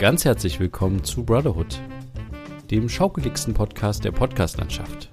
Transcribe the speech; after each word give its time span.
Ganz 0.00 0.24
herzlich 0.24 0.58
willkommen 0.58 1.04
zu 1.04 1.24
Brotherhood, 1.24 1.78
dem 2.70 2.88
schaukeligsten 2.88 3.52
Podcast 3.52 4.02
der 4.02 4.12
Podcastlandschaft. 4.12 5.10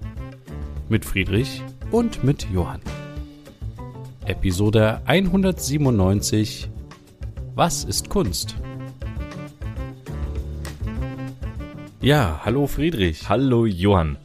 Mit 0.88 1.03
Friedrich 1.03 1.62
und 1.92 2.24
mit 2.24 2.47
Johann. 2.53 2.79
Episode 4.28 5.02
197 5.03 6.70
Was 7.53 7.84
ist 7.84 8.10
Kunst? 8.10 8.56
Ja, 11.99 12.40
hallo 12.46 12.65
Friedrich. 12.65 13.28
Hallo 13.28 13.65
Johann. 13.65 14.15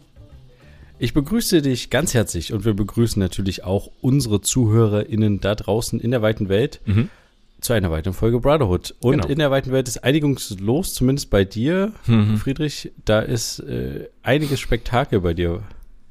Ich 1.00 1.12
begrüße 1.12 1.60
dich 1.60 1.90
ganz 1.90 2.14
herzlich 2.14 2.52
und 2.52 2.64
wir 2.64 2.74
begrüßen 2.74 3.18
natürlich 3.18 3.64
auch 3.64 3.90
unsere 4.00 4.40
ZuhörerInnen 4.40 5.40
da 5.40 5.56
draußen 5.56 5.98
in 5.98 6.12
der 6.12 6.22
weiten 6.22 6.48
Welt 6.48 6.80
Mhm. 6.86 7.10
Zu 7.62 7.72
einer 7.72 7.90
weiteren 7.90 8.12
Folge 8.14 8.40
Brotherhood. 8.40 8.94
Und 9.00 9.12
Genau. 9.12 9.28
in 9.28 9.38
der 9.38 9.50
weiten 9.50 9.72
Welt 9.72 9.88
ist 9.88 10.04
einiges 10.04 10.58
los, 10.60 10.94
zumindest 10.94 11.30
bei 11.30 11.44
dir, 11.44 11.92
Mhm. 12.06 12.36
Friedrich. 12.36 12.92
Da 13.04 13.20
ist 13.20 13.60
äh, 13.60 14.08
einiges 14.22 14.60
Spektakel 14.60 15.20
bei 15.20 15.32
dir. 15.34 15.62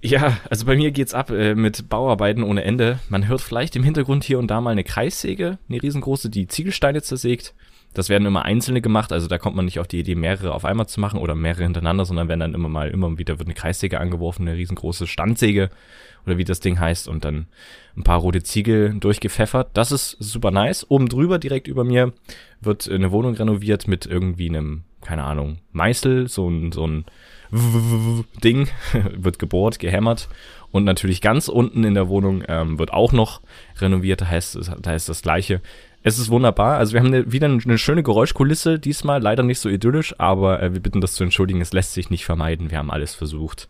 Ja, 0.03 0.37
also 0.49 0.65
bei 0.65 0.75
mir 0.75 0.89
geht's 0.91 1.13
ab 1.13 1.29
äh, 1.29 1.53
mit 1.53 1.87
Bauarbeiten 1.89 2.41
ohne 2.43 2.63
Ende. 2.63 2.99
Man 3.09 3.27
hört 3.27 3.41
vielleicht 3.41 3.75
im 3.75 3.83
Hintergrund 3.83 4.23
hier 4.23 4.39
und 4.39 4.47
da 4.49 4.59
mal 4.59 4.71
eine 4.71 4.83
Kreissäge, 4.83 5.59
eine 5.69 5.81
riesengroße, 5.83 6.29
die 6.31 6.47
Ziegelsteine 6.47 7.03
zersägt. 7.03 7.53
Das 7.93 8.07
werden 8.07 8.25
immer 8.25 8.45
einzelne 8.45 8.81
gemacht, 8.81 9.11
also 9.11 9.27
da 9.27 9.37
kommt 9.37 9.55
man 9.55 9.65
nicht 9.65 9.79
auf 9.79 9.87
die 9.87 9.99
Idee, 9.99 10.15
mehrere 10.15 10.53
auf 10.53 10.63
einmal 10.63 10.87
zu 10.87 10.99
machen 10.99 11.19
oder 11.19 11.35
mehrere 11.35 11.63
hintereinander, 11.63 12.05
sondern 12.05 12.29
werden 12.29 12.39
dann 12.39 12.53
immer 12.53 12.69
mal, 12.69 12.89
immer 12.89 13.17
wieder 13.17 13.37
wird 13.37 13.47
eine 13.47 13.53
Kreissäge 13.53 13.99
angeworfen, 13.99 14.47
eine 14.47 14.57
riesengroße 14.57 15.07
Standsäge 15.07 15.69
oder 16.25 16.37
wie 16.37 16.45
das 16.45 16.59
Ding 16.59 16.79
heißt 16.79 17.07
und 17.07 17.25
dann 17.25 17.47
ein 17.97 18.03
paar 18.03 18.19
rote 18.19 18.43
Ziegel 18.43 18.93
durchgepfeffert. 18.99 19.71
Das 19.73 19.91
ist 19.91 20.15
super 20.19 20.51
nice. 20.51 20.85
Oben 20.89 21.09
drüber, 21.09 21.39
direkt 21.39 21.67
über 21.67 21.83
mir, 21.83 22.13
wird 22.61 22.89
eine 22.89 23.11
Wohnung 23.11 23.35
renoviert 23.35 23.87
mit 23.87 24.05
irgendwie 24.05 24.49
einem, 24.49 24.83
keine 25.01 25.23
Ahnung, 25.23 25.57
Meißel, 25.71 26.27
so 26.27 26.49
ein, 26.49 26.71
so 26.71 26.87
ein 26.87 27.05
Ding, 28.43 28.69
wird 29.15 29.39
gebohrt, 29.39 29.79
gehämmert. 29.79 30.29
Und 30.71 30.85
natürlich 30.85 31.19
ganz 31.19 31.49
unten 31.49 31.83
in 31.83 31.95
der 31.95 32.07
Wohnung 32.07 32.43
ähm, 32.47 32.79
wird 32.79 32.93
auch 32.93 33.11
noch 33.11 33.41
renoviert, 33.79 34.21
da 34.21 34.27
heißt, 34.27 34.57
da 34.81 34.95
ist 34.95 35.09
das 35.09 35.21
gleiche. 35.21 35.61
Es 36.03 36.17
ist 36.17 36.29
wunderbar. 36.29 36.77
Also 36.77 36.93
wir 36.93 36.99
haben 36.99 37.07
eine, 37.07 37.31
wieder 37.31 37.47
eine 37.47 37.77
schöne 37.77 38.01
Geräuschkulisse, 38.03 38.79
diesmal 38.79 39.21
leider 39.21 39.43
nicht 39.43 39.59
so 39.59 39.69
idyllisch, 39.69 40.15
aber 40.19 40.61
äh, 40.61 40.73
wir 40.73 40.79
bitten 40.81 40.99
das 41.01 41.13
zu 41.13 41.23
entschuldigen, 41.23 41.61
es 41.61 41.73
lässt 41.73 41.93
sich 41.93 42.09
nicht 42.09 42.25
vermeiden. 42.25 42.71
Wir 42.71 42.79
haben 42.79 42.89
alles 42.91 43.13
versucht. 43.13 43.69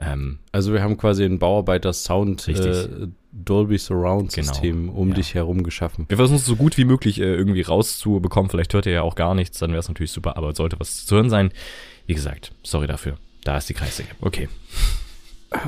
Ähm, 0.00 0.38
Also 0.52 0.72
wir 0.72 0.82
haben 0.82 0.96
quasi 0.96 1.24
ein 1.24 1.38
Bauarbeiter-Sound 1.38 2.48
äh, 2.48 3.08
Dolby 3.32 3.78
Surround 3.78 4.32
System 4.32 4.88
um 4.88 5.10
Ja. 5.10 5.14
dich 5.14 5.34
herum 5.34 5.62
geschaffen. 5.62 6.06
wir 6.08 6.16
versuchen 6.16 6.38
es 6.38 6.46
so 6.46 6.56
gut 6.56 6.76
wie 6.78 6.84
möglich 6.84 7.20
äh, 7.20 7.24
irgendwie 7.34 7.62
rauszubekommen. 7.62 8.50
Vielleicht 8.50 8.74
hört 8.74 8.86
ihr 8.86 8.92
ja 8.92 9.02
auch 9.02 9.14
gar 9.14 9.34
nichts, 9.34 9.58
dann 9.58 9.70
wäre 9.70 9.80
es 9.80 9.88
natürlich 9.88 10.12
super, 10.12 10.36
aber 10.36 10.54
sollte 10.54 10.80
was 10.80 11.06
zu 11.06 11.14
hören 11.16 11.30
sein. 11.30 11.50
Wie 12.06 12.14
gesagt, 12.14 12.52
sorry 12.64 12.86
dafür. 12.88 13.14
Da 13.44 13.56
ist 13.58 13.68
die 13.68 13.74
Kreissäge. 13.74 14.08
Okay. 14.20 14.48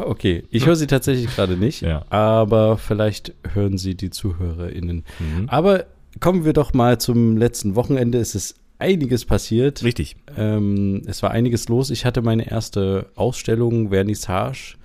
Okay, 0.00 0.44
ich 0.50 0.66
höre 0.66 0.76
sie 0.76 0.86
tatsächlich 0.86 1.34
gerade 1.34 1.56
nicht, 1.56 1.80
Ja. 1.80 2.04
aber 2.10 2.76
vielleicht 2.76 3.32
hören 3.54 3.78
sie 3.78 3.94
die 3.94 4.10
ZuhörerInnen. 4.10 5.04
Mhm. 5.18 5.48
Aber 5.48 5.86
kommen 6.20 6.44
wir 6.44 6.52
doch 6.52 6.72
mal 6.74 6.98
zum 6.98 7.36
letzten 7.36 7.74
Wochenende. 7.74 8.18
Es 8.18 8.34
ist 8.34 8.56
einiges 8.78 9.24
passiert. 9.24 9.82
Richtig. 9.82 10.16
Ähm, 10.36 11.02
es 11.06 11.22
war 11.22 11.30
einiges 11.30 11.68
los. 11.68 11.90
Ich 11.90 12.04
hatte 12.04 12.22
meine 12.22 12.50
erste 12.50 13.06
Ausstellung, 13.14 13.90
Vernissage. 13.90 14.76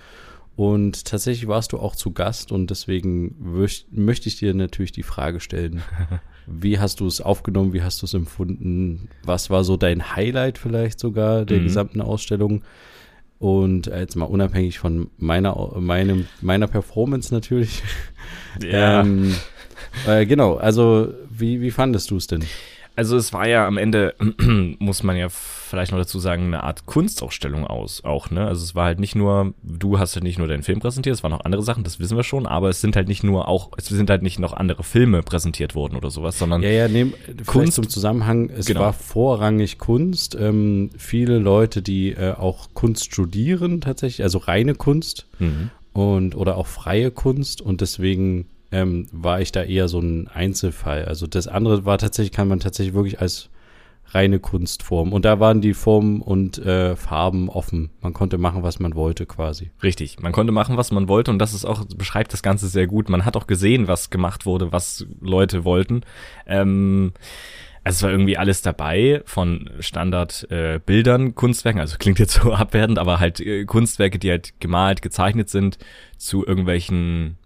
Und 0.55 1.03
tatsächlich 1.05 1.47
warst 1.47 1.73
du 1.73 1.79
auch 1.79 1.95
zu 1.95 2.11
Gast 2.11 2.51
und 2.53 2.69
deswegen 2.69 3.35
möchte 3.91 4.29
ich 4.29 4.37
dir 4.37 4.53
natürlich 4.53 4.93
die 4.93 5.03
Frage 5.03 5.41
stellen. 5.41 5.81
Wie 6.47 6.79
hast 6.79 6.99
du 7.01 7.07
es 7.07 7.19
aufgenommen? 7.21 7.73
Wie 7.73 7.81
hast 7.81 8.01
du 8.01 8.05
es 8.05 8.13
empfunden? 8.13 9.09
Was 9.23 9.49
war 9.49 9.63
so 9.63 9.75
dein 9.77 10.15
Highlight 10.15 10.57
vielleicht 10.57 10.99
sogar 10.99 11.43
der 11.45 11.59
Mhm. 11.59 11.63
gesamten 11.63 12.01
Ausstellung? 12.01 12.63
Und 13.39 13.87
äh, 13.87 13.99
jetzt 13.99 14.15
mal 14.15 14.25
unabhängig 14.25 14.79
von 14.79 15.09
meiner, 15.17 15.55
meinem, 15.79 16.25
meiner 16.41 16.67
Performance 16.67 17.33
natürlich. 17.33 17.83
Ähm, 18.63 19.35
äh, 20.07 20.25
genau, 20.25 20.55
also 20.55 21.13
wie, 21.39 21.61
wie 21.61 21.71
fandest 21.71 22.11
du 22.11 22.17
es 22.17 22.27
denn? 22.27 22.43
Also 22.97 23.17
es 23.17 23.33
war 23.33 23.45
ja 23.45 23.67
am 23.67 23.77
Ende, 23.77 24.15
muss 24.79 25.03
man 25.03 25.17
ja 25.17 25.27
vielleicht 25.27 25.91
noch 25.91 25.99
dazu 25.99 26.17
sagen, 26.17 26.45
eine 26.45 26.63
Art 26.63 26.85
Kunstausstellung 26.85 27.67
aus, 27.67 28.05
auch, 28.05 28.29
ne? 28.31 28.47
Also 28.47 28.63
es 28.63 28.73
war 28.73 28.85
halt 28.85 29.01
nicht 29.01 29.15
nur, 29.15 29.53
du 29.63 29.99
hast 29.99 30.15
halt 30.15 30.23
nicht 30.23 30.37
nur 30.39 30.47
deinen 30.47 30.63
Film 30.63 30.79
präsentiert, 30.79 31.13
es 31.13 31.21
waren 31.21 31.31
noch 31.31 31.43
andere 31.43 31.61
Sachen, 31.61 31.83
das 31.83 31.99
wissen 31.99 32.15
wir 32.15 32.23
schon, 32.23 32.45
aber 32.47 32.69
es 32.69 32.79
sind 32.79 32.95
halt 32.95 33.09
nicht 33.09 33.21
nur 33.21 33.49
auch, 33.49 33.71
es 33.75 33.87
sind 33.87 34.09
halt 34.09 34.21
nicht 34.21 34.39
noch 34.39 34.53
andere 34.53 34.83
Filme 34.83 35.23
präsentiert 35.23 35.75
worden 35.75 35.97
oder 35.97 36.09
sowas, 36.09 36.39
sondern 36.39 36.61
Ja, 36.63 36.69
ja, 36.69 36.87
nehm, 36.87 37.13
Kunst 37.25 37.45
Kunst- 37.47 37.73
zum 37.73 37.89
Zusammenhang. 37.89 38.49
Es 38.49 38.65
Genau. 38.65 38.79
war 38.79 38.93
vorrangig 38.93 39.77
Kunst. 39.77 40.33
Ähm, 40.39 40.89
viele 40.97 41.37
Leute, 41.37 41.81
die 41.81 42.11
äh, 42.11 42.31
auch 42.31 42.69
Kunst 42.73 43.03
studieren 43.11 43.81
tatsächlich, 43.81 44.23
also 44.23 44.37
reine 44.37 44.73
Kunst 44.73 45.27
Mhm. 45.39 45.69
und 45.91 46.33
oder 46.37 46.55
auch 46.55 46.67
freie 46.67 47.11
Kunst 47.11 47.59
und 47.59 47.81
deswegen 47.81 48.45
ähm, 48.75 49.07
war 49.13 49.39
ich 49.39 49.53
da 49.53 49.63
eher 49.63 49.87
so 49.87 49.99
ein 49.99 50.27
Einzelfall. 50.27 51.05
Also 51.05 51.27
das 51.27 51.47
andere 51.47 51.85
war 51.85 51.97
tatsächlich, 51.97 52.33
kann 52.33 52.49
man 52.49 52.59
tatsächlich 52.59 52.93
wirklich 52.93 53.21
als 53.21 53.49
reine 54.09 54.39
Kunstform. 54.39 55.13
Und 55.13 55.23
da 55.23 55.39
waren 55.39 55.61
die 55.61 55.73
Formen 55.73 56.21
und 56.21 56.57
äh, 56.59 56.97
Farben 56.97 57.49
offen. 57.49 57.89
Man 58.01 58.13
konnte 58.13 58.37
machen, 58.37 58.63
was 58.63 58.79
man 58.79 58.95
wollte 58.95 59.25
quasi. 59.25 59.71
Richtig. 59.81 60.19
Man 60.19 60.33
konnte 60.33 60.51
machen, 60.51 60.75
was 60.75 60.91
man 60.91 61.07
wollte 61.07 61.31
und 61.31 61.39
das 61.39 61.53
ist 61.53 61.63
auch, 61.63 61.85
beschreibt 61.85 62.33
das 62.33 62.43
Ganze 62.43 62.67
sehr 62.67 62.85
gut. 62.85 63.07
Man 63.07 63.23
hat 63.23 63.37
auch 63.37 63.47
gesehen, 63.47 63.87
was 63.87 64.09
gemacht 64.09 64.45
wurde, 64.45 64.73
was 64.73 65.05
Leute 65.21 65.63
wollten. 65.63 66.01
Ähm, 66.45 67.13
also 67.85 67.97
es 67.97 68.03
war 68.03 68.11
irgendwie 68.11 68.37
alles 68.37 68.61
dabei, 68.61 69.21
von 69.25 69.69
Standard 69.79 70.51
äh, 70.51 70.79
Kunstwerken, 71.33 71.79
also 71.79 71.97
klingt 71.97 72.19
jetzt 72.19 72.33
so 72.33 72.51
abwertend, 72.53 72.99
aber 72.99 73.19
halt 73.21 73.39
äh, 73.39 73.63
Kunstwerke, 73.63 74.19
die 74.19 74.31
halt 74.31 74.59
gemalt, 74.59 75.01
gezeichnet 75.01 75.49
sind, 75.49 75.77
zu 76.17 76.45
irgendwelchen 76.45 77.37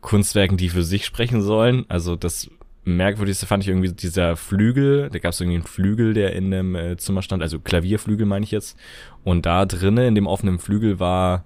Kunstwerken, 0.00 0.56
die 0.56 0.68
für 0.68 0.82
sich 0.82 1.04
sprechen 1.04 1.42
sollen. 1.42 1.84
Also 1.88 2.16
das 2.16 2.50
merkwürdigste 2.84 3.46
fand 3.46 3.62
ich 3.62 3.68
irgendwie 3.68 3.92
dieser 3.92 4.36
Flügel, 4.36 5.10
da 5.10 5.18
gab 5.18 5.32
es 5.32 5.40
irgendwie 5.40 5.58
einen 5.58 5.66
Flügel, 5.66 6.14
der 6.14 6.34
in 6.34 6.46
einem 6.46 6.74
äh, 6.74 6.96
Zimmer 6.96 7.22
stand, 7.22 7.42
also 7.42 7.58
Klavierflügel 7.58 8.26
meine 8.26 8.44
ich 8.44 8.50
jetzt. 8.50 8.78
Und 9.24 9.46
da 9.46 9.66
drinnen, 9.66 10.08
in 10.08 10.14
dem 10.14 10.26
offenen 10.26 10.58
Flügel, 10.58 10.98
war, 10.98 11.44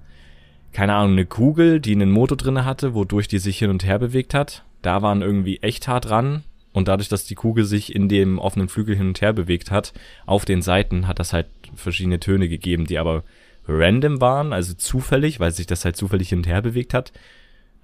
keine 0.73 0.95
Ahnung, 0.95 1.13
eine 1.13 1.27
Kugel, 1.27 1.81
die 1.81 1.93
einen 1.93 2.11
Motor 2.11 2.37
drinne 2.37 2.65
hatte, 2.65 2.95
wodurch 2.95 3.29
die 3.29 3.39
sich 3.39 3.59
hin 3.59 3.71
und 3.71 3.85
her 3.85 3.99
bewegt 3.99 4.35
hat. 4.35 4.65
Da 4.83 5.03
waren 5.03 5.23
irgendwie 5.23 5.59
echt 5.59 5.89
hart 5.89 6.07
dran. 6.07 6.45
Und 6.73 6.89
dadurch, 6.89 7.09
dass 7.09 7.25
die 7.25 7.37
Kugel 7.37 7.65
sich 7.65 7.95
in 7.95 8.09
dem 8.09 8.41
offenen 8.41 8.69
Flügel 8.69 8.97
hin 8.97 9.09
und 9.09 9.21
her 9.21 9.33
bewegt 9.33 9.71
hat, 9.71 9.93
auf 10.27 10.45
den 10.45 10.61
Seiten 10.61 11.07
hat 11.07 11.21
das 11.21 11.33
halt 11.33 11.47
verschiedene 11.77 12.19
Töne 12.19 12.49
gegeben, 12.49 12.87
die 12.87 12.99
aber 12.99 13.23
random 13.69 14.21
waren, 14.21 14.53
also 14.53 14.75
zufällig, 14.75 15.39
weil 15.39 15.53
sich 15.53 15.67
das 15.67 15.85
halt 15.85 15.97
zufällig 15.97 16.29
hin 16.29 16.39
und 16.39 16.49
her 16.49 16.63
bewegt 16.63 16.93
hat. 16.93 17.13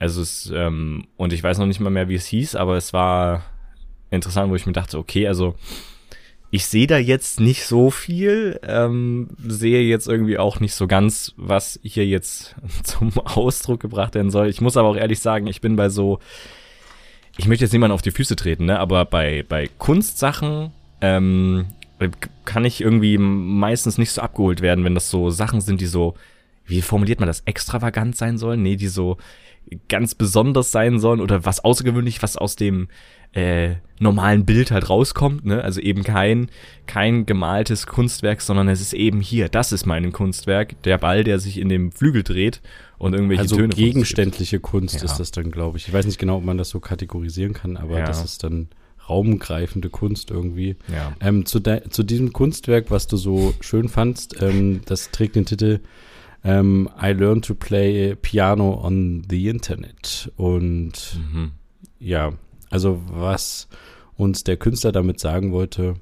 Also 0.00 0.22
es, 0.22 0.50
ähm, 0.52 1.04
und 1.16 1.32
ich 1.32 1.42
weiß 1.42 1.58
noch 1.58 1.66
nicht 1.66 1.78
mal 1.78 1.90
mehr, 1.90 2.08
wie 2.08 2.14
es 2.14 2.26
hieß, 2.26 2.56
aber 2.56 2.76
es 2.76 2.92
war 2.92 3.44
interessant, 4.10 4.50
wo 4.50 4.56
ich 4.56 4.66
mir 4.66 4.72
dachte, 4.72 4.98
okay, 4.98 5.28
also 5.28 5.54
ich 6.50 6.66
sehe 6.66 6.86
da 6.86 6.96
jetzt 6.96 7.38
nicht 7.38 7.64
so 7.64 7.90
viel, 7.90 8.58
ähm, 8.64 9.28
sehe 9.46 9.82
jetzt 9.82 10.08
irgendwie 10.08 10.38
auch 10.38 10.58
nicht 10.58 10.74
so 10.74 10.86
ganz, 10.86 11.34
was 11.36 11.78
hier 11.82 12.06
jetzt 12.06 12.56
zum 12.82 13.16
Ausdruck 13.18 13.78
gebracht 13.80 14.14
werden 14.14 14.30
soll. 14.30 14.48
Ich 14.48 14.62
muss 14.62 14.78
aber 14.78 14.88
auch 14.88 14.96
ehrlich 14.96 15.20
sagen, 15.20 15.46
ich 15.46 15.60
bin 15.60 15.76
bei 15.76 15.90
so, 15.90 16.18
ich 17.36 17.46
möchte 17.46 17.66
jetzt 17.66 17.72
niemanden 17.72 17.94
auf 17.94 18.02
die 18.02 18.10
Füße 18.10 18.36
treten, 18.36 18.64
ne, 18.64 18.80
aber 18.80 19.04
bei, 19.04 19.44
bei 19.46 19.68
Kunstsachen, 19.78 20.72
ähm, 21.02 21.66
kann 22.46 22.64
ich 22.64 22.80
irgendwie 22.80 23.18
meistens 23.18 23.98
nicht 23.98 24.10
so 24.10 24.22
abgeholt 24.22 24.62
werden, 24.62 24.84
wenn 24.84 24.94
das 24.94 25.10
so 25.10 25.28
Sachen 25.28 25.60
sind, 25.60 25.82
die 25.82 25.86
so, 25.86 26.14
wie 26.64 26.80
formuliert 26.80 27.20
man 27.20 27.26
das, 27.26 27.40
extravagant 27.40 28.16
sein 28.16 28.38
sollen? 28.38 28.62
Nee, 28.62 28.76
die 28.76 28.88
so 28.88 29.18
ganz 29.88 30.14
besonders 30.14 30.72
sein 30.72 30.98
sollen 30.98 31.20
oder 31.20 31.44
was 31.44 31.62
außergewöhnlich, 31.64 32.22
was 32.22 32.36
aus 32.36 32.56
dem 32.56 32.88
äh, 33.32 33.76
normalen 34.00 34.44
Bild 34.44 34.72
halt 34.72 34.90
rauskommt, 34.90 35.44
ne? 35.44 35.62
Also 35.62 35.80
eben 35.80 36.02
kein, 36.02 36.48
kein 36.86 37.26
gemaltes 37.26 37.86
Kunstwerk, 37.86 38.40
sondern 38.40 38.66
es 38.68 38.80
ist 38.80 38.92
eben 38.92 39.20
hier, 39.20 39.48
das 39.48 39.70
ist 39.70 39.86
mein 39.86 40.10
Kunstwerk, 40.10 40.82
der 40.82 40.98
Ball, 40.98 41.22
der 41.22 41.38
sich 41.38 41.58
in 41.58 41.68
dem 41.68 41.92
Flügel 41.92 42.24
dreht 42.24 42.60
und 42.98 43.14
irgendwelche 43.14 43.42
Also 43.42 43.54
Töne 43.56 43.68
gibt. 43.68 43.78
gegenständliche 43.78 44.58
Kunst 44.58 44.96
Ja. 44.96 45.04
ist 45.04 45.18
das 45.20 45.30
dann, 45.30 45.52
glaube 45.52 45.78
ich. 45.78 45.86
Ich 45.86 45.94
weiß 45.94 46.06
nicht 46.06 46.18
genau, 46.18 46.38
ob 46.38 46.44
man 46.44 46.58
das 46.58 46.70
so 46.70 46.80
kategorisieren 46.80 47.52
kann, 47.52 47.76
aber 47.76 48.00
Ja. 48.00 48.06
das 48.06 48.24
ist 48.24 48.42
dann 48.42 48.68
raumgreifende 49.08 49.90
Kunst 49.90 50.30
irgendwie. 50.30 50.76
Ja. 50.92 51.12
Ähm, 51.20 51.44
zu, 51.46 51.60
zu 51.60 52.02
diesem 52.02 52.32
Kunstwerk, 52.32 52.90
was 52.90 53.06
du 53.06 53.16
so 53.16 53.54
schön 53.60 53.88
fandst, 53.88 54.40
ähm, 54.42 54.80
das 54.86 55.10
trägt 55.10 55.36
den 55.36 55.46
Titel 55.46 55.80
ähm, 56.44 56.88
I 57.00 57.12
learned 57.12 57.44
to 57.46 57.54
play 57.54 58.14
piano 58.14 58.80
on 58.82 59.22
the 59.28 59.48
internet. 59.48 60.30
Und 60.36 61.18
Mhm. 61.18 61.52
ja, 61.98 62.32
also 62.70 63.00
was 63.10 63.68
uns 64.16 64.44
der 64.44 64.56
Künstler 64.56 64.92
damit 64.92 65.20
sagen 65.20 65.52
wollte, 65.52 65.94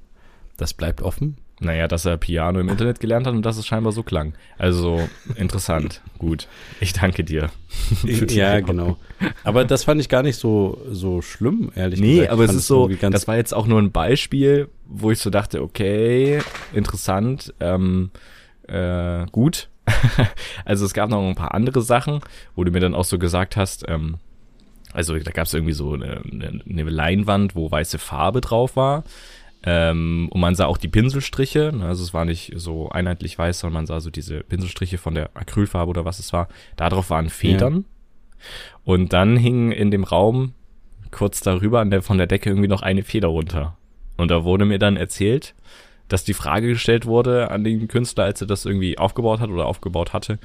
das 0.57 0.75
bleibt 0.75 1.03
offen. 1.03 1.37
Naja, 1.61 1.89
dass 1.89 2.05
er 2.05 2.17
Piano 2.19 2.61
im 2.61 2.69
Internet 2.69 3.01
gelernt 3.01 3.27
hat 3.27 3.35
und 3.35 3.43
dass 3.45 3.57
es 3.59 3.67
scheinbar 3.67 3.91
so 3.93 4.05
klang. 4.05 4.35
Also 4.59 5.09
interessant. 5.35 6.03
Gut. 6.19 6.47
Ich 6.81 6.93
danke 6.93 7.25
dir. 7.25 7.51
ja, 8.05 8.61
genau. 8.61 8.97
Aber 9.43 9.65
das 9.65 9.83
fand 9.83 10.01
ich 10.01 10.09
gar 10.09 10.23
nicht 10.23 10.37
so, 10.37 10.81
so 10.89 11.21
schlimm, 11.21 11.73
ehrlich 11.75 11.99
nee, 12.01 12.13
gesagt. 12.21 12.29
Nee, 12.29 12.33
aber 12.33 12.45
es 12.45 12.55
ist 12.55 12.69
so, 12.69 12.87
das 12.87 13.27
war 13.27 13.37
jetzt 13.37 13.53
auch 13.55 13.67
nur 13.67 13.81
ein 13.81 13.91
Beispiel, 13.91 14.69
wo 14.87 15.11
ich 15.11 15.19
so 15.19 15.31
dachte, 15.31 15.61
okay, 15.61 16.41
interessant, 16.73 17.53
ähm, 17.59 18.11
äh, 18.69 19.27
gut. 19.33 19.69
also 20.65 20.85
es 20.85 20.95
gab 20.95 21.11
noch 21.11 21.27
ein 21.27 21.35
paar 21.35 21.55
andere 21.55 21.83
Sachen, 21.83 22.21
wo 22.55 22.65
du 22.65 22.71
mir 22.71 22.81
dann 22.81 22.95
auch 22.95 23.05
so 23.05 23.19
gesagt 23.19 23.57
hast, 23.57 23.89
ähm, 23.89 24.17
also 24.93 25.19
da 25.19 25.31
gab 25.31 25.47
es 25.47 25.55
irgendwie 25.55 25.75
so 25.75 25.93
eine, 25.93 26.23
eine 26.23 26.83
Leinwand, 26.83 27.55
wo 27.55 27.71
weiße 27.71 27.99
Farbe 27.99 28.41
drauf 28.41 28.77
war. 28.77 29.05
Ähm, 29.65 30.29
und 30.31 30.41
man 30.41 30.55
sah 30.55 30.67
auch 30.67 30.79
die 30.79 30.89
Pinselstriche, 30.89 31.73
ne, 31.75 31.87
also 31.87 32.05
es 32.05 32.15
war 32.15 32.25
nicht 32.25 32.53
so 32.55 32.91
einheitlich 32.91 33.37
weiß, 33.37 33.59
sondern 33.59 33.75
man 33.75 33.87
sah 33.87 34.01
so 34.01 34.09
diese 34.11 34.41
Pinselstriche 34.45 34.99
von 34.99 35.15
der 35.15 35.31
Acrylfarbe 35.35 35.91
oder 35.91 36.05
was 36.05 36.21
es 36.21 36.33
war. 36.33 36.49
Darauf 36.77 37.11
waren 37.11 37.29
Federn. 37.29 37.75
Ja. 37.75 37.83
Und 38.85 39.13
dann 39.13 39.37
hing 39.37 39.73
in 39.73 39.91
dem 39.91 40.05
Raum 40.05 40.55
kurz 41.11 41.41
darüber 41.41 41.81
an 41.81 41.91
der, 41.91 42.03
von 42.03 42.19
der 42.19 42.29
Decke 42.29 42.51
irgendwie 42.51 42.69
noch 42.69 42.83
eine 42.83 43.03
Feder 43.03 43.29
runter. 43.29 43.77
Und 44.17 44.31
da 44.31 44.45
wurde 44.45 44.65
mir 44.65 44.79
dann 44.79 44.97
erzählt, 44.97 45.55
dass 46.09 46.25
die 46.25 46.35
Frage 46.35 46.69
gestellt 46.69 47.07
wurde 47.07 47.51
an 47.51 47.65
den 47.65 47.89
Künstler, 47.89 48.25
als 48.25 48.41
er 48.41 48.47
das 48.47 48.65
irgendwie 48.65 48.99
aufgebaut 48.99 49.41
hat 49.41 49.51
oder 49.51 49.67
aufgebaut 49.67 50.13
hatte, 50.13 50.39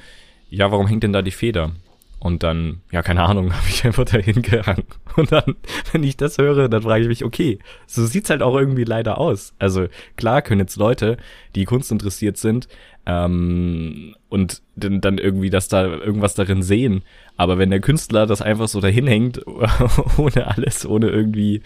ja, 0.49 0.71
warum 0.71 0.87
hängt 0.87 1.03
denn 1.03 1.13
da 1.13 1.21
die 1.21 1.31
Feder? 1.31 1.71
Und 2.19 2.41
dann, 2.41 2.81
ja, 2.91 3.01
keine 3.01 3.23
Ahnung, 3.23 3.53
habe 3.53 3.67
ich 3.67 3.83
einfach 3.85 4.05
dahin 4.05 4.41
gehangen. 4.41 4.85
Und 5.17 5.31
dann, 5.31 5.55
wenn 5.91 6.03
ich 6.03 6.15
das 6.15 6.37
höre, 6.37 6.69
dann 6.69 6.83
frage 6.83 7.03
ich 7.03 7.09
mich, 7.09 7.25
okay, 7.25 7.59
so 7.85 8.05
sieht's 8.05 8.29
halt 8.29 8.41
auch 8.41 8.55
irgendwie 8.55 8.85
leider 8.85 9.17
aus. 9.17 9.53
Also 9.59 9.87
klar 10.15 10.41
können 10.41 10.61
jetzt 10.61 10.77
Leute, 10.77 11.17
die 11.55 11.65
Kunst 11.65 11.91
interessiert 11.91 12.37
sind, 12.37 12.67
ähm, 13.05 14.15
und 14.29 14.61
dann, 14.75 15.17
irgendwie, 15.17 15.49
dass 15.49 15.67
da 15.67 15.85
irgendwas 15.85 16.35
darin 16.35 16.63
sehen. 16.63 17.03
Aber 17.35 17.57
wenn 17.57 17.69
der 17.69 17.81
Künstler 17.81 18.25
das 18.25 18.41
einfach 18.41 18.67
so 18.67 18.79
dahin 18.79 19.07
hängt, 19.07 19.41
ohne 20.17 20.47
alles, 20.47 20.85
ohne 20.85 21.09
irgendwie 21.09 21.61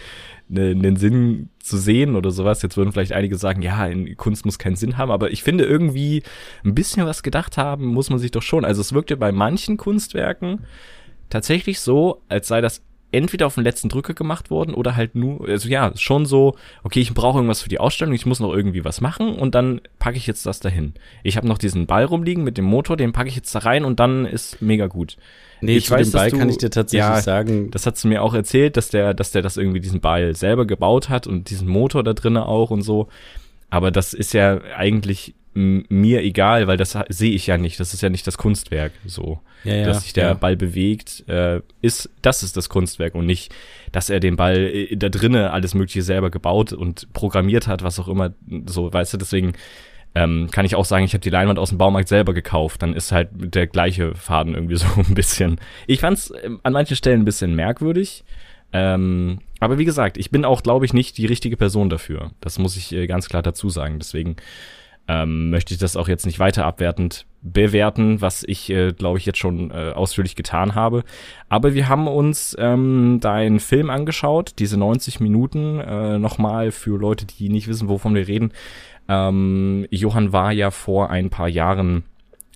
einen 0.50 0.96
Sinn 0.96 1.50
zu 1.60 1.78
sehen 1.78 2.16
oder 2.16 2.32
sowas. 2.32 2.62
Jetzt 2.62 2.78
würden 2.78 2.92
vielleicht 2.92 3.12
einige 3.12 3.38
sagen, 3.38 3.62
ja, 3.62 3.90
Kunst 4.16 4.46
muss 4.46 4.60
keinen 4.60 4.76
Sinn 4.76 4.98
haben, 4.98 5.12
aber 5.12 5.32
ich 5.32 5.44
finde 5.44 5.66
irgendwie 5.66 6.24
ein 6.64 6.76
bisschen 6.76 7.06
was 7.06 7.24
gedacht 7.24 7.58
haben, 7.58 7.88
muss 7.88 8.10
man 8.10 8.20
sich 8.20 8.32
doch 8.32 8.42
schon. 8.42 8.66
Also 8.66 8.82
es 8.82 8.94
wirkte 8.94 9.18
bei 9.18 9.32
manchen 9.32 9.78
Kunstwerken 9.78 10.66
tatsächlich 11.30 11.80
so, 11.80 12.22
als 12.30 12.48
sei 12.48 12.62
das 12.62 12.82
entweder 13.12 13.48
auf 13.48 13.56
den 13.56 13.64
letzten 13.64 13.90
Drücke 13.90 14.14
gemacht 14.14 14.50
worden 14.50 14.74
oder 14.74 14.96
halt 14.96 15.16
nur, 15.16 15.48
also 15.48 15.70
ja, 15.70 15.92
schon 15.96 16.26
so, 16.26 16.56
okay, 16.84 17.00
ich 17.00 17.14
brauche 17.14 17.38
irgendwas 17.38 17.62
für 17.62 17.70
die 17.70 17.80
Ausstellung, 17.80 18.14
ich 18.14 18.26
muss 18.26 18.40
noch 18.40 18.54
irgendwie 18.54 18.84
was 18.84 19.00
machen 19.00 19.36
und 19.36 19.56
dann 19.56 19.82
packe 19.98 20.18
ich 20.18 20.28
jetzt 20.28 20.46
das 20.46 20.60
dahin. 20.60 20.94
Ich 21.24 21.38
habe 21.38 21.48
noch 21.48 21.58
diesen 21.58 21.88
Ball 21.88 22.04
rumliegen 22.04 22.44
mit 22.44 22.58
dem 22.58 22.66
Motor, 22.66 22.98
den 22.98 23.14
packe 23.14 23.30
ich 23.30 23.36
jetzt 23.36 23.54
da 23.56 23.60
rein 23.60 23.86
und 23.86 24.00
dann 24.00 24.26
ist 24.26 24.62
mega 24.62 24.88
gut. 24.88 25.18
Nee, 25.62 25.78
ich 25.78 25.86
zu 25.86 25.92
weiß, 25.92 26.12
dem 26.12 26.14
Ball 26.14 26.32
du, 26.32 26.38
kann 26.38 26.50
ich 26.50 26.58
dir 26.58 26.70
tatsächlich 26.70 27.08
ja, 27.08 27.22
sagen. 27.22 27.72
Das 27.72 27.86
hast 27.86 28.04
du 28.04 28.10
mir 28.10 28.22
auch 28.22 28.34
erzählt, 28.34 28.78
dass 28.78 28.90
der, 28.90 29.14
dass 29.14 29.32
der 29.32 29.42
das 29.42 29.58
irgendwie 29.58 29.80
diesen 29.80 30.02
Ball 30.02 30.36
selber 30.36 30.66
gebaut 30.66 31.10
hat 31.10 31.28
und 31.28 31.50
diesen 31.50 31.68
Motor 31.68 32.04
da 32.04 32.14
drinnen 32.14 32.44
auch 32.44 32.70
und 32.70 32.82
so. 32.82 33.08
Aber 33.70 33.92
das 33.92 34.14
ist 34.14 34.34
ja 34.34 34.62
eigentlich 34.76 35.34
mir 35.58 36.22
egal, 36.22 36.68
weil 36.68 36.78
das 36.78 36.98
sehe 37.10 37.32
ich 37.32 37.48
ja 37.48 37.58
nicht. 37.58 37.80
Das 37.80 37.94
ist 37.94 38.02
ja 38.02 38.10
nicht 38.10 38.28
das 38.28 38.38
Kunstwerk 38.38 38.92
so. 39.06 39.40
Ja, 39.64 39.76
ja, 39.76 39.86
dass 39.86 40.04
sich 40.04 40.14
der 40.14 40.28
ja. 40.28 40.34
Ball 40.36 40.56
bewegt, 40.56 41.28
äh, 41.28 41.62
ist, 41.82 42.10
das 42.22 42.44
ist 42.44 42.56
das 42.56 42.70
Kunstwerk 42.70 43.16
und 43.16 43.26
nicht, 43.26 43.54
dass 43.92 44.10
er 44.10 44.20
den 44.20 44.36
Ball 44.36 44.58
äh, 44.58 44.96
da 44.96 45.10
drinnen 45.10 45.46
alles 45.46 45.74
Mögliche 45.74 46.04
selber 46.04 46.30
gebaut 46.30 46.74
und 46.74 47.12
programmiert 47.14 47.68
hat, 47.68 47.82
was 47.82 48.00
auch 48.00 48.08
immer, 48.08 48.34
so, 48.68 48.94
weißt 48.94 49.16
du, 49.16 49.18
deswegen 49.18 49.54
ähm, 50.14 50.50
kann 50.52 50.66
ich 50.66 50.76
auch 50.76 50.86
sagen, 50.86 51.06
ich 51.06 51.14
habe 51.14 51.22
die 51.22 51.30
Leinwand 51.30 51.60
aus 51.60 51.70
dem 51.70 51.78
Baumarkt 51.78 52.08
selber 52.08 52.34
gekauft. 52.34 52.82
Dann 52.82 52.94
ist 52.94 53.12
halt 53.12 53.30
der 53.34 53.68
gleiche 53.68 54.14
Faden 54.16 54.54
irgendwie 54.54 54.76
so 54.78 54.88
ein 54.96 55.16
bisschen. 55.16 55.60
Ich 55.88 56.02
fand's 56.02 56.30
äh, 56.30 56.50
an 56.64 56.74
manchen 56.74 56.96
Stellen 56.96 57.22
ein 57.22 57.26
bisschen 57.26 57.56
merkwürdig. 57.56 58.24
Ähm, 58.74 59.40
aber 59.60 59.78
wie 59.78 59.86
gesagt, 59.86 60.18
ich 60.18 60.30
bin 60.30 60.46
auch, 60.46 60.62
glaube 60.62 60.86
ich, 60.86 60.94
nicht 60.94 61.18
die 61.18 61.26
richtige 61.26 61.58
Person 61.58 61.90
dafür. 61.90 62.32
Das 62.42 62.60
muss 62.60 62.78
ich 62.78 62.92
äh, 62.94 63.08
ganz 63.08 63.28
klar 63.28 63.42
dazu 63.42 63.70
sagen. 63.70 63.98
Deswegen 63.98 64.36
ähm, 65.08 65.50
möchte 65.50 65.74
ich 65.74 65.80
das 65.80 65.96
auch 65.96 66.08
jetzt 66.08 66.26
nicht 66.26 66.40
weiter 66.40 66.66
abwertend 66.66 67.26
bewerten, 67.42 68.20
was 68.20 68.44
ich, 68.44 68.70
äh, 68.70 68.92
glaube 68.92 69.18
ich, 69.18 69.26
jetzt 69.26 69.38
schon 69.38 69.72
äh, 69.72 69.92
ausführlich 69.92 70.36
getan 70.36 70.76
habe. 70.76 71.04
Aber 71.50 71.74
wir 71.74 71.88
haben 71.88 72.08
uns 72.08 72.56
ähm, 72.60 73.20
deinen 73.22 73.60
Film 73.60 73.90
angeschaut, 73.90 74.54
diese 74.60 74.78
90 74.78 75.20
Minuten, 75.20 75.80
äh, 75.80 76.20
nochmal 76.20 76.72
für 76.72 76.98
Leute, 76.98 77.26
die 77.26 77.50
nicht 77.50 77.68
wissen, 77.68 77.88
wovon 77.90 78.16
wir 78.16 78.28
reden. 78.28 78.52
Ähm, 79.08 79.88
Johann 79.90 80.34
war 80.34 80.52
ja 80.52 80.72
vor 80.72 81.10
ein 81.10 81.30
paar 81.30 81.48
Jahren 81.48 82.04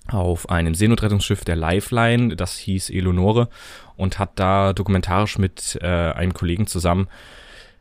auf 0.08 0.50
einem 0.50 0.74
Seenotrettungsschiff 0.74 1.44
der 1.44 1.56
Lifeline, 1.56 2.36
das 2.36 2.58
hieß 2.58 2.90
Eleonore, 2.90 3.48
und 3.96 4.18
hat 4.18 4.32
da 4.34 4.72
dokumentarisch 4.72 5.38
mit 5.38 5.78
äh, 5.80 5.86
einem 5.86 6.34
Kollegen 6.34 6.66
zusammen 6.66 7.08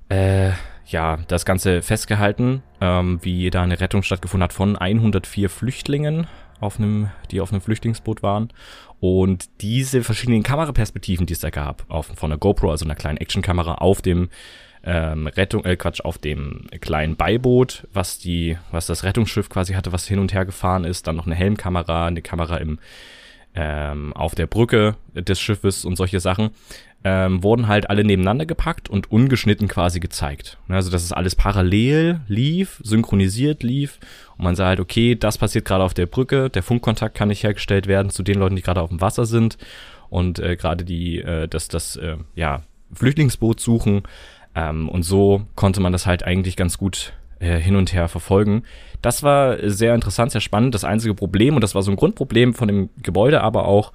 äh, 0.07 0.51
ja, 0.91 1.17
das 1.27 1.45
Ganze 1.45 1.81
festgehalten, 1.81 2.63
ähm, 2.79 3.19
wie 3.21 3.49
da 3.49 3.63
eine 3.63 3.79
Rettung 3.79 4.03
stattgefunden 4.03 4.43
hat 4.43 4.53
von 4.53 4.75
104 4.75 5.49
Flüchtlingen, 5.49 6.27
auf 6.59 6.77
einem, 6.77 7.09
die 7.31 7.41
auf 7.41 7.51
einem 7.51 7.61
Flüchtlingsboot 7.61 8.23
waren. 8.23 8.53
Und 8.99 9.49
diese 9.61 10.03
verschiedenen 10.03 10.43
Kameraperspektiven, 10.43 11.25
die 11.25 11.33
es 11.33 11.39
da 11.39 11.49
gab, 11.49 11.85
auf, 11.89 12.07
von 12.15 12.29
der 12.29 12.37
GoPro, 12.37 12.69
also 12.69 12.85
einer 12.85 12.95
kleinen 12.95 13.17
Actionkamera, 13.17 13.75
auf 13.75 14.01
dem 14.01 14.29
ähm, 14.83 15.27
Rettung, 15.27 15.65
äh, 15.65 15.75
Quatsch, 15.75 16.01
auf 16.01 16.17
dem 16.17 16.67
kleinen 16.81 17.15
Beiboot, 17.15 17.87
was 17.93 18.19
die, 18.19 18.57
was 18.71 18.87
das 18.87 19.03
Rettungsschiff 19.03 19.49
quasi 19.49 19.73
hatte, 19.73 19.91
was 19.91 20.07
hin 20.07 20.19
und 20.19 20.33
her 20.33 20.45
gefahren 20.45 20.83
ist, 20.83 21.07
dann 21.07 21.15
noch 21.15 21.25
eine 21.25 21.35
Helmkamera, 21.35 22.07
eine 22.07 22.21
Kamera 22.21 22.57
im 22.57 22.79
ähm, 23.53 24.13
auf 24.13 24.33
der 24.33 24.47
Brücke 24.47 24.95
des 25.13 25.39
Schiffes 25.39 25.83
und 25.83 25.97
solche 25.97 26.19
Sachen 26.19 26.51
ähm, 27.03 27.43
wurden 27.43 27.67
halt 27.67 27.89
alle 27.89 28.03
nebeneinander 28.03 28.45
gepackt 28.45 28.89
und 28.89 29.11
ungeschnitten 29.11 29.67
quasi 29.67 29.99
gezeigt. 29.99 30.57
Ne, 30.67 30.75
also 30.75 30.91
dass 30.91 31.03
es 31.03 31.11
alles 31.11 31.35
parallel 31.35 32.21
lief, 32.27 32.79
synchronisiert 32.83 33.63
lief 33.63 33.99
und 34.37 34.43
man 34.43 34.55
sah 34.55 34.67
halt, 34.67 34.79
okay, 34.79 35.15
das 35.15 35.37
passiert 35.37 35.65
gerade 35.65 35.83
auf 35.83 35.93
der 35.93 36.05
Brücke, 36.05 36.49
der 36.49 36.63
Funkkontakt 36.63 37.15
kann 37.15 37.29
nicht 37.29 37.43
hergestellt 37.43 37.87
werden 37.87 38.11
zu 38.11 38.23
den 38.23 38.37
Leuten, 38.37 38.55
die 38.55 38.61
gerade 38.61 38.81
auf 38.81 38.89
dem 38.89 39.01
Wasser 39.01 39.25
sind 39.25 39.57
und 40.09 40.39
äh, 40.39 40.55
gerade 40.55 40.85
die, 40.85 41.19
äh, 41.19 41.47
das, 41.47 41.67
das, 41.67 41.95
äh, 41.95 42.17
ja, 42.35 42.61
Flüchtlingsboot 42.93 43.59
suchen 43.59 44.03
ähm, 44.53 44.89
und 44.89 45.03
so 45.03 45.43
konnte 45.55 45.81
man 45.81 45.93
das 45.93 46.05
halt 46.05 46.23
eigentlich 46.23 46.55
ganz 46.55 46.77
gut 46.77 47.13
äh, 47.39 47.57
hin 47.57 47.75
und 47.75 47.93
her 47.93 48.07
verfolgen. 48.07 48.63
Das 49.01 49.23
war 49.23 49.57
sehr 49.67 49.95
interessant, 49.95 50.31
sehr 50.31 50.41
spannend. 50.41 50.75
Das 50.75 50.83
einzige 50.83 51.15
Problem, 51.15 51.55
und 51.55 51.61
das 51.61 51.73
war 51.73 51.81
so 51.81 51.89
ein 51.89 51.97
Grundproblem 51.97 52.53
von 52.53 52.67
dem 52.67 52.89
Gebäude, 53.01 53.41
aber 53.41 53.65
auch, 53.65 53.93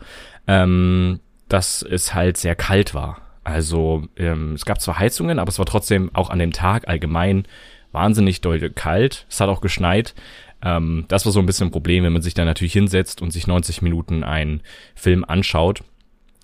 ähm, 0.48 1.20
dass 1.48 1.82
es 1.82 2.14
halt 2.14 2.36
sehr 2.36 2.56
kalt 2.56 2.94
war. 2.94 3.20
Also 3.44 4.04
ähm, 4.16 4.54
es 4.54 4.64
gab 4.64 4.80
zwar 4.80 4.98
Heizungen, 4.98 5.38
aber 5.38 5.48
es 5.48 5.58
war 5.58 5.66
trotzdem 5.66 6.10
auch 6.14 6.30
an 6.30 6.40
dem 6.40 6.52
Tag 6.52 6.88
allgemein 6.88 7.46
wahnsinnig 7.92 8.40
doll 8.40 8.70
kalt. 8.70 9.26
Es 9.30 9.40
hat 9.40 9.48
auch 9.48 9.60
geschneit. 9.60 10.14
Ähm, 10.62 11.04
das 11.08 11.24
war 11.24 11.32
so 11.32 11.38
ein 11.38 11.46
bisschen 11.46 11.68
ein 11.68 11.72
Problem, 11.72 12.04
wenn 12.04 12.12
man 12.12 12.22
sich 12.22 12.34
dann 12.34 12.46
natürlich 12.46 12.72
hinsetzt 12.72 13.22
und 13.22 13.30
sich 13.30 13.46
90 13.46 13.82
Minuten 13.82 14.24
einen 14.24 14.62
Film 14.94 15.24
anschaut 15.24 15.84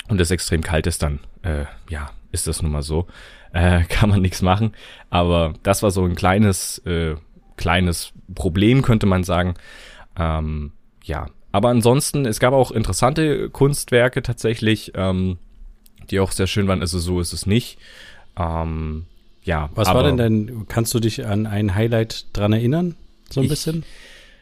und 0.09 0.21
es 0.21 0.31
extrem 0.31 0.63
kalt 0.63 0.87
ist, 0.87 1.03
dann 1.03 1.19
äh, 1.43 1.65
ja, 1.89 2.11
ist 2.31 2.47
das 2.47 2.63
nun 2.63 2.73
mal 2.73 2.83
so. 2.83 3.07
Äh, 3.55 3.85
kann 3.85 4.09
man 4.09 4.23
nichts 4.23 4.41
machen. 4.41 4.73
Aber 5.11 5.53
das 5.63 5.83
war 5.83 5.91
so 5.91 6.07
ein 6.07 6.15
kleines, 6.15 6.79
äh, 6.87 7.17
kleines 7.59 8.15
Problem, 8.35 8.81
könnte 8.81 9.05
man 9.05 9.25
sagen. 9.25 9.57
Ähm, 10.19 10.73
ja, 11.05 11.27
aber 11.53 11.69
ansonsten, 11.69 12.25
es 12.27 12.41
gab 12.41 12.55
auch 12.55 12.71
interessante 12.71 13.51
Kunstwerke 13.51 14.23
tatsächlich, 14.23 14.93
ähm, 14.95 15.39
die 16.11 16.19
auch 16.19 16.33
sehr 16.33 16.47
schön 16.47 16.67
waren. 16.67 16.81
Also 16.81 16.99
so 16.99 17.21
ist 17.21 17.33
es 17.33 17.47
nicht. 17.47 17.79
Ähm, 18.39 19.05
ja. 19.45 19.69
Was 19.75 19.89
war 19.89 20.03
denn 20.03 20.17
dein, 20.17 20.67
kannst 20.69 20.95
du 20.95 21.01
dich 21.01 21.27
an 21.27 21.47
ein 21.47 21.75
Highlight 21.75 22.27
dran 22.33 22.53
erinnern? 22.53 22.97
So 23.31 23.41
ein 23.41 23.45
ich, 23.45 23.51
bisschen? 23.51 23.85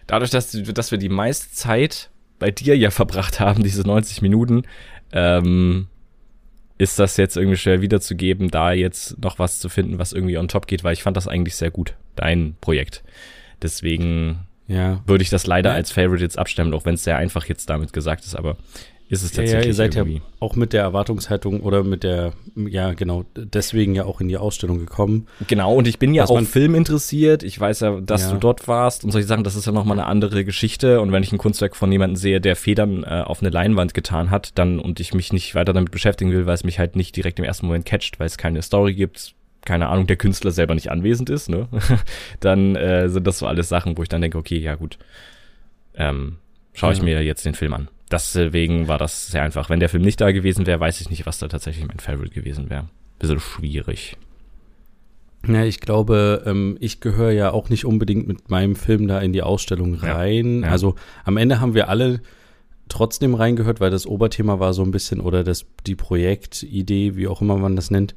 Dadurch, 0.06 0.30
dass, 0.30 0.52
dass 0.52 0.90
wir 0.90 0.98
die 0.98 1.08
meiste 1.08 1.52
Zeit 1.52 2.10
bei 2.38 2.50
dir 2.50 2.76
ja 2.76 2.90
verbracht 2.92 3.40
haben, 3.40 3.62
diese 3.64 3.82
90 3.82 4.22
Minuten, 4.22 4.62
ähm, 5.12 5.88
ist 6.78 6.98
das 6.98 7.16
jetzt 7.16 7.36
irgendwie 7.36 7.58
schwer 7.58 7.82
wiederzugeben, 7.82 8.50
da 8.50 8.72
jetzt 8.72 9.22
noch 9.22 9.38
was 9.38 9.58
zu 9.58 9.68
finden, 9.68 9.98
was 9.98 10.12
irgendwie 10.12 10.38
on 10.38 10.48
top 10.48 10.66
geht, 10.66 10.82
weil 10.82 10.94
ich 10.94 11.02
fand 11.02 11.16
das 11.16 11.28
eigentlich 11.28 11.56
sehr 11.56 11.70
gut, 11.70 11.94
dein 12.16 12.56
Projekt. 12.60 13.02
Deswegen 13.60 14.46
ja. 14.70 15.00
würde 15.06 15.22
ich 15.22 15.30
das 15.30 15.46
leider 15.46 15.70
ja. 15.70 15.76
als 15.76 15.92
Favorite 15.92 16.22
jetzt 16.22 16.38
abstimmen, 16.38 16.72
auch 16.74 16.84
wenn 16.84 16.94
es 16.94 17.04
sehr 17.04 17.16
einfach 17.16 17.46
jetzt 17.46 17.68
damit 17.68 17.92
gesagt 17.92 18.24
ist, 18.24 18.36
aber 18.36 18.56
ist 19.10 19.24
es 19.24 19.32
tatsächlich. 19.32 19.64
Ja, 19.64 19.66
ihr 19.66 19.74
seid 19.74 19.96
irgendwie. 19.96 20.18
ja 20.18 20.22
auch 20.38 20.54
mit 20.54 20.72
der 20.72 20.82
Erwartungshaltung 20.82 21.62
oder 21.62 21.82
mit 21.82 22.04
der, 22.04 22.32
ja, 22.54 22.92
genau, 22.92 23.24
deswegen 23.34 23.96
ja 23.96 24.04
auch 24.04 24.20
in 24.20 24.28
die 24.28 24.36
Ausstellung 24.36 24.78
gekommen. 24.78 25.26
Genau, 25.48 25.74
und 25.74 25.88
ich 25.88 25.98
bin 25.98 26.14
ja 26.14 26.26
auch 26.26 26.40
Film 26.42 26.76
interessiert. 26.76 27.42
Ich 27.42 27.58
weiß 27.58 27.80
ja, 27.80 28.00
dass 28.00 28.22
ja. 28.22 28.30
du 28.30 28.38
dort 28.38 28.68
warst 28.68 29.02
und 29.02 29.10
solche 29.10 29.26
Sachen, 29.26 29.42
das 29.42 29.56
ist 29.56 29.66
ja 29.66 29.72
nochmal 29.72 29.98
eine 29.98 30.06
andere 30.06 30.44
Geschichte. 30.44 31.00
Und 31.00 31.10
wenn 31.10 31.24
ich 31.24 31.32
ein 31.32 31.38
Kunstwerk 31.38 31.74
von 31.74 31.90
jemandem 31.90 32.14
sehe, 32.14 32.40
der 32.40 32.54
Federn 32.54 33.02
äh, 33.02 33.24
auf 33.26 33.40
eine 33.40 33.50
Leinwand 33.50 33.94
getan 33.94 34.30
hat, 34.30 34.56
dann 34.56 34.78
und 34.78 35.00
ich 35.00 35.12
mich 35.12 35.32
nicht 35.32 35.56
weiter 35.56 35.72
damit 35.72 35.90
beschäftigen 35.90 36.30
will, 36.30 36.46
weil 36.46 36.54
es 36.54 36.62
mich 36.62 36.78
halt 36.78 36.94
nicht 36.94 37.16
direkt 37.16 37.40
im 37.40 37.44
ersten 37.44 37.66
Moment 37.66 37.86
catcht, 37.86 38.20
weil 38.20 38.28
es 38.28 38.38
keine 38.38 38.62
Story 38.62 38.94
gibt, 38.94 39.34
keine 39.64 39.88
Ahnung, 39.88 40.06
der 40.06 40.16
Künstler 40.16 40.50
selber 40.50 40.74
nicht 40.74 40.90
anwesend 40.90 41.30
ist, 41.30 41.48
ne? 41.48 41.68
dann 42.40 42.76
äh, 42.76 43.08
sind 43.08 43.26
das 43.26 43.38
so 43.38 43.46
alles 43.46 43.68
Sachen, 43.68 43.96
wo 43.96 44.02
ich 44.02 44.08
dann 44.08 44.20
denke, 44.20 44.38
okay, 44.38 44.58
ja 44.58 44.74
gut, 44.74 44.98
ähm, 45.94 46.36
schaue 46.72 46.92
ich 46.92 46.98
ja. 46.98 47.04
mir 47.04 47.22
jetzt 47.22 47.44
den 47.44 47.54
Film 47.54 47.74
an. 47.74 47.88
Deswegen 48.10 48.88
war 48.88 48.98
das 48.98 49.28
sehr 49.28 49.42
einfach. 49.42 49.70
Wenn 49.70 49.80
der 49.80 49.88
Film 49.88 50.02
nicht 50.02 50.20
da 50.20 50.32
gewesen 50.32 50.66
wäre, 50.66 50.80
weiß 50.80 51.00
ich 51.00 51.10
nicht, 51.10 51.26
was 51.26 51.38
da 51.38 51.48
tatsächlich 51.48 51.86
mein 51.86 52.00
Favorite 52.00 52.34
gewesen 52.34 52.68
wäre. 52.68 52.88
Bisschen 53.18 53.38
schwierig. 53.38 54.16
Ja, 55.46 55.64
ich 55.64 55.80
glaube, 55.80 56.42
ähm, 56.44 56.76
ich 56.80 57.00
gehöre 57.00 57.30
ja 57.30 57.52
auch 57.52 57.68
nicht 57.68 57.84
unbedingt 57.84 58.26
mit 58.26 58.50
meinem 58.50 58.76
Film 58.76 59.08
da 59.08 59.20
in 59.20 59.32
die 59.32 59.42
Ausstellung 59.42 59.94
rein. 59.94 60.60
Ja, 60.60 60.66
ja. 60.66 60.72
Also 60.72 60.96
am 61.24 61.36
Ende 61.36 61.60
haben 61.60 61.74
wir 61.74 61.88
alle 61.88 62.20
trotzdem 62.88 63.34
reingehört, 63.34 63.80
weil 63.80 63.90
das 63.90 64.06
Oberthema 64.06 64.58
war 64.58 64.74
so 64.74 64.82
ein 64.82 64.90
bisschen 64.90 65.20
oder 65.20 65.44
das 65.44 65.64
die 65.86 65.94
Projektidee, 65.94 67.16
wie 67.16 67.28
auch 67.28 67.40
immer 67.40 67.56
man 67.56 67.76
das 67.76 67.90
nennt, 67.90 68.14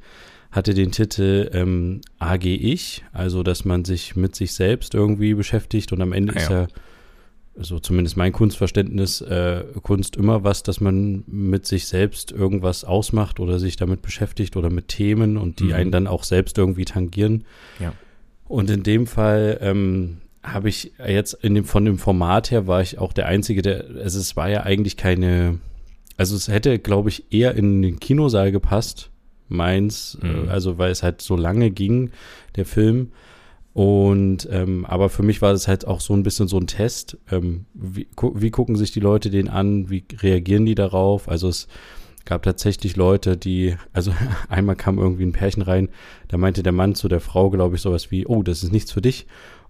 hatte 0.54 0.76
den 0.76 0.92
Titel 0.92 1.50
ähm, 1.52 2.02
AG 2.20 2.46
Ich, 2.46 3.04
also 3.12 3.42
dass 3.42 3.66
man 3.66 3.86
sich 3.86 4.16
mit 4.16 4.36
sich 4.36 4.54
selbst 4.54 4.94
irgendwie 4.94 5.34
beschäftigt 5.34 5.92
und 5.92 6.02
am 6.02 6.14
Ende 6.14 6.34
ah, 6.36 6.40
ist 6.40 6.50
ja 6.50 6.68
so 7.56 7.80
zumindest 7.80 8.18
mein 8.18 8.32
Kunstverständnis, 8.32 9.22
äh, 9.22 9.64
Kunst 9.82 10.16
immer 10.16 10.44
was, 10.44 10.64
dass 10.64 10.80
man 10.80 11.24
mit 11.28 11.66
sich 11.66 11.88
selbst 11.88 12.32
irgendwas 12.32 12.84
ausmacht 12.84 13.40
oder 13.40 13.60
sich 13.60 13.76
damit 13.76 14.02
beschäftigt 14.02 14.56
oder 14.56 14.70
mit 14.70 14.88
Themen 14.88 15.38
und 15.38 15.60
die 15.60 15.66
mhm. 15.66 15.74
einen 15.74 15.92
dann 15.92 16.08
auch 16.08 16.24
selbst 16.24 16.58
irgendwie 16.58 16.86
tangieren. 16.86 17.46
Ja. 17.80 17.94
Und 18.46 18.70
in 18.70 18.84
dem 18.84 19.08
Fall 19.08 19.58
ähm, 19.62 20.18
habe 20.44 20.70
ich 20.70 20.94
jetzt 21.04 21.34
in 21.34 21.56
dem, 21.56 21.66
von 21.66 21.86
dem 21.86 21.98
Format 21.98 22.52
her 22.52 22.68
war 22.68 22.82
ich 22.82 23.00
auch 23.00 23.14
der 23.14 23.28
Einzige, 23.28 23.62
der, 23.62 23.86
also 24.04 24.20
es 24.20 24.36
war 24.36 24.50
ja 24.50 24.64
eigentlich 24.64 24.98
keine, 24.98 25.60
also 26.18 26.36
es 26.36 26.48
hätte, 26.48 26.78
glaube 26.78 27.10
ich, 27.10 27.32
eher 27.32 27.56
in 27.56 27.82
den 27.82 28.00
Kinosaal 28.00 28.52
gepasst, 28.52 29.12
meins, 29.48 30.18
mhm. 30.22 30.50
also 30.50 30.78
weil 30.78 30.92
es 30.92 31.04
halt 31.04 31.22
so 31.22 31.36
lange 31.36 31.72
ging, 31.72 32.12
der 32.56 32.66
Film. 32.66 33.12
Und 33.74 34.48
ähm, 34.52 34.86
aber 34.86 35.10
für 35.10 35.24
mich 35.24 35.42
war 35.42 35.52
das 35.52 35.68
halt 35.68 35.88
auch 35.88 36.00
so 36.00 36.14
ein 36.14 36.24
bisschen 36.24 36.48
so 36.48 36.58
ein 36.58 36.68
Test. 36.68 37.18
Ähm, 37.32 37.66
wie, 37.74 38.08
gu 38.16 38.34
wie 38.36 38.52
gucken 38.52 38.76
sich 38.76 38.92
die 38.92 39.00
Leute 39.00 39.32
den 39.32 39.50
an? 39.50 39.90
Wie 39.90 40.04
reagieren 40.22 40.66
die 40.66 40.76
darauf? 40.76 41.28
Also 41.28 41.50
es 41.50 41.68
gab 42.26 42.44
tatsächlich 42.44 42.96
Leute, 42.96 43.36
die, 43.36 43.76
also 43.92 44.14
einmal 44.50 44.76
kam 44.76 45.00
irgendwie 45.00 45.24
ein 45.24 45.32
Pärchen 45.32 45.64
rein, 45.64 45.90
da 46.28 46.38
meinte 46.38 46.64
der 46.64 46.72
Mann 46.72 46.96
zu 46.96 47.08
der 47.08 47.20
Frau, 47.20 47.50
glaube 47.50 47.76
ich, 47.76 47.82
sowas 47.82 48.12
wie, 48.12 48.28
oh, 48.28 48.44
das 48.44 48.64
ist 48.64 48.72
nichts 48.72 48.92
für 48.92 49.02
dich. 49.02 49.26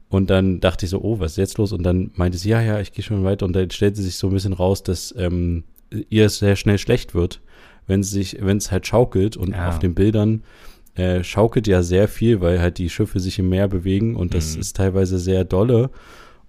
Und 0.10 0.30
dann 0.30 0.60
dachte 0.60 0.86
ich 0.86 0.92
so, 0.92 1.01
oh, 1.01 1.20
was 1.20 1.32
ist 1.32 1.38
jetzt 1.38 1.58
los? 1.58 1.72
Und 1.72 1.82
dann 1.84 2.12
meinte 2.13 2.38
sie, 2.38 2.50
ja, 2.50 2.62
ja, 2.62 2.80
ich 2.80 2.92
gehe 2.92 3.03
schon 3.03 3.24
weiter. 3.24 3.48
Und 3.48 3.53
dann 3.53 3.72
stellte 3.72 4.01
sich 4.01 4.18
so 4.18 4.27
ein 4.27 4.34
bisschen 4.34 4.53
raus, 4.53 4.84
dass 4.84 5.13
ähm, 5.18 5.63
ihr 6.10 6.26
es 6.26 6.40
sehr 6.40 6.56
schnell 6.56 6.78
schlecht 6.78 7.14
wird, 7.14 7.42
wenn 7.88 8.04
sich, 8.04 8.38
wenn 8.40 8.58
es 8.58 8.72
halt 8.72 8.88
schaukelt 8.88 9.38
und 9.38 9.52
ja. 9.52 9.70
auf 9.70 9.80
den 9.80 9.94
Bildern 9.94 10.44
äh, 10.96 11.24
schaukelt 11.24 11.68
ja 11.68 11.82
sehr 11.82 12.08
viel, 12.08 12.42
weil 12.42 12.62
halt 12.62 12.78
die 12.78 12.90
Schiffe 12.90 13.20
sich 13.20 13.40
im 13.40 13.50
Meer 13.50 13.68
bewegen 13.68 14.16
und 14.16 14.34
das 14.34 14.56
mhm. 14.56 14.62
ist 14.62 14.76
teilweise 14.76 15.18
sehr 15.18 15.44
dolle. 15.44 15.90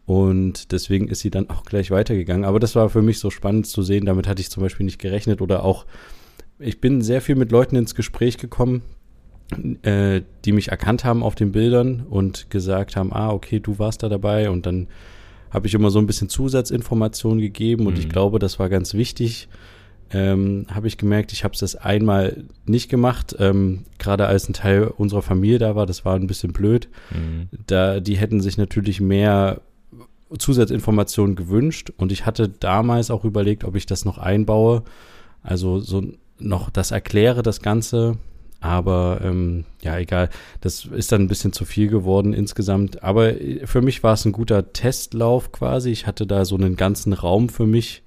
Und 0.06 0.72
deswegen 0.72 1.08
ist 1.08 1.20
sie 1.20 1.30
dann 1.30 1.48
auch 1.48 1.64
gleich 1.64 1.90
weitergegangen. 1.90 2.44
Aber 2.44 2.60
das 2.60 2.74
war 2.74 2.90
für 2.90 3.00
mich 3.00 3.18
so 3.18 3.30
spannend 3.30 3.66
zu 3.66 3.82
sehen. 3.82 4.04
Damit 4.04 4.28
hatte 4.28 4.42
ich 4.42 4.50
zum 4.50 4.62
Beispiel 4.62 4.84
nicht 4.84 4.98
gerechnet. 4.98 5.40
Oder 5.40 5.64
auch, 5.64 5.86
ich 6.58 6.80
bin 6.80 7.00
sehr 7.00 7.22
viel 7.22 7.36
mit 7.36 7.50
Leuten 7.50 7.76
ins 7.76 7.94
Gespräch 7.94 8.36
gekommen, 8.36 8.82
äh, 9.82 10.20
die 10.44 10.52
mich 10.52 10.68
erkannt 10.68 11.04
haben 11.04 11.22
auf 11.22 11.34
den 11.34 11.52
Bildern 11.52 12.04
und 12.08 12.50
gesagt 12.50 12.96
haben, 12.96 13.14
ah, 13.14 13.30
okay, 13.30 13.60
du 13.60 13.78
warst 13.78 14.02
da 14.02 14.10
dabei. 14.10 14.50
Und 14.50 14.66
dann 14.66 14.88
habe 15.54 15.68
ich 15.68 15.74
immer 15.74 15.90
so 15.90 16.00
ein 16.00 16.06
bisschen 16.06 16.28
Zusatzinformationen 16.28 17.40
gegeben. 17.40 17.86
Und 17.86 17.94
mhm. 17.94 18.00
ich 18.00 18.08
glaube, 18.08 18.38
das 18.40 18.58
war 18.58 18.68
ganz 18.68 18.92
wichtig, 18.92 19.48
ähm, 20.10 20.66
habe 20.70 20.86
ich 20.86 20.98
gemerkt, 20.98 21.32
ich 21.32 21.44
habe 21.44 21.54
es 21.54 21.60
das 21.60 21.76
einmal 21.76 22.44
nicht 22.66 22.90
gemacht, 22.90 23.34
ähm, 23.38 23.84
gerade 23.98 24.26
als 24.26 24.48
ein 24.48 24.52
Teil 24.52 24.84
unserer 24.86 25.22
Familie 25.22 25.58
da 25.58 25.76
war, 25.76 25.86
das 25.86 26.04
war 26.04 26.16
ein 26.16 26.26
bisschen 26.26 26.52
blöd. 26.52 26.88
Mhm. 27.10 27.48
Da, 27.66 28.00
die 28.00 28.16
hätten 28.16 28.40
sich 28.40 28.58
natürlich 28.58 29.00
mehr 29.00 29.62
Zusatzinformationen 30.36 31.36
gewünscht 31.36 31.92
und 31.96 32.12
ich 32.12 32.26
hatte 32.26 32.48
damals 32.48 33.10
auch 33.10 33.24
überlegt, 33.24 33.64
ob 33.64 33.76
ich 33.76 33.86
das 33.86 34.04
noch 34.04 34.18
einbaue, 34.18 34.82
also 35.42 35.78
so 35.78 36.02
noch 36.38 36.70
das 36.70 36.90
erkläre, 36.90 37.42
das 37.42 37.60
Ganze, 37.62 38.18
aber 38.64 39.20
ähm, 39.22 39.66
ja, 39.82 39.98
egal, 39.98 40.30
das 40.62 40.86
ist 40.86 41.12
dann 41.12 41.20
ein 41.20 41.28
bisschen 41.28 41.52
zu 41.52 41.66
viel 41.66 41.88
geworden 41.88 42.32
insgesamt. 42.32 43.02
Aber 43.02 43.34
für 43.66 43.82
mich 43.82 44.02
war 44.02 44.14
es 44.14 44.24
ein 44.24 44.32
guter 44.32 44.72
Testlauf 44.72 45.52
quasi. 45.52 45.90
Ich 45.90 46.06
hatte 46.06 46.26
da 46.26 46.46
so 46.46 46.56
einen 46.56 46.74
ganzen 46.74 47.12
Raum 47.12 47.50
für 47.50 47.66
mich, 47.66 48.02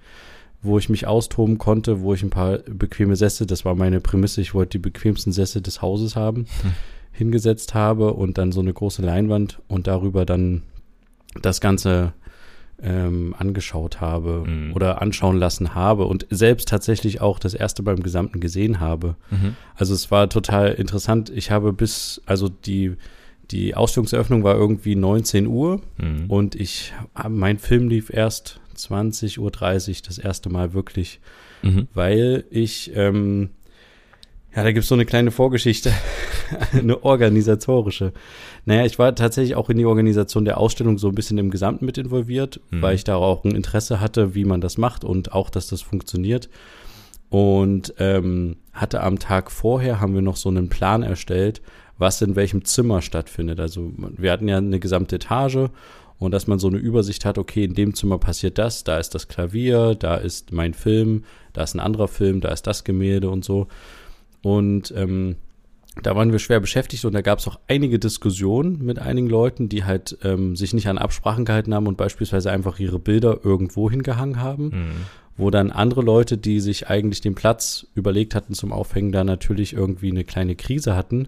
wo 0.64 0.80
ich 0.80 0.90
mich 0.90 1.06
austoben 1.06 1.60
konnte, 1.60 2.02
wo 2.02 2.16
ich 2.16 2.24
ein 2.24 2.32
paar 2.32 2.58
bequeme 2.58 3.16
Sätze, 3.16 3.46
das 3.46 3.66
war 3.66 3.76
meine 3.76 4.02
Prämisse, 4.02 4.42
ich 4.42 4.56
wollte 4.56 4.80
die 4.80 4.90
bequemsten 4.90 5.32
Sätze 5.32 5.62
des 5.62 5.84
Hauses 5.84 6.16
haben, 6.16 6.48
hm. 6.64 6.74
hingesetzt 7.12 7.76
habe 7.76 8.14
und 8.14 8.40
dann 8.40 8.52
so 8.52 8.60
eine 8.60 8.74
große 8.74 9.04
Leinwand 9.04 9.62
und 9.68 9.86
darüber 9.86 10.26
dann 10.26 10.64
das 11.40 11.62
Ganze 11.62 12.14
ähm, 12.82 13.34
angeschaut 13.38 14.02
habe 14.02 14.44
mhm. 14.46 14.74
oder 14.74 15.02
anschauen 15.02 15.38
lassen 15.38 15.74
habe 15.74 16.06
und 16.06 16.28
selbst 16.30 16.68
tatsächlich 16.68 17.22
auch 17.22 17.40
das 17.40 17.54
erste 17.54 17.82
beim 17.84 18.04
Gesamten 18.04 18.40
gesehen 18.40 18.80
habe. 18.80 19.16
Mhm. 19.32 19.56
Also 19.76 19.94
es 19.94 20.12
war 20.12 20.30
total 20.30 20.74
interessant. 20.74 21.30
Ich 21.30 21.50
habe 21.50 21.74
bis, 21.74 22.22
also 22.26 22.50
die, 22.50 22.96
die 23.50 23.76
Ausstellungseröffnung 23.76 24.44
war 24.44 24.56
irgendwie 24.56 24.96
19 24.96 25.48
Uhr 25.48 25.82
mhm. 25.98 26.26
und 26.28 26.56
ich, 26.56 26.94
mein 27.28 27.58
Film 27.58 27.90
lief 27.90 28.12
erst 28.12 28.60
20.30 28.76 29.40
Uhr 29.40 29.52
das 30.06 30.18
erste 30.20 30.50
Mal 30.50 30.74
wirklich, 30.74 31.20
mhm. 31.64 31.88
weil 31.94 32.46
ich, 32.52 32.92
ähm, 32.96 33.50
ja, 34.58 34.64
da 34.64 34.72
gibt 34.72 34.86
es 34.86 34.90
so 34.90 34.96
eine 34.96 35.06
kleine 35.06 35.30
Vorgeschichte, 35.30 35.94
eine 36.74 37.04
organisatorische. 37.04 38.12
Naja, 38.66 38.86
ich 38.86 38.98
war 38.98 39.14
tatsächlich 39.14 39.56
auch 39.56 39.70
in 39.70 39.78
die 39.78 39.86
Organisation 39.86 40.46
der 40.46 40.58
Ausstellung 40.58 40.98
so 40.98 41.10
ein 41.10 41.14
bisschen 41.14 41.38
im 41.38 41.52
Gesamten 41.52 41.86
mit 41.86 42.00
involviert, 42.00 42.60
mhm. 42.72 42.82
weil 42.82 42.96
ich 42.96 43.04
da 43.04 43.18
auch 43.18 43.44
ein 43.44 43.54
Interesse 43.54 44.00
hatte, 44.00 44.34
wie 44.34 44.46
man 44.46 44.60
das 44.60 44.80
macht 44.80 45.04
und 45.04 45.32
auch, 45.32 45.52
dass 45.52 45.68
das 45.68 45.84
funktioniert. 45.84 46.50
Und 47.30 47.94
ähm, 48.00 48.56
hatte 48.74 49.04
am 49.04 49.20
Tag 49.20 49.52
vorher, 49.52 50.02
haben 50.02 50.16
wir 50.16 50.24
noch 50.24 50.38
so 50.38 50.50
einen 50.50 50.70
Plan 50.70 51.04
erstellt, 51.04 51.62
was 52.00 52.24
in 52.24 52.36
welchem 52.36 52.66
Zimmer 52.66 53.04
stattfindet. 53.04 53.60
Also 53.60 53.92
wir 54.18 54.32
hatten 54.32 54.48
ja 54.48 54.58
eine 54.58 54.80
gesamte 54.80 55.18
Etage 55.18 55.70
und 56.18 56.32
dass 56.32 56.48
man 56.48 56.58
so 56.58 56.68
eine 56.68 56.78
Übersicht 56.78 57.26
hat, 57.26 57.38
okay, 57.38 57.64
in 57.64 57.76
dem 57.76 57.94
Zimmer 57.94 58.18
passiert 58.18 58.58
das, 58.58 58.84
da 58.84 58.98
ist 58.98 59.14
das 59.14 59.28
Klavier, 59.28 59.94
da 59.94 60.16
ist 60.16 60.52
mein 60.52 60.74
Film, 60.74 61.26
da 61.54 61.62
ist 61.62 61.76
ein 61.76 61.80
anderer 61.80 62.08
Film, 62.08 62.42
da 62.42 62.50
ist 62.50 62.66
das 62.66 62.84
Gemälde 62.84 63.30
und 63.30 63.46
so. 63.46 63.68
Und 64.48 64.94
ähm, 64.96 65.36
da 66.04 66.16
waren 66.16 66.32
wir 66.32 66.40
schwer 66.40 66.62
beschäftigt 66.62 67.04
und 67.04 67.12
da 67.12 67.20
gab 67.20 67.40
es 67.40 67.50
auch 67.50 67.60
einige 67.68 68.00
Diskussionen 68.00 68.82
mit 68.82 68.98
einigen 68.98 69.28
Leuten, 69.28 69.68
die 69.68 69.84
halt 69.84 70.18
ähm, 70.24 70.56
sich 70.56 70.74
nicht 70.74 70.88
an 70.88 70.98
Absprachen 70.98 71.44
gehalten 71.44 71.74
haben 71.74 71.86
und 71.86 71.98
beispielsweise 71.98 72.50
einfach 72.50 72.80
ihre 72.80 72.98
Bilder 72.98 73.42
irgendwo 73.44 73.92
hingehangen 73.92 74.40
haben, 74.40 74.64
mhm. 74.64 74.92
wo 75.36 75.50
dann 75.50 75.70
andere 75.70 76.02
Leute, 76.02 76.38
die 76.38 76.62
sich 76.62 76.88
eigentlich 76.88 77.20
den 77.20 77.36
Platz 77.36 77.88
überlegt 77.94 78.36
hatten 78.36 78.54
zum 78.54 78.72
Aufhängen, 78.72 79.12
da 79.12 79.26
natürlich 79.26 79.74
irgendwie 79.74 80.12
eine 80.12 80.24
kleine 80.24 80.56
Krise 80.56 80.96
hatten. 80.96 81.28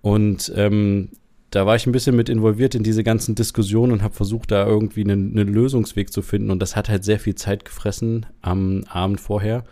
Und 0.00 0.50
ähm, 0.56 1.10
da 1.50 1.66
war 1.66 1.76
ich 1.76 1.86
ein 1.86 1.92
bisschen 1.92 2.16
mit 2.16 2.30
involviert 2.30 2.74
in 2.74 2.82
diese 2.82 3.04
ganzen 3.04 3.34
Diskussionen 3.34 3.92
und 3.92 4.02
habe 4.02 4.14
versucht, 4.14 4.52
da 4.52 4.66
irgendwie 4.66 5.04
einen, 5.04 5.38
einen, 5.38 5.52
Lösungsweg 5.52 6.10
zu 6.10 6.22
finden. 6.22 6.50
Und 6.50 6.62
das 6.62 6.76
hat 6.76 6.88
halt 6.88 7.04
sehr 7.04 7.20
viel 7.20 7.34
Zeit 7.34 7.66
gefressen 7.66 8.24
am 8.40 8.84
Abend 8.88 9.20
vorher. 9.20 9.64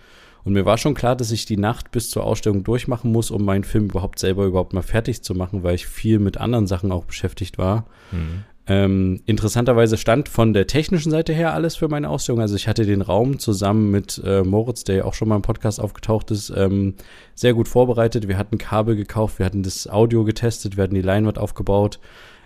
Und 0.44 0.52
mir 0.52 0.66
war 0.66 0.76
schon 0.76 0.94
klar, 0.94 1.16
dass 1.16 1.30
ich 1.30 1.46
die 1.46 1.56
Nacht 1.56 1.90
bis 1.90 2.10
zur 2.10 2.24
Ausstellung 2.24 2.64
durchmachen 2.64 3.10
muss, 3.10 3.30
um 3.30 3.44
meinen 3.44 3.64
Film 3.64 3.86
überhaupt 3.86 4.18
selber 4.18 4.44
überhaupt 4.44 4.74
mal 4.74 4.82
fertig 4.82 5.22
zu 5.22 5.34
machen, 5.34 5.62
weil 5.62 5.74
ich 5.74 5.86
viel 5.86 6.18
mit 6.18 6.36
anderen 6.36 6.66
Sachen 6.66 6.92
auch 6.92 7.06
beschäftigt 7.06 7.56
war. 7.56 7.86
Mhm. 8.12 8.44
Ähm, 8.66 9.20
interessanterweise 9.26 9.98
stand 9.98 10.30
von 10.30 10.54
der 10.54 10.66
technischen 10.66 11.10
Seite 11.10 11.34
her 11.34 11.52
alles 11.52 11.76
für 11.76 11.88
meine 11.88 12.08
Ausstellung. 12.08 12.40
Also 12.40 12.56
ich 12.56 12.66
hatte 12.66 12.86
den 12.86 13.02
Raum 13.02 13.38
zusammen 13.38 13.90
mit 13.90 14.22
äh, 14.24 14.42
Moritz, 14.42 14.84
der 14.84 14.96
ja 14.96 15.04
auch 15.04 15.12
schon 15.12 15.28
mal 15.28 15.36
im 15.36 15.42
Podcast 15.42 15.80
aufgetaucht 15.80 16.30
ist, 16.30 16.50
ähm, 16.56 16.94
sehr 17.34 17.52
gut 17.52 17.68
vorbereitet. 17.68 18.26
Wir 18.26 18.38
hatten 18.38 18.56
Kabel 18.56 18.96
gekauft, 18.96 19.38
wir 19.38 19.46
hatten 19.46 19.62
das 19.62 19.86
Audio 19.86 20.24
getestet, 20.24 20.76
wir 20.76 20.84
hatten 20.84 20.94
die 20.94 21.02
Leinwand 21.02 21.38
aufgebaut. 21.38 21.98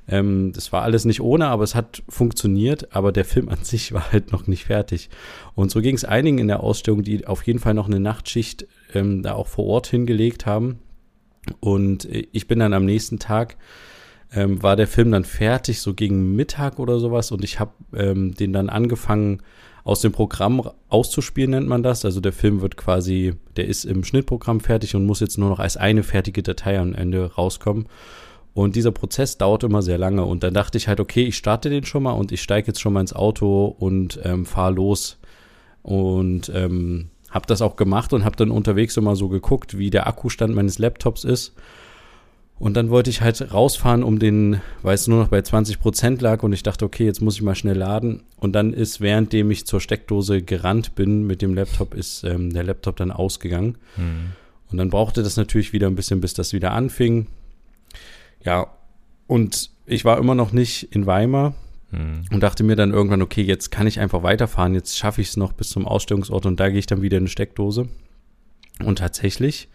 Ähm, 0.09 0.53
das 0.53 0.73
war 0.73 0.83
alles 0.83 1.05
nicht 1.05 1.21
ohne, 1.21 1.47
aber 1.49 1.65
es 1.65 1.75
hat 1.75 2.03
funktioniert. 2.09 2.95
Aber 2.95 3.13
der 3.13 3.25
Film 3.25 3.49
an 3.49 3.59
sich 3.63 3.93
war 3.93 4.13
halt 4.13 4.33
noch 4.33 4.47
nicht 4.47 4.65
fertig. 4.65 5.11
Und 5.55 5.71
so 5.71 5.81
ging 5.81 5.95
es 5.95 6.05
einigen 6.05 6.39
in 6.39 6.49
der 6.49 6.61
Ausstellung, 6.61 7.03
die 7.03 7.27
auf 7.27 7.43
jeden 7.43 7.59
Fall 7.59 7.75
noch 7.75 7.87
eine 7.87 8.01
Nachtschicht 8.01 8.67
ähm, 8.95 9.23
da 9.23 9.35
auch 9.35 9.47
vor 9.47 9.67
Ort 9.67 9.87
hingelegt 9.87 10.47
haben. 10.47 10.79
Und 11.61 12.05
äh, 12.07 12.27
ich 12.33 12.49
bin 12.49 12.59
dann 12.59 12.73
am 12.73 12.85
nächsten 12.85 13.19
Tag 13.19 13.57
ähm, 14.33 14.63
war 14.63 14.77
der 14.77 14.87
Film 14.87 15.11
dann 15.11 15.25
fertig, 15.25 15.81
so 15.81 15.95
gegen 15.95 16.37
Mittag 16.37 16.79
oder 16.79 16.99
sowas. 17.01 17.31
Und 17.31 17.45
ich 17.45 17.61
habe 17.61 17.73
ähm, 17.95 18.35
den 18.35 18.53
dann 18.53 18.69
angefangen, 18.69 19.43
aus 19.85 20.03
dem 20.03 20.13
Programm 20.13 20.69
auszuspielen, 20.91 21.53
nennt 21.53 21.67
man 21.67 21.83
das. 21.83 22.05
Also 22.05 22.21
der 22.21 22.35
Film 22.35 22.61
wird 22.61 22.77
quasi, 22.77 23.33
der 23.57 23.67
ist 23.67 23.87
im 23.87 24.05
Schnittprogramm 24.05 24.61
fertig 24.61 24.95
und 24.95 25.07
muss 25.07 25.21
jetzt 25.21 25.39
nur 25.39 25.49
noch 25.49 25.61
als 25.61 25.79
eine 25.79 26.03
fertige 26.03 26.43
Datei 26.43 26.79
am 26.79 26.95
Ende 26.95 27.33
rauskommen. 27.33 27.87
Und 28.55 28.75
dieser 28.77 28.93
Prozess 28.93 29.39
dauert 29.39 29.63
immer 29.63 29.83
sehr 29.83 29.99
lange. 29.99 30.25
Und 30.25 30.43
dann 30.43 30.55
dachte 30.55 30.79
ich 30.79 30.89
halt, 30.89 31.01
okay, 31.01 31.25
ich 31.25 31.37
starte 31.37 31.71
den 31.71 31.85
schon 31.85 32.03
mal 32.03 32.13
und 32.13 32.33
ich 32.33 32.43
steige 32.43 32.69
jetzt 32.69 32.81
schon 32.81 32.93
mal 32.93 33.01
ins 33.01 33.13
Auto 33.13 33.67
und 33.67 34.19
ähm, 34.25 34.47
fahre 34.47 34.73
los. 34.73 35.19
Und 35.83 36.51
ähm, 36.55 37.11
habe 37.31 37.47
das 37.47 37.63
auch 37.63 37.77
gemacht 37.77 38.13
und 38.13 38.25
habe 38.25 38.37
dann 38.37 38.51
unterwegs 38.51 38.97
immer 38.97 39.17
so 39.17 39.29
geguckt, 39.29 39.79
wie 39.79 39.91
der 39.91 40.07
Akkustand 40.07 40.55
meines 40.55 40.79
Laptops 40.79 41.25
ist 41.25 41.55
Und 42.59 42.77
dann 42.77 42.91
wollte 42.91 43.11
ich 43.11 43.21
halt 43.21 43.53
rausfahren, 43.53 44.03
um 44.03 44.19
den, 44.19 44.61
weil 44.83 44.95
es 44.95 45.07
nur 45.07 45.21
noch 45.21 45.29
bei 45.29 45.43
20 45.43 45.79
Prozent 45.79 46.23
lag 46.23 46.43
und 46.43 46.53
ich 46.53 46.63
dachte, 46.63 46.85
okay, 46.85 47.05
jetzt 47.05 47.21
muss 47.21 47.37
ich 47.37 47.43
mal 47.43 47.55
schnell 47.55 47.77
laden. 47.77 48.23
Und 48.37 48.55
dann 48.55 48.73
ist, 48.73 49.01
währenddem 49.01 49.51
ich 49.51 49.67
zur 49.67 49.81
Steckdose 49.81 50.43
gerannt 50.43 50.95
bin 50.95 51.25
mit 51.27 51.43
dem 51.43 51.55
Laptop, 51.55 51.95
ist 51.95 52.25
ähm, 52.25 52.53
der 52.53 52.65
Laptop 52.65 52.97
dann 52.97 53.13
ausgegangen. 53.13 53.79
Mhm. 53.97 54.33
Und 54.71 54.79
dann 54.79 54.91
brauchte 54.91 55.23
das 55.23 55.37
natürlich 55.37 55.73
wieder 55.73 55.87
ein 55.87 55.95
bisschen, 55.95 56.21
bis 56.21 56.35
das 56.35 56.53
wieder 56.53 56.73
anfing. 56.73 57.27
Ja, 58.45 58.69
und 59.27 59.71
ich 59.87 60.05
war 60.05 60.19
immer 60.19 60.35
noch 60.35 60.53
nicht 60.53 60.95
in 60.95 61.07
Weimar 61.07 61.55
mhm. 61.91 62.25
und 62.31 62.43
dachte 62.43 62.65
mir 62.65 62.77
dann 62.77 62.93
irgendwann, 62.93 63.23
okay, 63.23 63.43
jetzt 63.43 63.71
kann 63.71 63.87
ich 63.87 64.01
einfach 64.01 64.23
weiterfahren, 64.23 64.75
jetzt 64.75 64.97
schaffe 64.97 65.21
ich 65.21 65.29
es 65.29 65.37
noch 65.37 65.53
bis 65.53 65.71
zum 65.71 65.87
Ausstellungsort 65.87 66.47
und 66.47 66.61
da 66.61 66.69
gehe 66.69 66.79
ich 66.79 66.87
dann 66.87 67.03
wieder 67.03 67.17
in 67.17 67.23
eine 67.23 67.29
Steckdose. 67.29 67.89
Und 68.85 68.99
tatsächlich 68.99 69.69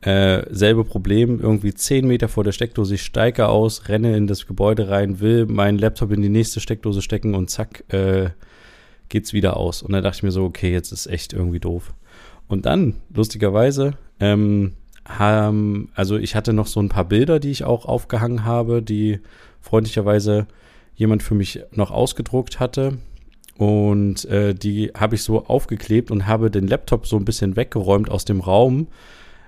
äh, 0.00 0.42
selbe 0.50 0.84
Problem, 0.84 1.40
irgendwie 1.40 1.74
zehn 1.74 2.06
Meter 2.06 2.28
vor 2.28 2.44
der 2.44 2.52
Steckdose, 2.52 2.94
ich 2.94 3.02
steige 3.02 3.48
aus, 3.48 3.88
renne 3.88 4.16
in 4.16 4.26
das 4.26 4.46
Gebäude 4.46 4.88
rein, 4.90 5.20
will 5.20 5.46
meinen 5.46 5.78
Laptop 5.78 6.12
in 6.12 6.22
die 6.22 6.28
nächste 6.28 6.60
Steckdose 6.60 7.02
stecken 7.02 7.34
und 7.34 7.50
zack, 7.50 7.84
äh, 7.92 8.30
geht's 9.08 9.32
wieder 9.32 9.56
aus. 9.56 9.82
Und 9.82 9.92
dann 9.92 10.04
dachte 10.04 10.18
ich 10.18 10.22
mir 10.22 10.30
so, 10.30 10.44
okay, 10.44 10.70
jetzt 10.70 10.92
ist 10.92 11.06
echt 11.06 11.32
irgendwie 11.32 11.58
doof. 11.58 11.94
Und 12.46 12.66
dann, 12.66 12.94
lustigerweise, 13.12 13.94
ähm, 14.20 14.74
haben, 15.08 15.90
also 15.94 16.16
ich 16.16 16.34
hatte 16.34 16.52
noch 16.52 16.66
so 16.66 16.80
ein 16.80 16.88
paar 16.88 17.06
Bilder, 17.06 17.40
die 17.40 17.50
ich 17.50 17.64
auch 17.64 17.86
aufgehangen 17.86 18.44
habe, 18.44 18.82
die 18.82 19.20
freundlicherweise 19.60 20.46
jemand 20.94 21.22
für 21.22 21.34
mich 21.34 21.60
noch 21.72 21.90
ausgedruckt 21.90 22.60
hatte. 22.60 22.98
Und 23.56 24.24
äh, 24.26 24.54
die 24.54 24.92
habe 24.96 25.16
ich 25.16 25.22
so 25.22 25.46
aufgeklebt 25.46 26.10
und 26.10 26.26
habe 26.26 26.50
den 26.50 26.68
Laptop 26.68 27.06
so 27.06 27.16
ein 27.16 27.24
bisschen 27.24 27.56
weggeräumt 27.56 28.10
aus 28.10 28.24
dem 28.24 28.40
Raum, 28.40 28.86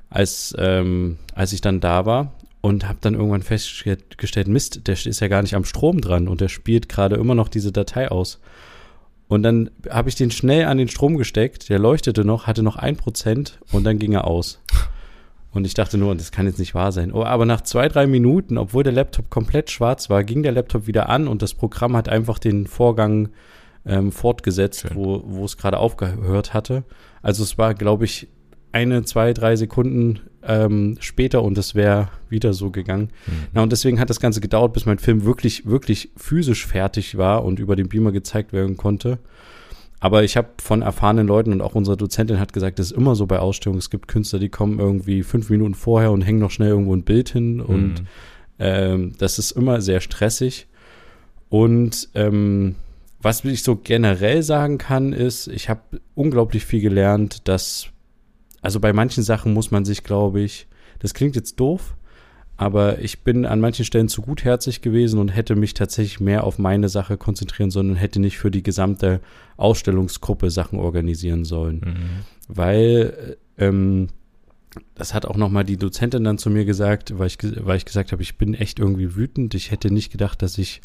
als, 0.08 0.54
ähm, 0.58 1.18
als 1.34 1.52
ich 1.52 1.60
dann 1.60 1.80
da 1.80 2.06
war 2.06 2.32
und 2.60 2.88
habe 2.88 2.98
dann 3.00 3.14
irgendwann 3.14 3.42
festgestellt, 3.42 4.48
Mist, 4.48 4.86
der 4.86 4.94
ist 4.94 5.20
ja 5.20 5.28
gar 5.28 5.42
nicht 5.42 5.54
am 5.54 5.64
Strom 5.64 6.00
dran 6.00 6.28
und 6.28 6.40
der 6.40 6.48
spielt 6.48 6.88
gerade 6.88 7.16
immer 7.16 7.34
noch 7.34 7.48
diese 7.48 7.72
Datei 7.72 8.10
aus. 8.10 8.40
Und 9.28 9.44
dann 9.44 9.70
habe 9.88 10.08
ich 10.08 10.16
den 10.16 10.32
schnell 10.32 10.64
an 10.64 10.78
den 10.78 10.88
Strom 10.88 11.16
gesteckt, 11.16 11.68
der 11.68 11.78
leuchtete 11.78 12.24
noch, 12.24 12.48
hatte 12.48 12.64
noch 12.64 12.76
ein 12.76 12.96
Prozent 12.96 13.60
und 13.70 13.84
dann 13.84 13.98
ging 13.98 14.12
er 14.12 14.26
aus. 14.26 14.60
Und 15.52 15.66
ich 15.66 15.74
dachte 15.74 15.98
nur, 15.98 16.14
das 16.14 16.30
kann 16.30 16.46
jetzt 16.46 16.58
nicht 16.58 16.74
wahr 16.74 16.92
sein. 16.92 17.12
Oh, 17.12 17.24
aber 17.24 17.44
nach 17.44 17.62
zwei, 17.62 17.88
drei 17.88 18.06
Minuten, 18.06 18.56
obwohl 18.56 18.84
der 18.84 18.92
Laptop 18.92 19.30
komplett 19.30 19.70
schwarz 19.70 20.08
war, 20.08 20.22
ging 20.22 20.42
der 20.42 20.52
Laptop 20.52 20.86
wieder 20.86 21.08
an 21.08 21.26
und 21.26 21.42
das 21.42 21.54
Programm 21.54 21.96
hat 21.96 22.08
einfach 22.08 22.38
den 22.38 22.66
Vorgang 22.66 23.30
ähm, 23.84 24.12
fortgesetzt, 24.12 24.82
Schön. 24.82 24.94
wo, 24.94 25.22
wo 25.24 25.44
es 25.44 25.56
gerade 25.56 25.78
aufgehört 25.78 26.54
hatte. 26.54 26.84
Also 27.22 27.42
es 27.42 27.58
war, 27.58 27.74
glaube 27.74 28.04
ich, 28.04 28.28
eine, 28.72 29.04
zwei, 29.04 29.32
drei 29.32 29.56
Sekunden 29.56 30.20
ähm, 30.42 30.96
später 31.00 31.42
und 31.42 31.58
es 31.58 31.74
wäre 31.74 32.08
wieder 32.28 32.52
so 32.52 32.70
gegangen. 32.70 33.10
Mhm. 33.26 33.32
Na, 33.52 33.62
und 33.62 33.72
deswegen 33.72 33.98
hat 33.98 34.10
das 34.10 34.20
Ganze 34.20 34.40
gedauert, 34.40 34.72
bis 34.72 34.86
mein 34.86 34.98
Film 34.98 35.24
wirklich, 35.24 35.66
wirklich 35.66 36.10
physisch 36.16 36.66
fertig 36.66 37.18
war 37.18 37.44
und 37.44 37.58
über 37.58 37.74
den 37.74 37.88
Beamer 37.88 38.12
gezeigt 38.12 38.52
werden 38.52 38.76
konnte. 38.76 39.18
Aber 40.00 40.24
ich 40.24 40.36
habe 40.36 40.48
von 40.62 40.80
erfahrenen 40.80 41.26
Leuten 41.26 41.52
und 41.52 41.60
auch 41.60 41.74
unsere 41.74 41.96
Dozentin 41.96 42.40
hat 42.40 42.54
gesagt, 42.54 42.78
das 42.78 42.86
ist 42.86 42.96
immer 42.96 43.14
so 43.14 43.26
bei 43.26 43.38
Ausstellungen. 43.38 43.78
Es 43.78 43.90
gibt 43.90 44.08
Künstler, 44.08 44.38
die 44.38 44.48
kommen 44.48 44.78
irgendwie 44.78 45.22
fünf 45.22 45.50
Minuten 45.50 45.74
vorher 45.74 46.10
und 46.10 46.22
hängen 46.22 46.38
noch 46.38 46.50
schnell 46.50 46.70
irgendwo 46.70 46.96
ein 46.96 47.04
Bild 47.04 47.28
hin. 47.28 47.56
Mhm. 47.56 47.64
Und 47.64 48.02
ähm, 48.58 49.12
das 49.18 49.38
ist 49.38 49.50
immer 49.52 49.82
sehr 49.82 50.00
stressig. 50.00 50.66
Und 51.50 52.08
ähm, 52.14 52.76
was 53.20 53.44
ich 53.44 53.62
so 53.62 53.76
generell 53.76 54.42
sagen 54.42 54.78
kann, 54.78 55.12
ist, 55.12 55.48
ich 55.48 55.68
habe 55.68 56.00
unglaublich 56.14 56.64
viel 56.64 56.80
gelernt, 56.80 57.46
dass 57.46 57.88
also 58.62 58.80
bei 58.80 58.92
manchen 58.92 59.22
Sachen 59.22 59.52
muss 59.52 59.70
man 59.70 59.84
sich, 59.84 60.04
glaube 60.04 60.40
ich, 60.40 60.66
das 60.98 61.14
klingt 61.14 61.36
jetzt 61.36 61.58
doof, 61.60 61.94
aber 62.60 62.98
ich 62.98 63.20
bin 63.24 63.46
an 63.46 63.58
manchen 63.58 63.86
Stellen 63.86 64.08
zu 64.08 64.20
gutherzig 64.20 64.82
gewesen 64.82 65.18
und 65.18 65.28
hätte 65.28 65.56
mich 65.56 65.72
tatsächlich 65.72 66.20
mehr 66.20 66.44
auf 66.44 66.58
meine 66.58 66.90
Sache 66.90 67.16
konzentrieren 67.16 67.70
sollen 67.70 67.88
und 67.88 67.96
hätte 67.96 68.20
nicht 68.20 68.36
für 68.36 68.50
die 68.50 68.62
gesamte 68.62 69.22
Ausstellungsgruppe 69.56 70.50
Sachen 70.50 70.78
organisieren 70.78 71.46
sollen. 71.46 71.76
Mhm. 71.76 72.54
Weil 72.54 73.38
ähm, 73.56 74.08
das 74.94 75.14
hat 75.14 75.24
auch 75.24 75.38
nochmal 75.38 75.64
die 75.64 75.78
Dozentin 75.78 76.22
dann 76.22 76.36
zu 76.36 76.50
mir 76.50 76.66
gesagt, 76.66 77.18
weil 77.18 77.28
ich, 77.28 77.38
weil 77.64 77.78
ich 77.78 77.86
gesagt 77.86 78.12
habe, 78.12 78.20
ich 78.20 78.36
bin 78.36 78.52
echt 78.52 78.78
irgendwie 78.78 79.16
wütend. 79.16 79.54
Ich 79.54 79.70
hätte 79.70 79.90
nicht 79.90 80.12
gedacht, 80.12 80.42
dass 80.42 80.58
ich 80.58 80.82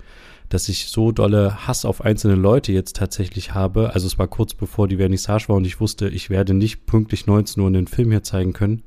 dass 0.47 0.69
ich 0.69 0.85
so 0.85 1.11
dolle 1.11 1.67
Hass 1.67 1.83
auf 1.83 2.01
einzelne 2.05 2.35
Leute 2.35 2.71
jetzt 2.71 2.95
tatsächlich 2.95 3.53
habe. 3.53 3.93
Also 3.95 4.07
es 4.07 4.17
war 4.17 4.27
kurz 4.27 4.53
bevor 4.53 4.87
die 4.87 4.97
Vernissage 4.97 5.49
war 5.49 5.57
und 5.57 5.65
ich 5.65 5.81
wusste, 5.81 6.07
ich 6.07 6.29
werde 6.29 6.53
nicht 6.53 6.85
pünktlich 6.85 7.25
19 7.25 7.61
Uhr 7.61 7.67
einen 7.67 7.87
Film 7.87 8.11
hier 8.11 8.23
zeigen 8.23 8.53
können. 8.53 8.83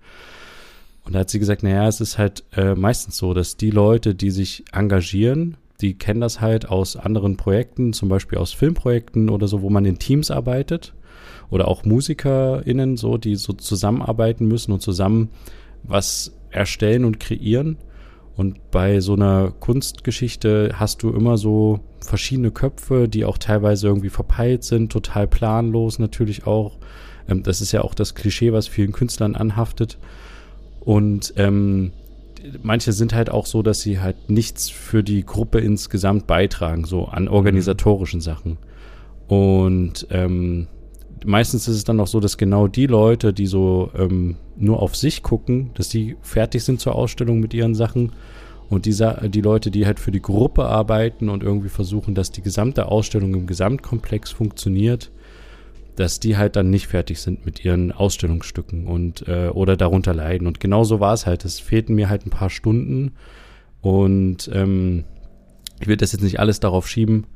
Und 1.08 1.14
da 1.14 1.20
hat 1.20 1.30
sie 1.30 1.38
gesagt, 1.38 1.62
naja, 1.62 1.88
es 1.88 2.02
ist 2.02 2.18
halt 2.18 2.44
äh, 2.52 2.74
meistens 2.74 3.16
so, 3.16 3.32
dass 3.32 3.56
die 3.56 3.70
Leute, 3.70 4.14
die 4.14 4.30
sich 4.30 4.64
engagieren, 4.72 5.56
die 5.80 5.94
kennen 5.96 6.20
das 6.20 6.42
halt 6.42 6.68
aus 6.68 6.96
anderen 6.96 7.38
Projekten, 7.38 7.94
zum 7.94 8.10
Beispiel 8.10 8.36
aus 8.36 8.52
Filmprojekten 8.52 9.30
oder 9.30 9.48
so, 9.48 9.62
wo 9.62 9.70
man 9.70 9.86
in 9.86 9.98
Teams 9.98 10.30
arbeitet. 10.30 10.92
Oder 11.48 11.66
auch 11.66 11.86
MusikerInnen, 11.86 12.98
so, 12.98 13.16
die 13.16 13.36
so 13.36 13.54
zusammenarbeiten 13.54 14.46
müssen 14.46 14.70
und 14.70 14.82
zusammen 14.82 15.30
was 15.82 16.36
erstellen 16.50 17.06
und 17.06 17.18
kreieren. 17.18 17.78
Und 18.36 18.70
bei 18.70 19.00
so 19.00 19.14
einer 19.14 19.50
Kunstgeschichte 19.50 20.72
hast 20.74 21.02
du 21.02 21.08
immer 21.08 21.38
so 21.38 21.80
verschiedene 22.00 22.50
Köpfe, 22.50 23.08
die 23.08 23.24
auch 23.24 23.38
teilweise 23.38 23.86
irgendwie 23.86 24.10
verpeilt 24.10 24.62
sind, 24.62 24.92
total 24.92 25.26
planlos 25.26 25.98
natürlich 25.98 26.46
auch. 26.46 26.76
Ähm, 27.30 27.42
das 27.44 27.62
ist 27.62 27.72
ja 27.72 27.80
auch 27.80 27.94
das 27.94 28.14
Klischee, 28.14 28.52
was 28.52 28.68
vielen 28.68 28.92
Künstlern 28.92 29.36
anhaftet. 29.36 29.96
Und 30.80 31.34
ähm, 31.36 31.92
manche 32.62 32.92
sind 32.92 33.14
halt 33.14 33.30
auch 33.30 33.46
so, 33.46 33.62
dass 33.62 33.80
sie 33.80 34.00
halt 34.00 34.30
nichts 34.30 34.70
für 34.70 35.02
die 35.02 35.24
Gruppe 35.24 35.58
insgesamt 35.60 36.26
beitragen, 36.26 36.84
so 36.84 37.06
an 37.06 37.28
organisatorischen 37.28 38.20
Sachen. 38.20 38.58
Und 39.26 40.06
ähm, 40.10 40.68
meistens 41.24 41.68
ist 41.68 41.76
es 41.76 41.84
dann 41.84 42.00
auch 42.00 42.06
so, 42.06 42.20
dass 42.20 42.38
genau 42.38 42.66
die 42.66 42.86
Leute, 42.86 43.32
die 43.32 43.46
so 43.46 43.90
ähm, 43.96 44.36
nur 44.56 44.82
auf 44.82 44.96
sich 44.96 45.22
gucken, 45.22 45.70
dass 45.74 45.88
die 45.88 46.16
fertig 46.22 46.64
sind 46.64 46.80
zur 46.80 46.94
Ausstellung 46.94 47.40
mit 47.40 47.54
ihren 47.54 47.74
Sachen 47.74 48.12
und 48.68 48.86
die, 48.86 48.94
die 49.30 49.40
Leute, 49.40 49.70
die 49.70 49.86
halt 49.86 50.00
für 50.00 50.10
die 50.10 50.22
Gruppe 50.22 50.66
arbeiten 50.66 51.28
und 51.28 51.42
irgendwie 51.42 51.68
versuchen, 51.70 52.14
dass 52.14 52.30
die 52.30 52.42
gesamte 52.42 52.86
Ausstellung 52.86 53.34
im 53.34 53.46
Gesamtkomplex 53.46 54.30
funktioniert, 54.30 55.10
dass 55.98 56.20
die 56.20 56.36
halt 56.36 56.56
dann 56.56 56.70
nicht 56.70 56.86
fertig 56.86 57.20
sind 57.20 57.44
mit 57.44 57.64
ihren 57.64 57.92
Ausstellungsstücken 57.92 58.86
und 58.86 59.26
äh, 59.26 59.48
oder 59.48 59.76
darunter 59.76 60.14
leiden. 60.14 60.46
Und 60.46 60.60
genau 60.60 60.84
so 60.84 61.00
war 61.00 61.14
es 61.14 61.26
halt. 61.26 61.44
Es 61.44 61.58
fehlten 61.58 61.94
mir 61.94 62.08
halt 62.08 62.26
ein 62.26 62.30
paar 62.30 62.50
Stunden 62.50 63.12
und 63.80 64.50
ähm, 64.52 65.04
ich 65.80 65.86
will 65.86 65.96
das 65.96 66.12
jetzt 66.12 66.22
nicht 66.22 66.40
alles 66.40 66.60
darauf 66.60 66.88
schieben, 66.88 67.26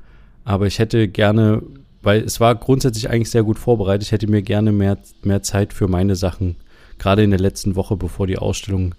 aber 0.44 0.66
ich 0.66 0.78
hätte 0.78 1.08
gerne 1.08 1.62
weil 2.02 2.22
es 2.22 2.40
war 2.40 2.54
grundsätzlich 2.54 3.08
eigentlich 3.08 3.30
sehr 3.30 3.44
gut 3.44 3.58
vorbereitet. 3.58 4.02
Ich 4.02 4.12
hätte 4.12 4.26
mir 4.26 4.42
gerne 4.42 4.72
mehr, 4.72 4.98
mehr 5.22 5.42
Zeit 5.42 5.72
für 5.72 5.88
meine 5.88 6.16
Sachen, 6.16 6.56
gerade 6.98 7.22
in 7.22 7.30
der 7.30 7.40
letzten 7.40 7.76
Woche, 7.76 7.96
bevor 7.96 8.26
die 8.26 8.38
Ausstellung 8.38 8.94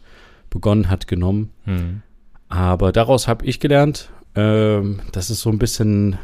begonnen 0.50 0.90
hat, 0.90 1.08
genommen. 1.08 1.50
Hm. 1.66 2.02
Aber 2.48 2.92
daraus 2.92 3.28
habe 3.28 3.46
ich 3.46 3.60
gelernt, 3.60 4.10
äh, 4.36 4.82
dass 5.12 5.30
es 5.30 5.42
so 5.42 5.50
ein 5.50 5.60
bisschen, 5.60 6.18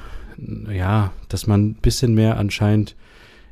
ja, 0.71 1.11
dass 1.27 1.47
man 1.47 1.71
ein 1.71 1.73
bisschen 1.75 2.13
mehr 2.13 2.37
anscheinend 2.37 2.95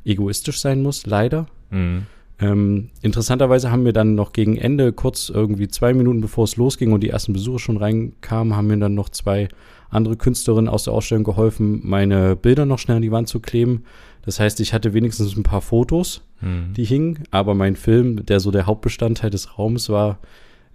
egoistisch 0.04 0.60
sein 0.60 0.82
muss, 0.82 1.06
leider. 1.06 1.46
Mhm. 1.70 2.06
Ähm, 2.40 2.90
interessanterweise 3.02 3.70
haben 3.72 3.84
wir 3.84 3.92
dann 3.92 4.14
noch 4.14 4.32
gegen 4.32 4.56
Ende, 4.56 4.92
kurz 4.92 5.28
irgendwie 5.28 5.68
zwei 5.68 5.92
Minuten 5.92 6.20
bevor 6.20 6.44
es 6.44 6.56
losging 6.56 6.92
und 6.92 7.00
die 7.00 7.10
ersten 7.10 7.32
Besucher 7.32 7.58
schon 7.58 7.76
reinkamen, 7.76 8.54
haben 8.54 8.68
mir 8.68 8.78
dann 8.78 8.94
noch 8.94 9.08
zwei 9.08 9.48
andere 9.90 10.16
Künstlerinnen 10.16 10.68
aus 10.68 10.84
der 10.84 10.92
Ausstellung 10.92 11.24
geholfen, 11.24 11.80
meine 11.82 12.36
Bilder 12.36 12.64
noch 12.64 12.78
schnell 12.78 12.98
an 12.98 13.02
die 13.02 13.10
Wand 13.10 13.28
zu 13.28 13.40
kleben. 13.40 13.84
Das 14.24 14.38
heißt, 14.38 14.60
ich 14.60 14.72
hatte 14.72 14.92
wenigstens 14.92 15.36
ein 15.36 15.42
paar 15.42 15.62
Fotos, 15.62 16.22
hm. 16.40 16.74
die 16.76 16.84
hingen, 16.84 17.24
aber 17.30 17.54
mein 17.54 17.74
Film, 17.74 18.24
der 18.26 18.40
so 18.40 18.50
der 18.50 18.66
Hauptbestandteil 18.66 19.30
des 19.30 19.58
Raums 19.58 19.88
war, 19.88 20.18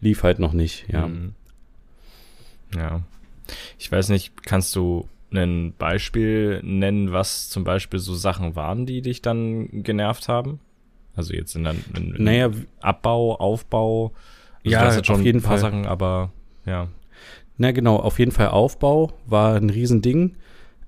lief 0.01 0.23
halt 0.23 0.39
noch 0.39 0.53
nicht, 0.53 0.86
ja. 0.91 1.05
Hm. 1.05 1.33
Ja. 2.75 3.01
Ich 3.77 3.91
weiß 3.91 4.09
nicht, 4.09 4.43
kannst 4.43 4.75
du 4.75 5.07
ein 5.34 5.74
Beispiel 5.78 6.62
nennen, 6.63 7.12
was 7.12 7.50
zum 7.50 7.63
Beispiel 7.63 8.00
so 8.00 8.13
Sachen 8.15 8.56
waren, 8.56 8.86
die 8.86 9.02
dich 9.02 9.22
dann 9.22 9.84
genervt 9.84 10.28
haben? 10.28 10.60
Also 11.15 11.34
jetzt 11.34 11.56
in, 11.56 11.65
in, 11.65 12.15
in 12.15 12.24
naja, 12.24 12.52
Abbau, 12.82 13.36
Aufbau. 13.36 14.13
Also 14.65 14.69
ja, 14.69 15.04
schon 15.04 15.15
auf 15.17 15.22
jeden 15.22 15.39
ein 15.39 15.43
paar 15.43 15.58
Fall. 15.58 15.72
Sachen, 15.72 15.86
aber 15.86 16.32
ja. 16.65 16.88
Na 17.58 17.72
genau, 17.72 17.98
auf 17.98 18.19
jeden 18.19 18.32
Fall 18.32 18.48
Aufbau 18.48 19.13
war 19.26 19.56
ein 19.56 19.69
Riesending. 19.69 20.36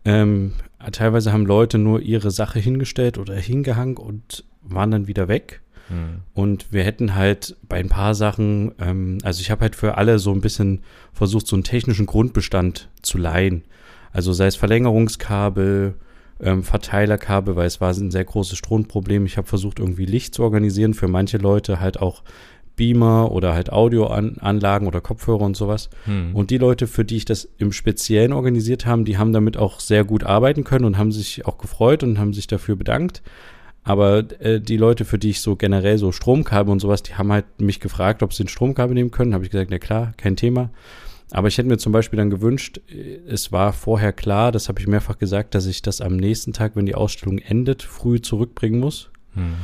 Ähm, 0.04 0.54
teilweise 0.92 1.32
haben 1.32 1.46
Leute 1.46 1.78
nur 1.78 2.02
ihre 2.02 2.32
Sache 2.32 2.60
hingestellt 2.60 3.18
oder 3.18 3.36
hingehangen 3.36 3.98
und 3.98 4.44
waren 4.62 4.92
dann 4.92 5.08
wieder 5.08 5.28
weg. 5.28 5.62
Mhm. 5.90 6.22
Und 6.34 6.72
wir 6.72 6.84
hätten 6.84 7.16
halt 7.16 7.56
bei 7.68 7.78
ein 7.78 7.90
paar 7.90 8.16
Sachen, 8.16 8.74
ähm, 8.80 9.20
also 9.24 9.42
ich 9.42 9.52
habe 9.52 9.62
halt 9.62 9.76
für 9.76 9.98
alle 9.98 10.20
so 10.20 10.32
ein 10.32 10.42
bisschen 10.42 10.82
versucht, 11.14 11.48
so 11.48 11.56
einen 11.56 11.64
technischen 11.64 12.06
Grundbestand 12.06 12.90
zu 13.02 13.18
leihen. 13.18 13.64
Also 14.16 14.32
sei 14.32 14.48
es 14.48 14.56
Verlängerungskabel, 14.56 15.96
ähm, 16.40 16.64
Verteilerkabel, 16.64 17.58
weil 17.58 17.68
es 17.68 17.82
war 17.82 17.90
ein 17.90 18.12
sehr 18.12 18.24
großes 18.24 18.58
Stromproblem. 18.58 19.26
Ich 19.26 19.36
habe 19.36 19.46
versucht, 19.46 19.80
irgendwie 19.80 20.06
Licht 20.06 20.34
zu 20.34 20.44
organisieren, 20.44 20.94
für 20.94 21.10
manche 21.10 21.38
Leute 21.38 21.82
halt 21.82 22.02
auch 22.02 22.24
Beamer 22.78 23.34
oder 23.34 23.54
halt 23.54 23.74
Audioanlagen 23.74 24.88
oder 24.88 25.02
Kopfhörer 25.02 25.42
und 25.42 25.58
sowas. 25.58 25.90
Hm. 26.06 26.34
Und 26.34 26.50
die 26.50 26.58
Leute, 26.58 26.88
für 26.88 27.04
die 27.04 27.18
ich 27.18 27.26
das 27.26 27.50
im 27.58 27.74
Speziellen 27.74 28.32
organisiert 28.32 28.86
haben, 28.86 29.04
die 29.04 29.18
haben 29.18 29.34
damit 29.34 29.58
auch 29.58 29.82
sehr 29.82 30.06
gut 30.06 30.24
arbeiten 30.24 30.64
können 30.64 30.86
und 30.86 30.98
haben 30.98 31.12
sich 31.12 31.46
auch 31.46 31.58
gefreut 31.58 32.02
und 32.02 32.18
haben 32.18 32.34
sich 32.34 32.48
dafür 32.48 32.78
bedankt. 32.78 33.22
Aber 33.84 34.24
äh, 34.40 34.62
die 34.62 34.78
Leute, 34.78 35.04
für 35.04 35.20
die 35.20 35.32
ich 35.32 35.42
so 35.42 35.58
generell 35.58 35.98
so 35.98 36.14
Stromkabel 36.14 36.72
und 36.72 36.80
sowas, 36.80 37.04
die 37.04 37.16
haben 37.16 37.34
halt 37.34 37.46
mich 37.60 37.82
gefragt, 37.82 38.24
ob 38.24 38.34
sie 38.34 38.46
ein 38.46 38.48
Stromkabel 38.48 38.94
nehmen 38.94 39.12
können. 39.12 39.34
Habe 39.34 39.44
ich 39.44 39.52
gesagt, 39.52 39.72
na 39.72 39.78
klar, 39.78 40.14
kein 40.16 40.38
Thema. 40.38 40.70
Aber 41.32 41.48
ich 41.48 41.58
hätte 41.58 41.68
mir 41.68 41.78
zum 41.78 41.92
Beispiel 41.92 42.18
dann 42.18 42.30
gewünscht, 42.30 42.80
es 43.28 43.52
war 43.52 43.74
vorher 43.74 44.14
klar, 44.14 44.52
das 44.52 44.70
habe 44.70 44.80
ich 44.80 44.88
mehrfach 44.88 45.18
gesagt, 45.18 45.56
dass 45.56 45.66
ich 45.66 45.82
das 45.82 46.02
am 46.02 46.16
nächsten 46.18 46.54
Tag, 46.54 46.76
wenn 46.76 46.86
die 46.86 46.96
Ausstellung 46.96 47.40
endet, 47.40 47.82
früh 47.82 48.22
zurückbringen 48.22 48.80
muss. 48.80 49.10
Hm. 49.34 49.56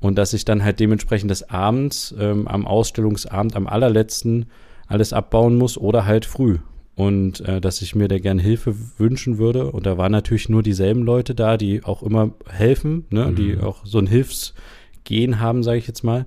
Und 0.00 0.16
dass 0.16 0.32
ich 0.32 0.44
dann 0.44 0.62
halt 0.62 0.80
dementsprechend 0.80 1.30
des 1.30 1.48
Abends, 1.50 2.14
ähm, 2.18 2.46
am 2.46 2.66
Ausstellungsabend, 2.66 3.56
am 3.56 3.66
allerletzten 3.66 4.46
alles 4.86 5.12
abbauen 5.12 5.56
muss 5.56 5.76
oder 5.76 6.06
halt 6.06 6.24
früh. 6.24 6.58
Und 6.94 7.40
äh, 7.40 7.60
dass 7.60 7.82
ich 7.82 7.94
mir 7.94 8.08
da 8.08 8.18
gern 8.18 8.38
Hilfe 8.38 8.74
wünschen 8.98 9.38
würde. 9.38 9.70
Und 9.70 9.86
da 9.86 9.98
waren 9.98 10.12
natürlich 10.12 10.48
nur 10.48 10.62
dieselben 10.62 11.02
Leute 11.02 11.34
da, 11.34 11.56
die 11.56 11.84
auch 11.84 12.02
immer 12.02 12.32
helfen, 12.48 13.06
ne? 13.10 13.26
Mhm. 13.26 13.34
die 13.36 13.58
auch 13.58 13.86
so 13.86 13.98
ein 13.98 14.06
Hilfsgehen 14.06 15.40
haben, 15.40 15.62
sage 15.62 15.78
ich 15.78 15.86
jetzt 15.86 16.02
mal. 16.02 16.26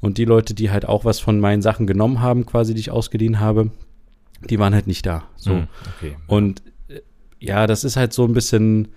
Und 0.00 0.18
die 0.18 0.24
Leute, 0.24 0.54
die 0.54 0.70
halt 0.70 0.86
auch 0.86 1.04
was 1.04 1.20
von 1.20 1.40
meinen 1.40 1.62
Sachen 1.62 1.86
genommen 1.86 2.20
haben, 2.20 2.46
quasi, 2.46 2.74
die 2.74 2.80
ich 2.80 2.90
ausgeliehen 2.90 3.40
habe, 3.40 3.70
die 4.48 4.58
waren 4.58 4.74
halt 4.74 4.86
nicht 4.86 5.04
da. 5.06 5.24
So. 5.36 5.52
Hm, 5.52 5.68
Okay. 5.98 6.16
Und 6.26 6.62
äh, 6.88 7.00
ja, 7.38 7.66
das 7.66 7.84
ist 7.84 7.96
halt 7.96 8.12
so 8.12 8.24
ein 8.24 8.32
bisschen, 8.32 8.88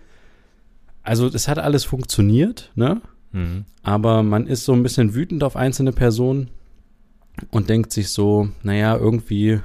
also 1.02 1.28
es 1.28 1.48
hat 1.48 1.60
alles 1.60 1.84
funktioniert, 1.84 2.72
ne? 2.76 3.02
Hm. 3.32 3.66
Aber 3.82 4.24
man 4.24 4.48
ist 4.48 4.64
so 4.64 4.74
ein 4.74 4.84
bisschen 4.84 5.14
wütend 5.16 5.44
auf 5.44 5.56
einzelne 5.56 5.92
Personen 5.92 6.50
und 7.52 7.70
denkt 7.70 7.92
sich 7.92 8.10
so, 8.10 8.50
naja, 8.62 8.96
irgendwie 8.96 9.60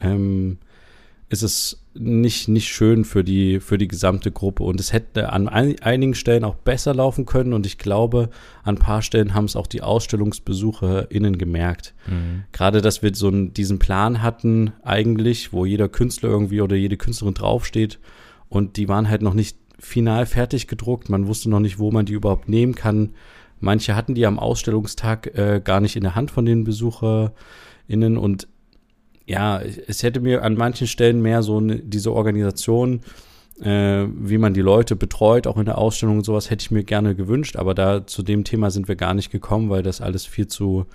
ähm, 0.00 0.58
ist 1.30 1.42
es 1.42 1.84
nicht, 1.94 2.48
nicht 2.48 2.68
schön 2.68 3.04
für 3.04 3.22
die, 3.22 3.60
für 3.60 3.78
die 3.78 3.86
gesamte 3.86 4.32
Gruppe. 4.32 4.64
Und 4.64 4.80
es 4.80 4.92
hätte 4.92 5.32
an 5.32 5.48
ein, 5.48 5.80
einigen 5.80 6.14
Stellen 6.14 6.42
auch 6.42 6.56
besser 6.56 6.92
laufen 6.92 7.24
können. 7.24 7.52
Und 7.52 7.66
ich 7.66 7.78
glaube, 7.78 8.30
an 8.64 8.74
ein 8.74 8.78
paar 8.78 9.00
Stellen 9.00 9.32
haben 9.32 9.44
es 9.44 9.54
auch 9.54 9.68
die 9.68 9.82
AusstellungsbesucherInnen 9.82 11.38
gemerkt. 11.38 11.94
Hm. 12.06 12.42
Gerade, 12.50 12.80
dass 12.80 13.02
wir 13.02 13.14
so 13.14 13.28
einen, 13.28 13.54
diesen 13.54 13.78
Plan 13.78 14.22
hatten, 14.22 14.72
eigentlich, 14.82 15.52
wo 15.52 15.64
jeder 15.64 15.88
Künstler 15.88 16.30
irgendwie 16.30 16.62
oder 16.62 16.74
jede 16.74 16.96
Künstlerin 16.96 17.34
draufsteht. 17.34 18.00
Und 18.48 18.76
die 18.76 18.88
waren 18.88 19.08
halt 19.08 19.22
noch 19.22 19.34
nicht 19.34 19.56
final 19.78 20.26
fertig 20.26 20.66
gedruckt. 20.66 21.10
Man 21.10 21.28
wusste 21.28 21.48
noch 21.48 21.60
nicht, 21.60 21.78
wo 21.78 21.92
man 21.92 22.06
die 22.06 22.14
überhaupt 22.14 22.48
nehmen 22.48 22.74
kann. 22.74 23.10
Manche 23.60 23.94
hatten 23.94 24.16
die 24.16 24.26
am 24.26 24.40
Ausstellungstag 24.40 25.38
äh, 25.38 25.60
gar 25.62 25.80
nicht 25.80 25.94
in 25.94 26.02
der 26.02 26.16
Hand 26.16 26.32
von 26.32 26.44
den 26.44 26.64
BesucherInnen. 26.64 28.16
Und 28.16 28.48
ja, 29.30 29.60
es 29.60 30.02
hätte 30.02 30.18
mir 30.18 30.42
an 30.42 30.56
manchen 30.56 30.88
Stellen 30.88 31.22
mehr 31.22 31.44
so 31.44 31.58
eine, 31.58 31.76
diese 31.76 32.12
Organisation, 32.12 33.00
äh, 33.62 34.06
wie 34.12 34.38
man 34.38 34.54
die 34.54 34.60
Leute 34.60 34.96
betreut, 34.96 35.46
auch 35.46 35.56
in 35.56 35.66
der 35.66 35.78
Ausstellung 35.78 36.18
und 36.18 36.24
sowas, 36.24 36.50
hätte 36.50 36.62
ich 36.62 36.72
mir 36.72 36.82
gerne 36.82 37.14
gewünscht. 37.14 37.54
Aber 37.54 37.74
da 37.74 38.04
zu 38.08 38.24
dem 38.24 38.42
Thema 38.42 38.72
sind 38.72 38.88
wir 38.88 38.96
gar 38.96 39.14
nicht 39.14 39.30
gekommen, 39.30 39.70
weil 39.70 39.84
das 39.84 40.00
alles 40.00 40.26
viel 40.26 40.48
zu 40.48 40.86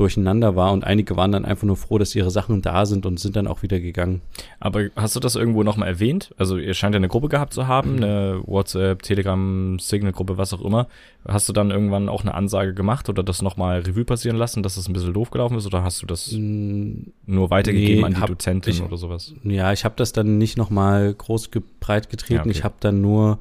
durcheinander 0.00 0.56
war 0.56 0.72
und 0.72 0.84
einige 0.84 1.16
waren 1.16 1.30
dann 1.30 1.44
einfach 1.44 1.64
nur 1.64 1.76
froh, 1.76 1.98
dass 1.98 2.14
ihre 2.14 2.30
Sachen 2.30 2.62
da 2.62 2.86
sind 2.86 3.04
und 3.04 3.20
sind 3.20 3.36
dann 3.36 3.46
auch 3.46 3.62
wieder 3.62 3.80
gegangen. 3.80 4.22
Aber 4.58 4.88
hast 4.96 5.14
du 5.14 5.20
das 5.20 5.36
irgendwo 5.36 5.62
nochmal 5.62 5.88
erwähnt? 5.88 6.34
Also 6.38 6.56
ihr 6.56 6.72
scheint 6.74 6.94
ja 6.94 6.96
eine 6.96 7.08
Gruppe 7.08 7.28
gehabt 7.28 7.52
zu 7.52 7.68
haben, 7.68 7.96
eine 7.96 8.40
WhatsApp, 8.46 9.02
Telegram, 9.02 9.78
Signal-Gruppe, 9.78 10.38
was 10.38 10.54
auch 10.54 10.64
immer. 10.64 10.88
Hast 11.28 11.48
du 11.48 11.52
dann 11.52 11.70
irgendwann 11.70 12.08
auch 12.08 12.22
eine 12.22 12.34
Ansage 12.34 12.72
gemacht 12.72 13.08
oder 13.10 13.22
das 13.22 13.42
nochmal 13.42 13.80
Revue 13.80 14.04
passieren 14.04 14.36
lassen, 14.36 14.62
dass 14.62 14.78
es 14.78 14.88
ein 14.88 14.94
bisschen 14.94 15.12
doof 15.12 15.30
gelaufen 15.30 15.58
ist 15.58 15.66
oder 15.66 15.84
hast 15.84 16.00
du 16.00 16.06
das 16.06 16.32
nur 16.32 17.50
weitergegeben 17.50 18.00
nee, 18.00 18.04
an 18.06 18.14
die 18.14 18.20
hab 18.20 18.28
Dozentin 18.28 18.72
ich- 18.72 18.82
oder 18.82 18.96
sowas? 18.96 19.34
Ja, 19.44 19.72
ich 19.72 19.84
habe 19.84 19.94
das 19.98 20.12
dann 20.12 20.38
nicht 20.38 20.56
nochmal 20.56 21.12
groß 21.12 21.50
breit 21.78 22.08
getreten. 22.08 22.34
Ja, 22.34 22.40
okay. 22.40 22.50
Ich 22.50 22.64
habe 22.64 22.74
dann 22.80 23.02
nur 23.02 23.38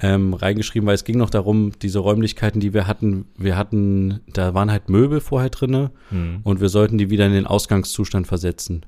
ähm, 0.00 0.34
reingeschrieben, 0.34 0.86
weil 0.86 0.94
es 0.94 1.04
ging 1.04 1.18
noch 1.18 1.30
darum, 1.30 1.72
diese 1.80 2.00
Räumlichkeiten, 2.00 2.60
die 2.60 2.74
wir 2.74 2.86
hatten, 2.86 3.26
wir 3.36 3.56
hatten, 3.56 4.20
da 4.32 4.54
waren 4.54 4.70
halt 4.70 4.88
Möbel 4.88 5.20
vorher 5.20 5.50
drinne 5.50 5.90
Hm. 6.10 6.40
und 6.42 6.60
wir 6.60 6.68
sollten 6.68 6.98
die 6.98 7.10
wieder 7.10 7.26
in 7.26 7.32
den 7.32 7.46
Ausgangszustand 7.46 8.26
versetzen. 8.26 8.84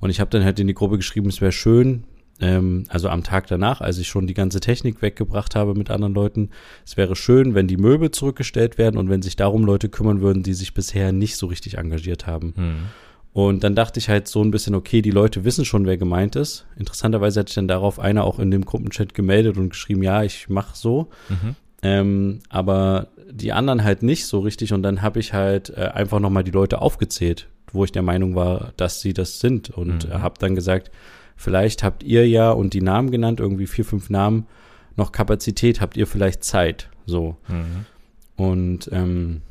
Und 0.00 0.10
ich 0.10 0.20
habe 0.20 0.30
dann 0.30 0.44
halt 0.44 0.58
in 0.60 0.66
die 0.66 0.74
Gruppe 0.74 0.96
geschrieben, 0.96 1.28
es 1.28 1.40
wäre 1.40 1.52
schön, 1.52 2.04
ähm, 2.40 2.84
also 2.88 3.08
am 3.08 3.22
Tag 3.22 3.46
danach, 3.46 3.80
als 3.80 3.98
ich 3.98 4.08
schon 4.08 4.26
die 4.26 4.34
ganze 4.34 4.60
Technik 4.60 5.02
weggebracht 5.02 5.54
habe 5.54 5.74
mit 5.74 5.90
anderen 5.90 6.14
Leuten, 6.14 6.50
es 6.86 6.96
wäre 6.96 7.16
schön, 7.16 7.54
wenn 7.54 7.66
die 7.66 7.76
Möbel 7.76 8.10
zurückgestellt 8.10 8.78
werden 8.78 8.98
und 8.98 9.08
wenn 9.08 9.22
sich 9.22 9.36
darum 9.36 9.64
Leute 9.64 9.88
kümmern 9.88 10.20
würden, 10.20 10.42
die 10.42 10.54
sich 10.54 10.74
bisher 10.74 11.12
nicht 11.12 11.36
so 11.36 11.46
richtig 11.46 11.78
engagiert 11.78 12.26
haben. 12.26 12.54
Hm. 12.56 12.74
Und 13.32 13.62
dann 13.62 13.76
dachte 13.76 14.00
ich 14.00 14.08
halt 14.08 14.26
so 14.26 14.42
ein 14.42 14.50
bisschen, 14.50 14.74
okay, 14.74 15.02
die 15.02 15.12
Leute 15.12 15.44
wissen 15.44 15.64
schon, 15.64 15.86
wer 15.86 15.96
gemeint 15.96 16.34
ist. 16.34 16.66
Interessanterweise 16.76 17.40
hat 17.40 17.48
sich 17.48 17.54
dann 17.54 17.68
darauf 17.68 18.00
einer 18.00 18.24
auch 18.24 18.38
in 18.40 18.50
dem 18.50 18.64
Gruppenchat 18.64 19.14
gemeldet 19.14 19.56
und 19.56 19.70
geschrieben, 19.70 20.02
ja, 20.02 20.24
ich 20.24 20.48
mach 20.48 20.74
so. 20.74 21.08
Mhm. 21.28 21.54
Ähm, 21.82 22.38
aber 22.48 23.08
die 23.30 23.52
anderen 23.52 23.84
halt 23.84 24.02
nicht 24.02 24.26
so 24.26 24.40
richtig. 24.40 24.72
Und 24.72 24.82
dann 24.82 25.00
habe 25.02 25.20
ich 25.20 25.32
halt 25.32 25.70
äh, 25.70 25.90
einfach 25.94 26.18
nochmal 26.18 26.42
die 26.42 26.50
Leute 26.50 26.82
aufgezählt, 26.82 27.46
wo 27.72 27.84
ich 27.84 27.92
der 27.92 28.02
Meinung 28.02 28.34
war, 28.34 28.72
dass 28.76 29.00
sie 29.00 29.14
das 29.14 29.38
sind. 29.38 29.70
Und 29.70 30.08
Mhm. 30.08 30.22
habe 30.22 30.34
dann 30.40 30.56
gesagt, 30.56 30.90
vielleicht 31.36 31.84
habt 31.84 32.02
ihr 32.02 32.28
ja 32.28 32.50
und 32.50 32.74
die 32.74 32.82
Namen 32.82 33.12
genannt, 33.12 33.38
irgendwie 33.38 33.68
vier, 33.68 33.84
fünf 33.84 34.10
Namen, 34.10 34.46
noch 34.96 35.12
Kapazität, 35.12 35.80
habt 35.80 35.96
ihr 35.96 36.08
vielleicht 36.08 36.42
Zeit. 36.42 36.88
So. 37.06 37.36
Mhm. 37.46 37.86
Und 38.36 38.90
ähm, 38.92 39.42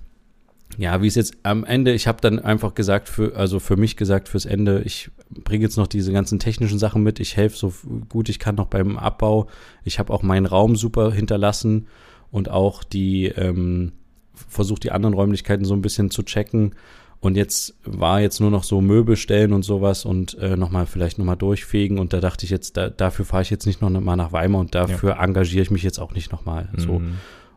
ja, 0.79 1.01
wie 1.01 1.07
es 1.07 1.15
jetzt 1.15 1.35
am 1.43 1.65
Ende, 1.65 1.91
ich 1.91 2.07
habe 2.07 2.21
dann 2.21 2.39
einfach 2.39 2.73
gesagt, 2.73 3.09
für, 3.09 3.35
also 3.35 3.59
für 3.59 3.75
mich 3.75 3.97
gesagt, 3.97 4.29
fürs 4.29 4.45
Ende, 4.45 4.81
ich 4.85 5.11
bringe 5.29 5.63
jetzt 5.63 5.75
noch 5.75 5.87
diese 5.87 6.13
ganzen 6.13 6.39
technischen 6.39 6.79
Sachen 6.79 7.03
mit, 7.03 7.19
ich 7.19 7.35
helfe 7.35 7.57
so 7.57 7.73
gut 8.07 8.29
ich 8.29 8.39
kann 8.39 8.55
noch 8.55 8.67
beim 8.67 8.97
Abbau. 8.97 9.47
Ich 9.83 9.99
habe 9.99 10.13
auch 10.13 10.23
meinen 10.23 10.45
Raum 10.45 10.77
super 10.77 11.11
hinterlassen 11.11 11.87
und 12.31 12.49
auch 12.49 12.85
die, 12.85 13.25
ähm, 13.25 13.91
versucht 14.33 14.85
die 14.85 14.91
anderen 14.91 15.15
Räumlichkeiten 15.15 15.65
so 15.65 15.73
ein 15.73 15.81
bisschen 15.81 16.11
zu 16.11 16.23
checken. 16.23 16.75
Und 17.19 17.35
jetzt 17.35 17.75
war 17.83 18.21
jetzt 18.21 18.39
nur 18.39 18.49
noch 18.49 18.63
so 18.63 18.79
Möbel 18.79 19.17
stellen 19.17 19.51
und 19.51 19.63
sowas 19.63 20.05
und 20.05 20.37
äh, 20.37 20.55
nochmal 20.55 20.85
vielleicht 20.85 21.17
nochmal 21.17 21.35
durchfegen. 21.35 21.99
Und 21.99 22.13
da 22.13 22.21
dachte 22.21 22.45
ich 22.45 22.51
jetzt, 22.51 22.77
da, 22.77 22.89
dafür 22.89 23.25
fahre 23.25 23.41
ich 23.41 23.49
jetzt 23.49 23.65
nicht 23.65 23.81
noch 23.81 23.89
mal 23.89 24.15
nach 24.15 24.31
Weimar 24.31 24.61
und 24.61 24.75
dafür 24.75 25.17
engagiere 25.19 25.63
ich 25.63 25.71
mich 25.71 25.83
jetzt 25.83 25.99
auch 25.99 26.13
nicht 26.13 26.31
nochmal. 26.31 26.69
So. 26.77 27.01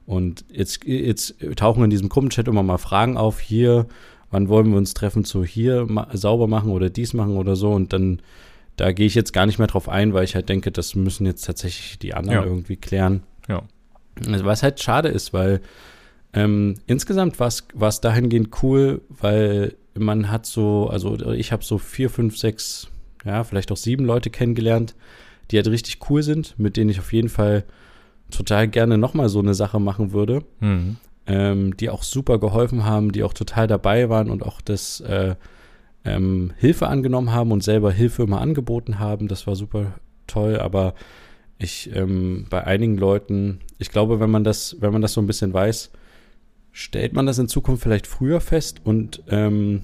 Und 0.07 0.45
jetzt, 0.53 0.85
jetzt 0.85 1.37
tauchen 1.57 1.85
in 1.85 1.91
diesem 1.91 2.09
Gruppenchat 2.09 2.49
immer 2.49 2.62
mal 2.62 2.79
Fragen 2.79 3.17
auf, 3.17 3.41
hier, 3.41 3.87
wann 4.31 4.49
wollen 4.49 4.71
wir 4.71 4.77
uns 4.77 4.95
treffen, 4.95 5.25
so 5.25 5.45
hier 5.45 5.87
ma 5.88 6.09
sauber 6.12 6.47
machen 6.49 6.71
oder 6.71 6.91
dies 6.91 7.12
machen 7.15 7.37
oder 7.37 7.57
so. 7.57 7.71
Und 7.71 7.93
dann, 7.93 8.21
da 8.77 8.93
gehe 8.93 9.07
ich 9.07 9.15
jetzt 9.15 9.33
gar 9.33 9.47
nicht 9.47 9.59
mehr 9.59 9.69
drauf 9.69 9.88
ein, 9.88 10.12
weil 10.12 10.25
ich 10.25 10.35
halt 10.35 10.49
denke, 10.49 10.73
das 10.73 10.95
müssen 10.95 11.27
jetzt 11.27 11.45
tatsächlich 11.45 11.99
die 11.99 12.15
anderen 12.15 12.41
Ja. 12.41 12.45
irgendwie 12.45 12.77
klären. 12.77 13.23
Ja. 13.49 13.62
Also, 14.27 14.45
was 14.45 14.62
halt 14.62 14.83
schade 14.83 15.09
ist, 15.09 15.33
weil 15.33 15.61
ähm, 16.35 16.75
insgesamt 16.87 17.38
war 17.38 17.49
es 17.49 18.01
dahingehend 18.01 18.51
cool, 18.62 19.03
weil 19.09 19.75
man 19.95 20.31
hat 20.31 20.47
so, 20.47 20.88
also 20.88 21.33
ich 21.33 21.53
habe 21.53 21.65
so 21.65 21.79
vier, 21.79 22.09
fünf, 22.11 22.38
sechs, 22.38 22.88
ja, 23.25 23.45
vielleicht 23.45 23.71
auch 23.71 23.77
sieben 23.77 24.05
Leute 24.05 24.31
kennengelernt, 24.31 24.95
die 25.51 25.57
halt 25.57 25.69
richtig 25.69 25.99
cool 26.09 26.23
sind, 26.23 26.59
mit 26.59 26.77
denen 26.77 26.91
ich 26.91 26.99
auf 26.99 27.12
jeden 27.12 27.29
Fall 27.29 27.65
total 28.33 28.66
gerne 28.68 28.99
nochmal 28.99 29.29
so 29.29 29.38
eine 29.38 29.55
Sache 29.55 29.79
machen 29.81 30.12
würde, 30.12 30.42
Mhm. 30.61 30.97
ähm, 31.27 31.77
die 31.77 31.88
auch 31.90 32.03
super 32.03 32.38
geholfen 32.38 32.85
haben, 32.85 33.12
die 33.12 33.23
auch 33.23 33.33
total 33.35 33.66
dabei 33.68 34.09
waren 34.09 34.29
und 34.31 34.42
auch 34.42 34.61
das 34.61 35.01
äh, 35.01 35.37
ähm, 36.05 36.51
Hilfe 36.57 36.88
angenommen 36.88 37.33
haben 37.33 37.53
und 37.53 37.62
selber 37.62 37.92
Hilfe 37.92 38.25
immer 38.25 38.40
angeboten 38.40 38.99
haben. 38.99 39.29
Das 39.29 39.47
war 39.47 39.55
super 39.55 39.95
toll, 40.27 40.59
aber 40.59 40.95
ich 41.59 41.95
ähm, 41.95 42.47
bei 42.51 42.64
einigen 42.64 42.97
Leuten, 42.97 43.61
ich 43.79 43.90
glaube, 43.90 44.18
wenn 44.18 44.31
man 44.31 44.42
das, 44.42 44.77
wenn 44.81 44.92
man 44.92 45.01
das 45.03 45.12
so 45.12 45.21
ein 45.21 45.29
bisschen 45.29 45.53
weiß, 45.53 45.92
stellt 46.73 47.12
man 47.12 47.27
das 47.27 47.38
in 47.38 47.47
Zukunft 47.49 47.83
vielleicht 47.85 48.07
früher 48.09 48.40
fest 48.40 48.81
und 48.83 49.23
ähm, 49.29 49.83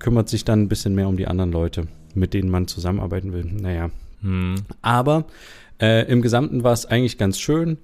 kümmert 0.00 0.28
sich 0.28 0.44
dann 0.44 0.62
ein 0.62 0.68
bisschen 0.68 0.94
mehr 0.96 1.06
um 1.08 1.16
die 1.16 1.28
anderen 1.28 1.52
Leute, 1.52 1.86
mit 2.14 2.34
denen 2.34 2.50
man 2.50 2.66
zusammenarbeiten 2.66 3.32
will. 3.32 3.44
Naja. 3.44 3.90
Mhm. 4.24 4.56
Aber 4.82 5.26
äh, 5.80 6.10
im 6.10 6.22
Gesamten 6.22 6.64
war 6.64 6.72
es 6.72 6.86
eigentlich 6.86 7.18
ganz 7.18 7.38
schön. 7.38 7.78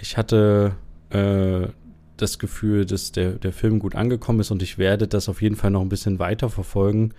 Ich 0.00 0.16
hatte 0.16 0.72
äh, 1.10 1.68
das 2.16 2.38
Gefühl, 2.38 2.86
dass 2.86 3.12
der, 3.12 3.32
der 3.32 3.52
Film 3.52 3.78
gut 3.78 3.94
angekommen 3.94 4.40
ist 4.40 4.50
und 4.50 4.62
ich 4.62 4.78
werde 4.78 5.06
das 5.06 5.28
auf 5.28 5.42
jeden 5.42 5.56
Fall 5.56 5.70
noch 5.70 5.82
ein 5.82 5.88
bisschen 5.88 6.18
weiter 6.18 6.48
verfolgen, 6.48 7.12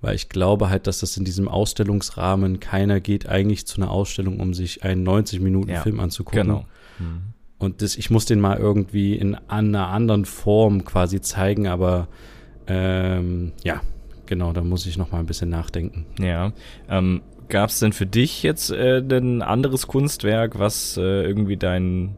weil 0.00 0.14
ich 0.14 0.28
glaube 0.28 0.70
halt, 0.70 0.86
dass 0.86 1.00
das 1.00 1.16
in 1.16 1.24
diesem 1.24 1.48
Ausstellungsrahmen 1.48 2.60
keiner 2.60 3.00
geht 3.00 3.28
eigentlich 3.28 3.66
zu 3.66 3.80
einer 3.80 3.90
Ausstellung, 3.90 4.40
um 4.40 4.54
sich 4.54 4.82
einen 4.82 5.06
90-Minuten-Film 5.06 6.00
anzugucken. 6.00 6.42
Genau. 6.42 6.64
Mhm. 6.98 7.34
Und 7.58 7.82
das, 7.82 7.96
ich 7.96 8.10
muss 8.10 8.26
den 8.26 8.40
mal 8.40 8.58
irgendwie 8.58 9.14
in 9.14 9.34
einer 9.34 9.88
anderen 9.88 10.26
Form 10.26 10.84
quasi 10.84 11.20
zeigen, 11.20 11.66
aber 11.66 12.08
ähm, 12.66 13.52
ja, 13.64 13.80
genau, 14.26 14.52
da 14.52 14.62
muss 14.62 14.86
ich 14.86 14.98
noch 14.98 15.10
mal 15.10 15.20
ein 15.20 15.26
bisschen 15.26 15.48
nachdenken. 15.48 16.06
Ja. 16.18 16.52
Ähm, 16.88 17.22
Gab 17.48 17.70
es 17.70 17.78
denn 17.78 17.92
für 17.92 18.06
dich 18.06 18.42
jetzt 18.42 18.70
äh, 18.70 18.98
ein 18.98 19.42
anderes 19.42 19.86
Kunstwerk, 19.86 20.58
was 20.58 20.96
äh, 20.96 21.22
irgendwie 21.24 21.56
dein, 21.56 22.16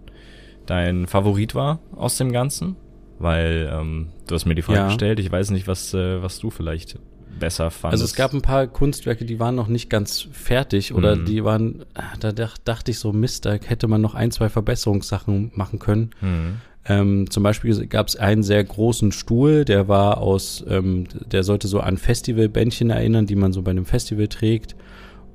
dein 0.67 1.07
Favorit 1.07 1.55
war 1.55 1.81
aus 1.95 2.17
dem 2.17 2.33
Ganzen? 2.33 2.77
weil 3.21 3.69
ähm, 3.73 4.11
du 4.29 4.35
hast 4.37 4.47
mir 4.47 4.55
die 4.55 4.63
Frage 4.63 4.79
Ja. 4.79 4.87
gestellt. 4.87 5.19
Ich 5.19 5.33
weiß 5.33 5.51
nicht, 5.51 5.67
was, 5.67 5.93
äh, 5.93 6.23
was 6.23 6.39
du 6.39 6.51
vielleicht 6.51 7.01
besser 7.41 7.73
fandest. 7.73 8.01
Also 8.01 8.05
es 8.05 8.15
gab 8.15 8.33
ein 8.33 8.43
paar 8.43 8.69
Kunstwerke, 8.69 9.25
die 9.25 9.41
waren 9.41 9.57
noch 9.57 9.67
nicht 9.67 9.91
ganz 9.91 10.29
fertig 10.31 10.95
oder 10.95 11.17
Mhm. 11.17 11.25
die 11.25 11.43
waren, 11.43 11.85
ah, 11.95 12.03
da 12.21 12.31
dach- 12.31 12.59
dachte 12.65 12.93
ich 12.93 13.01
so, 13.01 13.13
Mist, 13.13 13.45
da 13.45 13.55
hätte 13.55 13.89
man 13.89 14.01
noch 14.01 14.15
ein, 14.15 14.31
zwei 14.31 14.49
Verbesserungssachen 14.49 15.51
machen 15.57 15.81
können. 15.81 16.11
Mhm. 16.21 16.61
Ähm, 16.87 17.29
zum 17.29 17.43
Beispiel 17.43 17.89
gab 17.89 18.07
es 18.07 18.15
einen 18.15 18.45
sehr 18.45 18.63
großen 18.63 19.11
Stuhl, 19.11 19.65
der 19.65 19.89
war 19.89 20.19
aus, 20.19 20.65
ähm, 20.69 21.09
der 21.27 21.43
sollte 21.43 21.67
so 21.67 21.81
an 21.81 21.97
Festivalbändchen 21.97 22.91
erinnern, 22.91 23.27
die 23.27 23.35
man 23.35 23.53
so 23.53 23.63
bei 23.63 23.73
einem 23.73 23.85
Festival 23.85 24.29
trägt. 24.29 24.77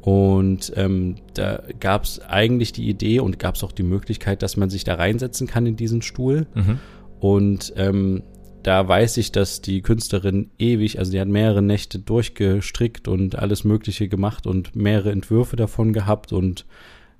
Und 0.03 0.73
ähm, 0.75 1.15
da 1.33 1.63
gab 1.79 2.03
es 2.03 2.19
eigentlich 2.19 2.73
die 2.73 2.89
Idee 2.89 3.21
und 3.21 3.39
gab 3.39 3.55
es 3.55 3.63
auch 3.63 3.71
die 3.71 3.83
Möglichkeit, 3.83 4.43
dass 4.43 4.57
man 4.57 4.69
sich 4.69 4.83
da 4.83 4.95
reinsetzen 4.95 5.47
kann 5.47 5.65
in 5.65 5.77
diesen 5.77 6.01
Stuhl. 6.01 6.45
Mhm. 6.53 6.79
Und 7.21 7.71
ähm, 7.77 8.21
da 8.63 8.85
weiß 8.85 9.15
ich, 9.15 9.31
dass 9.31 9.61
die 9.61 9.81
Künstlerin 9.81 10.51
ewig, 10.59 10.99
also 10.99 11.13
die 11.13 11.21
hat 11.21 11.29
mehrere 11.29 11.61
Nächte 11.61 11.99
durchgestrickt 11.99 13.07
und 13.07 13.37
alles 13.39 13.63
Mögliche 13.63 14.09
gemacht 14.09 14.45
und 14.45 14.75
mehrere 14.75 15.11
Entwürfe 15.11 15.55
davon 15.55 15.93
gehabt 15.93 16.33
und 16.33 16.65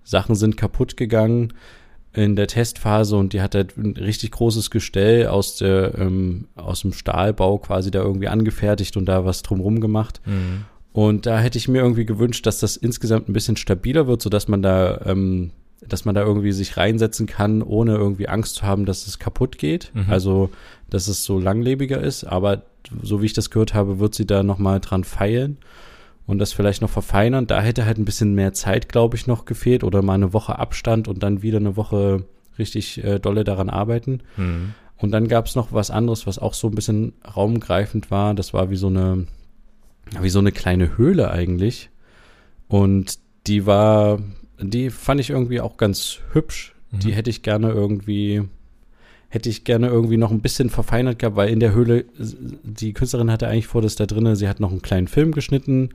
Sachen 0.04 0.36
sind 0.36 0.58
kaputt 0.58 0.98
gegangen 0.98 1.54
in 2.12 2.36
der 2.36 2.48
Testphase 2.48 3.16
und 3.16 3.32
die 3.32 3.42
hat 3.42 3.56
halt 3.56 3.78
ein 3.78 3.94
richtig 3.94 4.32
großes 4.32 4.72
Gestell 4.72 5.28
aus 5.28 5.56
der 5.56 5.98
ähm, 5.98 6.48
aus 6.56 6.82
dem 6.82 6.92
Stahlbau 6.92 7.60
quasi 7.60 7.92
da 7.92 8.02
irgendwie 8.02 8.28
angefertigt 8.28 8.98
und 8.98 9.06
da 9.06 9.24
was 9.24 9.42
drumrum 9.42 9.80
gemacht. 9.80 10.22
Mhm. 10.26 10.66
Und 10.94 11.26
da 11.26 11.40
hätte 11.40 11.58
ich 11.58 11.68
mir 11.68 11.82
irgendwie 11.82 12.06
gewünscht, 12.06 12.46
dass 12.46 12.60
das 12.60 12.78
insgesamt 12.78 13.28
ein 13.28 13.34
bisschen 13.34 13.58
stabiler 13.58 14.08
wird, 14.08 14.22
sodass 14.22 14.48
man 14.48 14.62
da, 14.62 15.02
ähm, 15.06 15.52
dass 15.82 16.06
man 16.06 16.16
da 16.16 16.22
irgendwie 16.22 16.52
sich 16.52 16.78
reinsetzen 16.78 17.26
kann, 17.26 17.62
ohne 17.62 17.96
irgendwie 17.96 18.30
Angst 18.30 18.56
zu 18.56 18.64
haben, 18.64 18.86
dass 18.86 19.08
es 19.08 19.20
kaputt 19.20 19.58
geht. 19.58 19.92
Mhm. 19.94 20.06
Also, 20.08 20.50
dass 20.90 21.08
es 21.08 21.26
so 21.26 21.40
langlebiger 21.40 22.00
ist. 22.00 22.24
Aber 22.24 22.64
so 23.02 23.22
wie 23.22 23.26
ich 23.26 23.34
das 23.34 23.50
gehört 23.50 23.74
habe, 23.74 24.00
wird 24.00 24.14
sie 24.16 24.28
da 24.28 24.44
nochmal 24.44 24.80
dran 24.80 25.04
feilen 25.04 25.58
und 26.26 26.40
das 26.40 26.54
vielleicht 26.54 26.82
noch 26.82 26.90
verfeinern. 26.90 27.48
Da 27.48 27.62
hätte 27.62 27.86
halt 27.86 27.98
ein 27.98 28.06
bisschen 28.06 28.34
mehr 28.34 28.54
Zeit, 28.54 28.90
glaube 28.90 29.18
ich, 29.18 29.28
noch 29.28 29.46
gefehlt 29.46 29.84
oder 29.84 30.02
mal 30.02 30.14
eine 30.14 30.34
Woche 30.34 30.60
Abstand 30.60 31.08
und 31.08 31.24
dann 31.24 31.42
wieder 31.42 31.58
eine 31.58 31.76
Woche 31.76 32.24
richtig 32.58 33.04
äh, 33.04 33.20
dolle 33.20 33.44
daran 33.44 33.70
arbeiten. 33.70 34.22
Mhm. 34.38 34.74
Und 34.98 35.12
dann 35.12 35.28
gab 35.28 35.48
es 35.48 35.56
noch 35.56 35.74
was 35.74 35.92
anderes, 35.92 36.28
was 36.28 36.40
auch 36.40 36.54
so 36.54 36.68
ein 36.68 36.76
bisschen 36.76 37.14
raumgreifend 37.36 38.10
war. 38.12 38.34
Das 38.34 38.54
war 38.54 38.70
wie 38.70 38.76
so 38.76 38.88
eine, 38.88 39.26
wie 40.22 40.30
so 40.30 40.40
eine 40.40 40.52
kleine 40.52 40.98
Höhle 40.98 41.32
eigentlich. 41.32 41.90
Und 42.68 43.20
die 43.48 43.66
war, 43.66 44.20
die 44.60 44.90
fand 44.90 45.20
ich 45.20 45.30
irgendwie 45.30 45.62
auch 45.62 45.78
ganz 45.78 46.20
hübsch. 46.32 46.74
Die 46.92 47.10
Mhm. 47.10 47.14
hätte 47.14 47.30
ich 47.30 47.42
gerne 47.42 47.72
irgendwie, 47.72 48.44
hätte 49.30 49.50
ich 49.50 49.64
gerne 49.64 49.88
irgendwie 49.88 50.18
noch 50.18 50.32
ein 50.32 50.42
bisschen 50.42 50.70
verfeinert 50.70 51.20
gehabt, 51.20 51.36
weil 51.36 51.50
in 51.50 51.60
der 51.60 51.74
Höhle, 51.74 52.06
die 52.18 52.94
Künstlerin 52.94 53.32
hatte 53.32 53.48
eigentlich 53.48 53.68
vor, 53.68 53.82
dass 53.82 53.96
da 53.96 54.06
drinnen, 54.06 54.36
sie 54.36 54.48
hat 54.48 54.60
noch 54.60 54.72
einen 54.72 54.82
kleinen 54.84 55.08
Film 55.08 55.32
geschnitten, 55.32 55.90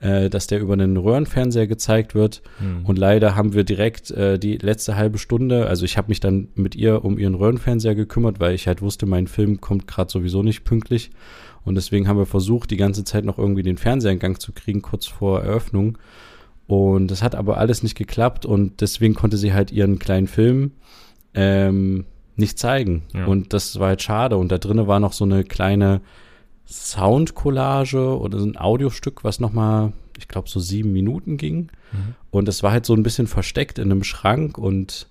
äh, 0.00 0.28
dass 0.28 0.48
der 0.48 0.60
über 0.60 0.72
einen 0.72 0.96
Röhrenfernseher 0.96 1.66
gezeigt 1.68 2.14
wird. 2.14 2.42
Mhm. 2.58 2.84
Und 2.84 2.98
leider 2.98 3.36
haben 3.36 3.52
wir 3.52 3.62
direkt 3.64 4.10
äh, 4.10 4.38
die 4.38 4.56
letzte 4.56 4.96
halbe 4.96 5.18
Stunde, 5.18 5.66
also 5.66 5.84
ich 5.84 5.96
habe 5.96 6.08
mich 6.08 6.18
dann 6.20 6.48
mit 6.56 6.74
ihr 6.74 7.04
um 7.04 7.18
ihren 7.18 7.34
Röhrenfernseher 7.34 7.94
gekümmert, 7.94 8.40
weil 8.40 8.54
ich 8.54 8.66
halt 8.66 8.82
wusste, 8.82 9.06
mein 9.06 9.28
Film 9.28 9.60
kommt 9.60 9.86
gerade 9.86 10.10
sowieso 10.10 10.42
nicht 10.42 10.64
pünktlich. 10.64 11.10
Und 11.64 11.74
deswegen 11.74 12.08
haben 12.08 12.16
wir 12.18 12.26
versucht, 12.26 12.70
die 12.70 12.76
ganze 12.76 13.04
Zeit 13.04 13.24
noch 13.24 13.38
irgendwie 13.38 13.62
den 13.62 13.76
Fernseher 13.76 14.12
in 14.12 14.18
Gang 14.18 14.40
zu 14.40 14.52
kriegen, 14.52 14.82
kurz 14.82 15.06
vor 15.06 15.42
Eröffnung. 15.42 15.98
Und 16.66 17.08
das 17.10 17.22
hat 17.22 17.34
aber 17.34 17.58
alles 17.58 17.82
nicht 17.82 17.96
geklappt 17.96 18.46
und 18.46 18.80
deswegen 18.80 19.14
konnte 19.14 19.36
sie 19.36 19.52
halt 19.52 19.72
ihren 19.72 19.98
kleinen 19.98 20.26
Film 20.28 20.72
ähm, 21.34 22.04
nicht 22.36 22.58
zeigen. 22.58 23.02
Ja. 23.12 23.26
Und 23.26 23.52
das 23.52 23.78
war 23.78 23.88
halt 23.88 24.02
schade. 24.02 24.36
Und 24.36 24.50
da 24.52 24.58
drinnen 24.58 24.86
war 24.86 25.00
noch 25.00 25.12
so 25.12 25.24
eine 25.24 25.44
kleine 25.44 26.00
Soundcollage 26.66 28.18
oder 28.18 28.38
so 28.38 28.46
ein 28.46 28.56
Audiostück, 28.56 29.24
was 29.24 29.40
nochmal, 29.40 29.92
ich 30.18 30.28
glaube, 30.28 30.48
so 30.48 30.60
sieben 30.60 30.92
Minuten 30.92 31.36
ging. 31.36 31.68
Mhm. 31.92 32.14
Und 32.30 32.48
es 32.48 32.62
war 32.62 32.72
halt 32.72 32.86
so 32.86 32.94
ein 32.94 33.02
bisschen 33.02 33.26
versteckt 33.26 33.78
in 33.78 33.90
einem 33.90 34.04
Schrank 34.04 34.58
und 34.58 35.08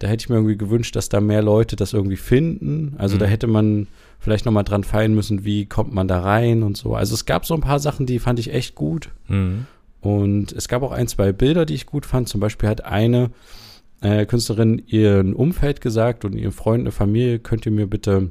da 0.00 0.06
hätte 0.06 0.22
ich 0.22 0.28
mir 0.28 0.36
irgendwie 0.36 0.56
gewünscht, 0.56 0.94
dass 0.96 1.08
da 1.08 1.20
mehr 1.20 1.42
Leute 1.42 1.76
das 1.76 1.92
irgendwie 1.92 2.16
finden. 2.16 2.94
Also 2.98 3.16
Mhm. 3.16 3.20
da 3.20 3.26
hätte 3.26 3.46
man 3.46 3.88
vielleicht 4.18 4.44
nochmal 4.44 4.64
dran 4.64 4.84
feilen 4.84 5.14
müssen, 5.14 5.44
wie 5.44 5.66
kommt 5.66 5.92
man 5.92 6.08
da 6.08 6.20
rein 6.20 6.62
und 6.62 6.76
so. 6.76 6.94
Also 6.94 7.14
es 7.14 7.24
gab 7.24 7.46
so 7.46 7.54
ein 7.54 7.60
paar 7.60 7.78
Sachen, 7.78 8.06
die 8.06 8.18
fand 8.18 8.38
ich 8.38 8.52
echt 8.52 8.74
gut. 8.74 9.10
Mhm. 9.28 9.66
Und 10.00 10.52
es 10.52 10.68
gab 10.68 10.82
auch 10.82 10.92
ein, 10.92 11.08
zwei 11.08 11.32
Bilder, 11.32 11.66
die 11.66 11.74
ich 11.74 11.86
gut 11.86 12.06
fand. 12.06 12.28
Zum 12.28 12.40
Beispiel 12.40 12.68
hat 12.68 12.84
eine 12.84 13.30
äh, 14.00 14.26
Künstlerin 14.26 14.82
ihren 14.86 15.34
Umfeld 15.34 15.80
gesagt 15.80 16.24
und 16.24 16.34
ihren 16.34 16.52
Freunden, 16.52 16.86
eine 16.86 16.92
Familie, 16.92 17.38
könnt 17.38 17.66
ihr 17.66 17.72
mir 17.72 17.86
bitte 17.86 18.30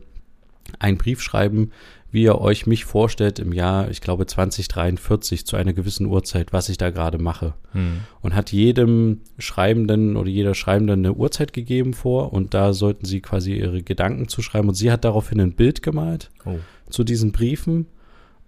einen 0.80 0.98
Brief 0.98 1.22
schreiben, 1.22 1.72
wie 2.12 2.24
ihr 2.24 2.40
euch 2.40 2.66
mich 2.68 2.86
vorstellt 2.86 3.38
im 3.40 3.52
Jahr, 3.54 3.90
ich 3.92 4.00
glaube 4.02 4.26
2043 4.26 5.46
zu 5.46 5.56
einer 5.58 5.74
gewissen 5.74 6.06
Uhrzeit, 6.06 6.54
was 6.54 6.70
ich 6.70 6.78
da 6.78 6.90
gerade 6.90 7.18
mache. 7.18 7.54
Mhm. 7.74 8.02
Und 8.22 8.34
hat 8.36 8.52
jedem 8.52 9.22
Schreibenden 9.38 10.16
oder 10.16 10.30
jeder 10.30 10.56
Schreibenden 10.56 11.00
eine 11.06 11.14
Uhrzeit 11.14 11.52
gegeben 11.54 11.94
vor 11.94 12.32
und 12.34 12.54
da 12.54 12.74
sollten 12.74 13.06
sie 13.06 13.20
quasi 13.22 13.54
ihre 13.58 13.84
Gedanken 13.84 14.28
zuschreiben. 14.28 14.70
Und 14.70 14.76
sie 14.76 14.92
hat 14.92 15.04
daraufhin 15.06 15.42
ein 15.42 15.54
Bild 15.54 15.82
gemalt 15.82 16.30
Oh. 16.46 16.56
zu 16.90 17.04
diesen 17.04 17.32
Briefen 17.34 17.88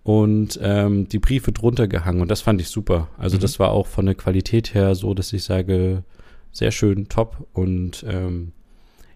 und 0.04 0.58
ähm, 0.64 1.10
die 1.10 1.20
Briefe 1.20 1.52
drunter 1.52 1.88
gehangen 1.88 2.22
und 2.22 2.32
das 2.32 2.42
fand 2.42 2.62
ich 2.62 2.70
super. 2.70 3.10
Also 3.18 3.36
Mhm. 3.38 3.42
das 3.42 3.60
war 3.60 3.72
auch 3.72 3.88
von 3.88 4.06
der 4.06 4.16
Qualität 4.16 4.74
her 4.74 4.96
so, 4.96 5.14
dass 5.14 5.34
ich 5.34 5.44
sage, 5.44 6.04
sehr 6.52 6.72
schön, 6.72 7.10
top 7.10 7.46
und 7.54 8.04
ähm, 8.08 8.54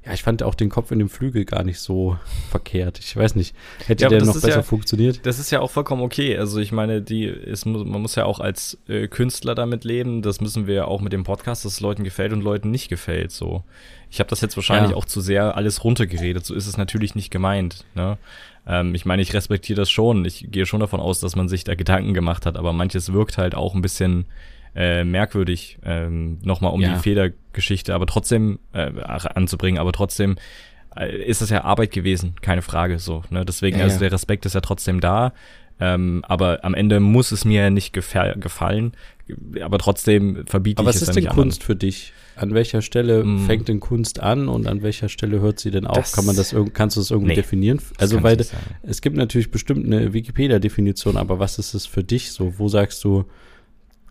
ja, 0.06 0.14
ich 0.14 0.22
fand 0.24 0.44
auch 0.44 0.56
den 0.56 0.70
Kopf 0.70 0.92
in 0.92 1.00
dem 1.00 1.10
Flügel 1.10 1.46
gar 1.46 1.64
nicht 1.64 1.80
so 1.80 2.18
verkehrt. 2.50 3.00
Ich 3.00 3.16
weiß 3.16 3.36
nicht, 3.36 3.56
hätte 3.86 4.04
Ja, 4.04 4.10
der 4.10 4.24
noch 4.26 4.34
besser 4.34 4.50
ja- 4.50 4.62
funktioniert? 4.64 5.26
Das 5.26 5.40
ist 5.40 5.52
ja 5.52 5.62
auch 5.62 5.72
vollkommen 5.72 6.02
okay. 6.02 6.38
Also 6.38 6.60
ich 6.60 6.72
meine, 6.72 7.02
die 7.02 7.24
ist, 7.26 7.66
man 7.66 7.88
muss 8.02 8.16
ja 8.16 8.26
auch 8.26 8.40
als 8.40 8.78
äh, 8.88 9.08
Künstler 9.08 9.56
damit 9.56 9.84
leben. 9.86 10.22
Das 10.22 10.42
müssen 10.42 10.68
wir 10.68 10.76
ja 10.76 10.86
auch 10.86 11.00
mit 11.02 11.14
dem 11.14 11.24
Podcast, 11.24 11.64
dass 11.66 11.74
es 11.74 11.80
Leuten 11.80 12.04
gefällt 12.04 12.34
und 12.34 12.42
Leuten 12.42 12.70
nicht 12.70 12.90
gefällt. 12.90 13.32
So, 13.32 13.64
ich 14.12 14.20
habe 14.20 14.30
das 14.30 14.42
jetzt 14.42 14.56
wahrscheinlich 14.58 14.92
Ja. 14.92 14.98
auch 14.98 15.06
zu 15.06 15.22
sehr 15.22 15.56
alles 15.56 15.84
runtergeredet. 15.84 16.46
So 16.46 16.54
ist 16.54 16.68
es 16.68 16.78
natürlich 16.78 17.16
nicht 17.16 17.32
gemeint. 17.32 17.86
Ne? 17.96 18.18
Ähm, 18.68 18.94
ich 18.96 19.06
meine, 19.06 19.22
ich 19.22 19.34
respektiere 19.34 19.78
das 19.78 19.90
schon. 19.90 20.26
Ich 20.26 20.48
gehe 20.52 20.66
schon 20.66 20.80
davon 20.82 21.00
aus, 21.00 21.20
dass 21.22 21.36
man 21.36 21.48
sich 21.50 21.64
da 21.64 21.76
Gedanken 21.76 22.14
gemacht 22.14 22.46
hat. 22.46 22.58
Aber 22.58 22.74
manches 22.74 23.14
wirkt 23.14 23.38
halt 23.38 23.56
auch 23.56 23.74
ein 23.74 23.82
bisschen 23.82 24.26
äh, 24.76 25.04
merkwürdig, 25.04 25.78
ähm, 25.86 26.40
nochmal 26.44 26.72
um 26.74 26.82
Ja. 26.82 26.94
die 26.96 27.00
Federgeschichte, 27.00 27.94
aber 27.94 28.06
trotzdem 28.08 28.60
äh, 28.74 28.92
anzubringen. 29.04 29.80
Aber 29.80 29.92
trotzdem 29.92 30.36
äh, 30.96 31.16
ist 31.26 31.42
das 31.42 31.50
ja 31.50 31.64
Arbeit 31.64 31.92
gewesen, 31.92 32.36
keine 32.42 32.62
Frage. 32.62 33.00
So, 33.00 33.24
ne? 33.30 33.46
Deswegen, 33.46 33.78
Ja, 33.78 33.84
also 33.86 34.00
der 34.00 34.12
Respekt 34.12 34.46
ist 34.46 34.54
ja 34.56 34.62
trotzdem 34.62 35.00
da. 35.00 35.34
Ähm, 35.80 36.24
aber 36.28 36.64
am 36.64 36.76
Ende 36.76 37.00
muss 37.00 37.32
es 37.32 37.46
mir 37.46 37.62
ja 37.64 37.70
nicht 37.72 37.94
gefallen. 37.94 38.92
Aber 39.62 39.80
trotzdem 39.80 40.46
verbiete 40.46 40.80
Aber 40.80 40.90
ich 40.92 40.96
was 40.96 41.02
es 41.02 41.02
ist 41.04 41.08
ja 41.10 41.14
denn 41.16 41.24
nicht 41.24 41.34
Kunst 41.34 41.64
für 41.64 41.76
dich? 41.76 42.14
An 42.36 42.54
welcher 42.54 42.82
Stelle 42.82 43.24
Mm. 43.24 43.46
fängt 43.46 43.68
denn 43.68 43.80
Kunst 43.80 44.20
an 44.20 44.48
und 44.48 44.68
an 44.68 44.82
welcher 44.84 45.08
Stelle 45.10 45.40
hört 45.40 45.60
sie 45.60 45.72
denn 45.72 45.88
auf? 45.88 45.98
Das- 45.98 46.12
Kann 46.14 46.26
man 46.26 46.36
das 46.36 46.56
kannst 46.74 46.96
du 46.96 47.02
das 47.02 47.10
irgendwie 47.12 47.30
Nee, 47.30 47.36
definieren? 47.36 47.78
anderen. 47.80 47.98
Also 48.02 48.24
weil 48.24 48.36
nicht 48.38 48.54
es 48.84 49.02
gibt 49.02 49.16
natürlich 49.18 49.50
bestimmt 49.52 49.86
eine 49.86 50.14
Wikipedia-Definition, 50.14 51.18
aber 51.18 51.40
was 51.40 51.58
ist 51.60 51.74
es 51.74 51.86
für 51.86 52.04
dich 52.04 52.32
so? 52.32 52.58
Wo 52.60 52.68
sagst 52.70 53.04
du? 53.04 53.26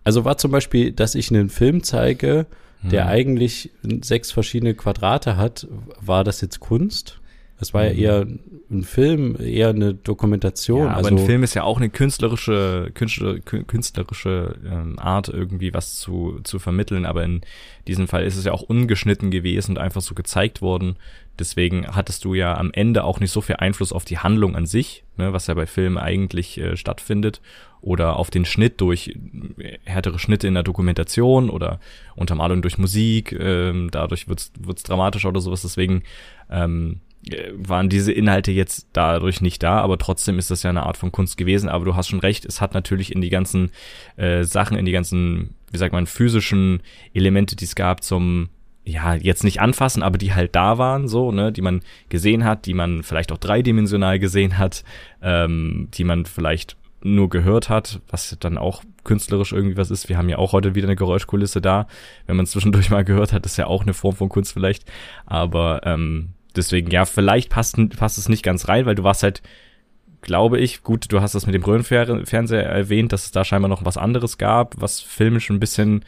Also 0.05 0.25
war 0.25 0.37
zum 0.39 0.51
Beispiel, 0.51 0.93
dass 0.93 1.15
ich 1.15 1.31
einen 1.31 1.49
Film 1.49 1.83
zeige, 1.83 2.47
der 2.83 3.05
Hm. 3.05 3.11
eigentlich 3.11 3.71
sechs 4.03 4.33
verschiedene 4.33 4.75
Quadrate 4.75 5.37
hat, 5.37 5.69
war 6.01 6.25
das 6.25 6.41
jetzt 6.41 6.59
Kunst? 6.61 7.21
Es 7.61 7.73
war 7.73 7.85
ja 7.85 7.91
Hm. 7.91 7.99
eher 7.99 8.27
ein 8.73 8.83
Film, 8.83 9.37
eher 9.39 9.69
eine 9.69 9.95
Dokumentation. 9.95 10.87
Ja, 10.87 10.89
aber 10.89 10.97
also, 10.97 11.11
ein 11.11 11.19
Film 11.19 11.45
ist 11.45 11.55
ja 11.55 11.63
auch 11.63 11.77
eine 11.77 11.91
künstlerische, 11.91 12.91
künstler, 12.93 13.35
kü- 13.35 13.63
künstlerische 13.65 14.57
ähm, 14.69 14.99
Art, 14.99 15.29
irgendwie 15.29 15.73
was 15.73 15.95
zu, 16.01 16.41
zu 16.43 16.59
vermitteln. 16.59 17.07
Aber 17.07 17.23
in 17.23 17.43
diesem 17.87 18.09
Fall 18.09 18.25
ist 18.25 18.37
es 18.37 18.45
ja 18.45 18.51
auch 18.53 18.63
ungeschnitten 18.63 19.31
gewesen 19.31 19.73
und 19.73 19.79
einfach 19.79 20.01
so 20.01 20.15
gezeigt 20.17 20.61
worden. 20.61 20.97
Deswegen 21.39 21.87
hattest 21.95 22.25
du 22.25 22.35
ja 22.35 22.57
am 22.57 22.73
Ende 22.73 23.05
auch 23.05 23.21
nicht 23.21 23.31
so 23.31 23.41
viel 23.41 23.57
Einfluss 23.57 23.93
auf 23.93 24.05
die 24.05 24.19
Handlung 24.19 24.57
an 24.57 24.67
sich, 24.67 25.05
ne, 25.17 25.33
was 25.33 25.47
ja 25.47 25.55
bei 25.55 25.67
Filmen 25.67 25.99
eigentlich 25.99 26.59
äh, 26.59 26.77
stattfindet. 26.77 27.41
Oder 27.83 28.17
auf 28.17 28.31
den 28.31 28.45
Schnitt 28.45 28.81
durch 28.81 29.15
äh, 29.59 29.79
härtere 29.85 30.19
Schnitte 30.19 30.47
in 30.49 30.55
der 30.55 30.63
Dokumentation 30.63 31.51
oder 31.51 31.81
Untermalung 32.17 32.63
durch 32.63 32.79
Musik. 32.79 33.33
Ähm, 33.33 33.91
dadurch 33.91 34.29
wird's 34.29 34.53
wird's 34.59 34.85
dramatischer 34.85 35.29
oder 35.29 35.41
sowas. 35.41 35.63
Deswegen 35.63 36.05
ähm, 36.49 37.01
äh, 37.29 37.51
waren 37.55 37.89
diese 37.89 38.13
Inhalte 38.13 38.53
jetzt 38.53 38.89
dadurch 38.93 39.41
nicht 39.41 39.63
da, 39.63 39.81
aber 39.81 39.99
trotzdem 39.99 40.39
ist 40.39 40.51
das 40.51 40.63
ja 40.63 40.71
eine 40.71 40.85
Art 40.85 40.97
von 40.97 41.13
Kunst 41.13 41.37
gewesen. 41.37 41.69
Aber 41.69 41.85
du 41.85 41.95
hast 41.95 42.09
schon 42.09 42.21
recht, 42.21 42.45
es 42.45 42.61
hat 42.61 42.73
natürlich 42.73 43.13
in 43.13 43.21
die 43.21 43.31
ganzen 43.31 43.71
äh, 44.17 44.45
Sachen, 44.45 44.77
in 44.77 44.85
die 44.85 44.93
ganzen, 44.93 45.55
wie 45.71 45.79
sagt 45.79 45.93
man, 45.93 46.07
physischen 46.07 46.81
Elemente, 47.15 47.57
die 47.57 47.65
es 47.65 47.75
gab 47.75 48.03
zum 48.03 48.49
ja, 48.85 49.15
jetzt 49.15 49.45
nicht 49.45 49.61
anfassen, 49.61 50.03
aber 50.03 50.19
die 50.19 50.35
halt 50.35 50.57
da 50.57 50.77
waren, 50.77 51.07
so, 51.07 51.31
ne, 51.31 51.53
die 51.53 51.63
man 51.63 51.83
gesehen 52.09 52.45
hat, 52.45 52.67
die 52.67 52.75
man 52.75 53.03
vielleicht 53.03 53.31
auch 53.31 53.39
dreidimensional 53.39 54.19
gesehen 54.19 54.59
hat, 54.59 54.83
ähm, 55.23 55.89
die 55.95 56.05
man 56.05 56.27
vielleicht 56.27 56.77
nur 57.05 57.29
gehört 57.29 57.69
hat, 57.69 58.01
was 58.09 58.37
dann 58.41 58.59
auch 58.59 58.83
künstlerisch 59.05 59.53
irgendwie 59.53 59.77
was 59.77 59.91
ist. 59.91 60.09
Wir 60.09 60.19
haben 60.19 60.29
ja 60.29 60.39
auch 60.39 60.53
heute 60.53 60.75
wieder 60.75 60.87
eine 60.87 60.97
Geräuschkulisse 60.97 61.61
da. 61.61 61.87
Wenn 62.27 62.37
man 62.37 62.47
zwischendurch 62.47 62.91
mal 62.91 63.05
gehört 63.05 63.33
hat, 63.33 63.47
ist 63.47 63.57
ja 63.57 63.67
auch 63.67 63.83
eine 63.83 63.95
Form 63.95 64.15
von 64.15 64.29
Kunst 64.29 64.53
vielleicht. 64.53 64.91
Aber 65.27 65.81
ähm, 65.85 66.31
deswegen, 66.57 66.91
ja, 66.91 67.05
vielleicht 67.05 67.51
passt, 67.51 67.77
passt 67.97 68.19
es 68.19 68.29
nicht 68.29 68.43
ganz 68.43 68.69
rein, 68.69 68.87
weil 68.87 68.95
du 68.95 69.05
warst 69.05 69.23
halt, 69.23 69.43
glaube 70.21 70.61
ich, 70.61 70.83
gut, 70.83 71.13
du 71.13 71.21
hast 71.21 71.35
das 71.35 71.47
mit 71.47 71.55
dem 71.55 71.65
Röhrenfernseher 71.65 72.65
erwähnt, 72.65 73.13
dass 73.13 73.25
es 73.25 73.33
da 73.33 73.45
scheinbar 73.45 73.69
noch 73.69 73.85
was 73.85 73.97
anderes 73.97 74.39
gab, 74.39 74.81
was 74.81 75.01
filmisch 75.01 75.51
ein 75.51 75.61
bisschen 75.61 76.05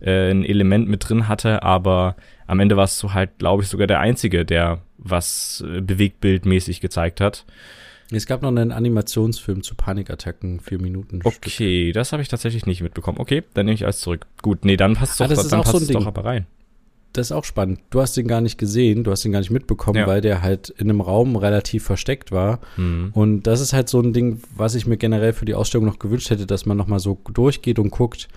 äh, 0.00 0.30
ein 0.30 0.44
Element 0.44 0.88
mit 0.88 1.08
drin 1.08 1.28
hatte, 1.28 1.62
aber 1.62 2.16
am 2.46 2.60
Ende 2.60 2.76
warst 2.76 3.02
du 3.02 3.14
halt, 3.14 3.38
glaube 3.38 3.62
ich, 3.62 3.68
sogar 3.68 3.86
der 3.86 4.00
Einzige, 4.00 4.44
der 4.44 4.80
was 4.98 5.64
äh, 5.66 5.80
bewegtbildmäßig 5.80 6.80
gezeigt 6.80 7.20
hat. 7.20 7.46
Es 8.10 8.26
gab 8.26 8.42
noch 8.42 8.50
einen 8.50 8.72
Animationsfilm 8.72 9.62
zu 9.62 9.74
Panikattacken, 9.74 10.60
vier 10.60 10.80
Minuten. 10.80 11.20
Okay, 11.24 11.86
Stück. 11.86 11.94
das 11.94 12.12
habe 12.12 12.22
ich 12.22 12.28
tatsächlich 12.28 12.66
nicht 12.66 12.82
mitbekommen. 12.82 13.18
Okay, 13.18 13.42
dann 13.54 13.66
nehme 13.66 13.74
ich 13.74 13.84
alles 13.84 14.00
zurück. 14.00 14.26
Gut, 14.42 14.64
nee, 14.64 14.76
dann 14.76 14.94
passt 14.94 15.20
ah, 15.20 15.28
doch, 15.28 15.36
dann 15.48 15.62
passt 15.62 15.72
so 15.72 15.78
es 15.78 15.88
doch 15.88 16.06
aber 16.06 16.24
rein. 16.24 16.46
Das 17.14 17.28
ist 17.28 17.32
auch 17.32 17.44
spannend. 17.44 17.78
Du 17.90 18.00
hast 18.00 18.16
den 18.16 18.26
gar 18.26 18.40
nicht 18.40 18.58
gesehen, 18.58 19.04
du 19.04 19.12
hast 19.12 19.24
den 19.24 19.30
gar 19.30 19.38
nicht 19.38 19.50
mitbekommen, 19.50 20.00
ja. 20.00 20.06
weil 20.06 20.20
der 20.20 20.42
halt 20.42 20.70
in 20.70 20.90
einem 20.90 21.00
Raum 21.00 21.36
relativ 21.36 21.84
versteckt 21.84 22.32
war. 22.32 22.58
Mhm. 22.76 23.10
Und 23.14 23.44
das 23.44 23.60
ist 23.60 23.72
halt 23.72 23.88
so 23.88 24.00
ein 24.00 24.12
Ding, 24.12 24.42
was 24.56 24.74
ich 24.74 24.86
mir 24.86 24.96
generell 24.96 25.32
für 25.32 25.44
die 25.44 25.54
Ausstellung 25.54 25.86
noch 25.86 26.00
gewünscht 26.00 26.30
hätte, 26.30 26.44
dass 26.44 26.66
man 26.66 26.76
nochmal 26.76 26.98
so 26.98 27.20
durchgeht 27.32 27.78
und 27.78 27.90
guckt, 27.90 28.28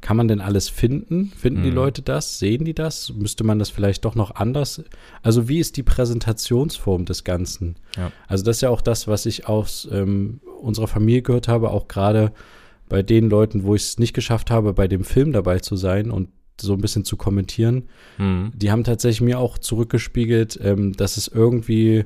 kann 0.00 0.16
man 0.16 0.28
denn 0.28 0.40
alles 0.40 0.68
finden? 0.68 1.32
Finden 1.36 1.60
mhm. 1.60 1.64
die 1.64 1.70
Leute 1.70 2.02
das? 2.02 2.38
Sehen 2.38 2.64
die 2.64 2.74
das? 2.74 3.12
Müsste 3.14 3.44
man 3.44 3.58
das 3.58 3.70
vielleicht 3.70 4.04
doch 4.04 4.14
noch 4.14 4.34
anders? 4.34 4.82
Also 5.22 5.48
wie 5.48 5.58
ist 5.58 5.76
die 5.76 5.82
Präsentationsform 5.82 7.04
des 7.06 7.24
Ganzen? 7.24 7.76
Ja. 7.96 8.12
Also 8.28 8.44
das 8.44 8.58
ist 8.58 8.60
ja 8.60 8.70
auch 8.70 8.82
das, 8.82 9.08
was 9.08 9.26
ich 9.26 9.48
aus 9.48 9.88
ähm, 9.90 10.40
unserer 10.60 10.86
Familie 10.86 11.22
gehört 11.22 11.48
habe, 11.48 11.70
auch 11.70 11.88
gerade 11.88 12.32
bei 12.88 13.02
den 13.02 13.28
Leuten, 13.28 13.64
wo 13.64 13.74
ich 13.74 13.82
es 13.82 13.98
nicht 13.98 14.12
geschafft 14.12 14.50
habe, 14.50 14.72
bei 14.72 14.86
dem 14.86 15.02
Film 15.02 15.32
dabei 15.32 15.58
zu 15.58 15.76
sein 15.76 16.10
und 16.10 16.28
so 16.60 16.72
ein 16.72 16.80
bisschen 16.80 17.04
zu 17.04 17.16
kommentieren. 17.16 17.88
Mhm. 18.18 18.52
Die 18.54 18.70
haben 18.70 18.84
tatsächlich 18.84 19.20
mir 19.22 19.38
auch 19.38 19.58
zurückgespiegelt, 19.58 20.58
ähm, 20.62 20.92
dass 20.92 21.16
es 21.16 21.28
irgendwie 21.28 22.04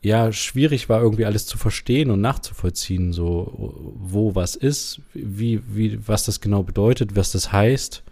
ja 0.00 0.32
schwierig 0.32 0.88
war, 0.88 1.02
irgendwie 1.02 1.24
alles 1.24 1.46
zu 1.46 1.58
verstehen 1.58 2.10
und 2.10 2.20
nachzuvollziehen, 2.20 3.12
so 3.12 3.94
wo 3.96 4.34
was 4.34 4.54
ist, 4.54 5.00
wie, 5.12 5.62
wie, 5.66 6.06
was 6.06 6.24
das 6.24 6.40
genau 6.40 6.62
bedeutet, 6.62 7.16
was 7.16 7.32
das 7.32 7.52
heißt. 7.52 8.02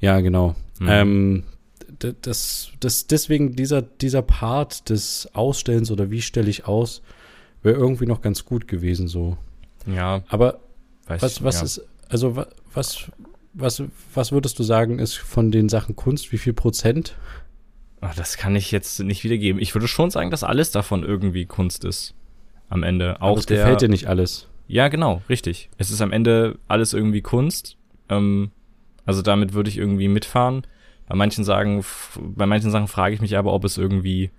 Ja, 0.00 0.20
genau. 0.20 0.54
Mhm. 0.78 0.88
Ähm, 0.88 1.42
das, 1.98 2.70
das, 2.80 3.06
deswegen 3.06 3.56
dieser, 3.56 3.80
dieser 3.80 4.22
Part 4.22 4.90
des 4.90 5.30
Ausstellens 5.32 5.90
oder 5.90 6.10
wie 6.10 6.20
stelle 6.20 6.50
ich 6.50 6.66
aus, 6.66 7.02
wäre 7.62 7.76
irgendwie 7.76 8.06
noch 8.06 8.20
ganz 8.20 8.44
gut 8.44 8.68
gewesen, 8.68 9.08
so. 9.08 9.38
Ja. 9.86 10.22
Aber 10.28 10.60
was, 11.06 11.42
was 11.42 11.56
ja. 11.56 11.62
ist, 11.62 11.82
also 12.08 12.44
was, 12.74 13.10
was, 13.54 13.82
was 14.12 14.32
würdest 14.32 14.58
du 14.58 14.62
sagen, 14.62 14.98
ist 14.98 15.14
von 15.14 15.50
den 15.50 15.68
Sachen 15.68 15.96
Kunst, 15.96 16.32
wie 16.32 16.38
viel 16.38 16.52
Prozent? 16.52 17.16
Ach, 18.00 18.14
das 18.14 18.36
kann 18.36 18.54
ich 18.56 18.70
jetzt 18.72 19.00
nicht 19.00 19.24
wiedergeben. 19.24 19.60
Ich 19.60 19.74
würde 19.74 19.88
schon 19.88 20.10
sagen, 20.10 20.30
dass 20.30 20.44
alles 20.44 20.70
davon 20.70 21.02
irgendwie 21.02 21.46
Kunst 21.46 21.84
ist. 21.84 22.14
Am 22.68 22.82
Ende. 22.82 23.20
Auch 23.20 23.30
Aber 23.30 23.38
es 23.38 23.46
der, 23.46 23.58
gefällt 23.58 23.80
dir 23.80 23.88
nicht 23.88 24.06
alles. 24.06 24.48
Ja, 24.68 24.88
genau, 24.88 25.22
richtig. 25.28 25.70
Es 25.78 25.90
ist 25.90 26.00
am 26.00 26.12
Ende 26.12 26.58
alles 26.68 26.92
irgendwie 26.92 27.22
Kunst. 27.22 27.76
Ähm, 28.08 28.50
also 29.04 29.22
damit 29.22 29.54
würde 29.54 29.70
ich 29.70 29.78
irgendwie 29.78 30.08
mitfahren. 30.08 30.66
Bei 31.08 31.14
manchen 31.14 31.44
sagen, 31.44 31.84
bei 32.16 32.46
manchen 32.46 32.70
Sachen 32.70 32.88
frage 32.88 33.14
ich 33.14 33.20
mich 33.20 33.38
aber, 33.38 33.52
ob 33.52 33.64
es 33.64 33.78
irgendwie, 33.78 34.30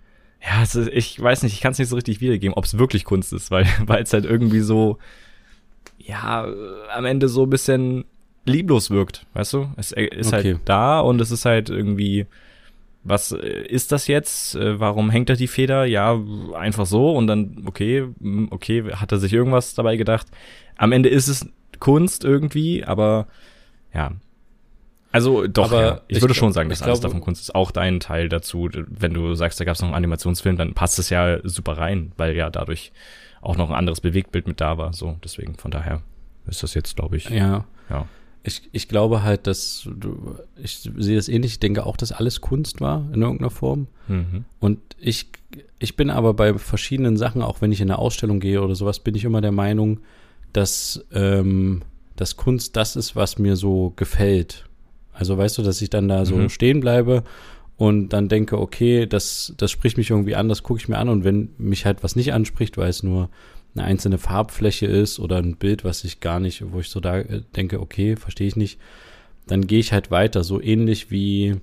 ja, 0.44 0.62
es 0.62 0.76
ist, 0.76 0.90
ich 0.90 1.22
weiß 1.22 1.44
nicht, 1.44 1.54
ich 1.54 1.62
kann 1.62 1.72
es 1.72 1.80
nicht 1.80 1.88
so 1.88 1.96
richtig 1.96 2.20
wiedergeben, 2.20 2.56
ob 2.56 2.66
es 2.66 2.78
wirklich 2.78 3.06
Kunst 3.06 3.32
ist, 3.32 3.52
weil 3.52 3.66
weil 3.86 4.04
es 4.04 4.12
halt 4.12 4.26
irgendwie 4.26 4.60
so, 4.60 4.98
ja, 5.98 6.46
am 6.94 7.06
Ende 7.06 7.30
so 7.30 7.44
ein 7.44 7.50
bisschen 7.50 8.04
lieblos 8.46 8.92
wirkt, 8.92 9.26
weißt 9.34 9.54
du? 9.54 9.70
Es 9.78 9.94
ist 9.94 10.32
halt 10.32 10.42
okay. 10.42 10.54
halt 10.54 10.60
da 10.66 11.00
und 11.00 11.22
es 11.22 11.32
ist 11.32 11.46
halt 11.46 11.70
irgendwie 11.70 12.26
was 13.08 13.32
äh, 13.32 13.38
ist 13.38 13.92
das 13.92 14.08
jetzt? 14.08 14.56
Äh, 14.56 14.80
warum 14.80 15.10
hängt 15.10 15.30
da 15.30 15.34
die 15.34 15.48
Feder? 15.48 15.86
Ja, 15.86 16.20
einfach 16.56 16.86
so 16.86 17.16
und 17.16 17.28
dann, 17.28 17.64
okay, 17.66 18.08
hm, 18.20 18.48
okay, 18.52 18.92
hat 18.94 19.12
er 19.12 19.18
sich 19.18 19.34
irgendwas 19.34 19.74
dabei 19.74 19.98
gedacht? 19.98 20.28
Am 20.76 20.92
Ende 20.92 21.10
ist 21.10 21.28
es 21.28 21.48
Kunst 21.80 22.24
irgendwie, 22.24 22.84
aber 22.84 23.28
ja. 23.94 24.12
Also 25.12 25.48
doch, 25.48 25.72
ja. 25.72 26.02
ich, 26.08 26.18
ich, 26.18 26.22
würde 26.22 26.36
schon 26.36 26.52
sagen, 26.52 26.70
dass 26.70 26.84
alles 26.84 27.00
davon 27.00 27.22
Kunst 27.22 27.42
ist. 27.42 27.56
Auch 27.56 27.72
dein 27.72 28.00
Teil 28.00 28.30
dazu, 28.30 28.70
wenn 28.74 29.14
du 29.14 29.34
sagst, 29.36 29.60
da 29.60 29.66
gab 29.66 29.76
es 29.76 29.82
noch 29.82 29.88
einen 29.88 29.96
Animationsfilm, 29.96 30.58
dann 30.58 30.74
passt 30.74 31.00
es 31.00 31.10
ja 31.10 31.40
super 31.44 31.78
rein, 31.78 32.12
weil 32.18 32.36
ja 32.36 32.50
dadurch 32.50 32.92
auch 33.42 33.56
noch 33.56 33.70
ein 33.70 33.76
anderes 33.76 34.02
Bewegtbild 34.02 34.48
mit 34.48 34.60
da 34.62 34.78
war. 34.78 34.94
So, 34.94 35.18
deswegen 35.24 35.56
von 35.56 35.72
daher 35.72 36.02
ist 36.46 36.62
das 36.62 36.74
jetzt, 36.74 36.96
glaube 36.98 37.18
ich. 37.18 37.30
Ja. 37.30 37.66
Ja 37.90 38.08
ich, 38.44 38.70
ich 38.72 38.88
glaube 38.88 39.24
halt, 39.24 39.48
dass 39.48 39.88
du, 39.94 40.36
ich 40.62 40.80
sehe 40.80 41.16
das 41.16 41.28
ähnlich, 41.28 41.54
ich 41.54 41.60
denke 41.60 41.86
auch, 41.86 41.98
dass 41.98 42.12
alles 42.12 42.42
Kunst 42.42 42.82
war 42.82 43.08
in 43.14 43.22
irgendeiner 43.22 43.50
Form. 43.50 43.88
Mhm. 44.08 44.46
Und 44.60 44.80
ich, 45.00 45.28
ich 45.80 45.96
bin 45.96 46.10
aber 46.10 46.34
bei 46.34 46.58
verschiedenen 46.58 47.18
Sachen, 47.18 47.42
auch 47.42 47.62
wenn 47.62 47.72
ich 47.72 47.82
in 47.82 47.90
eine 47.90 48.00
Ausstellung 48.00 48.40
gehe 48.40 48.62
oder 48.62 48.76
sowas, 48.76 49.00
bin 49.00 49.16
ich 49.16 49.26
immer 49.26 49.42
der 49.42 49.52
Meinung, 49.52 50.00
dass, 50.54 51.06
ähm, 51.12 51.82
dass 52.16 52.38
Kunst 52.38 52.76
das 52.76 52.96
ist, 52.96 53.16
was 53.16 53.38
mir 53.38 53.56
so 53.56 53.94
gefällt. 53.96 54.66
Also 55.14 55.38
weißt 55.38 55.58
du, 55.58 55.64
dass 55.64 55.82
ich 55.82 55.90
dann 55.90 56.08
da 56.08 56.26
so 56.26 56.36
mhm. 56.36 56.50
stehen 56.50 56.80
bleibe 56.80 57.24
und 57.76 58.10
dann 58.10 58.28
denke, 58.28 58.60
okay, 58.60 59.06
das, 59.06 59.54
das 59.58 59.72
spricht 59.72 59.98
mich 59.98 60.10
irgendwie 60.10 60.36
an, 60.36 60.50
das 60.50 60.64
gucke 60.64 60.80
ich 60.80 60.88
mir 60.88 60.98
an 60.98 61.10
und 61.10 61.24
wenn 61.24 61.50
mich 61.58 61.86
halt 61.86 62.04
was 62.04 62.16
nicht 62.16 62.34
anspricht, 62.34 62.78
weil 62.78 62.90
es 62.90 63.04
nur 63.04 63.30
eine 63.78 63.88
einzelne 63.88 64.18
Farbfläche 64.18 64.86
ist 64.86 65.20
oder 65.20 65.38
ein 65.38 65.56
Bild, 65.56 65.84
was 65.84 66.04
ich 66.04 66.20
gar 66.20 66.40
nicht, 66.40 66.64
wo 66.72 66.80
ich 66.80 66.90
so 66.90 67.00
da 67.00 67.20
äh, 67.20 67.42
denke, 67.56 67.80
okay, 67.80 68.16
verstehe 68.16 68.48
ich 68.48 68.56
nicht, 68.56 68.80
dann 69.48 69.68
gehe 69.68 69.80
ich 69.80 69.94
halt 69.94 70.12
weiter. 70.12 70.44
So 70.44 70.62
ähnlich 70.62 71.12
wie, 71.12 71.56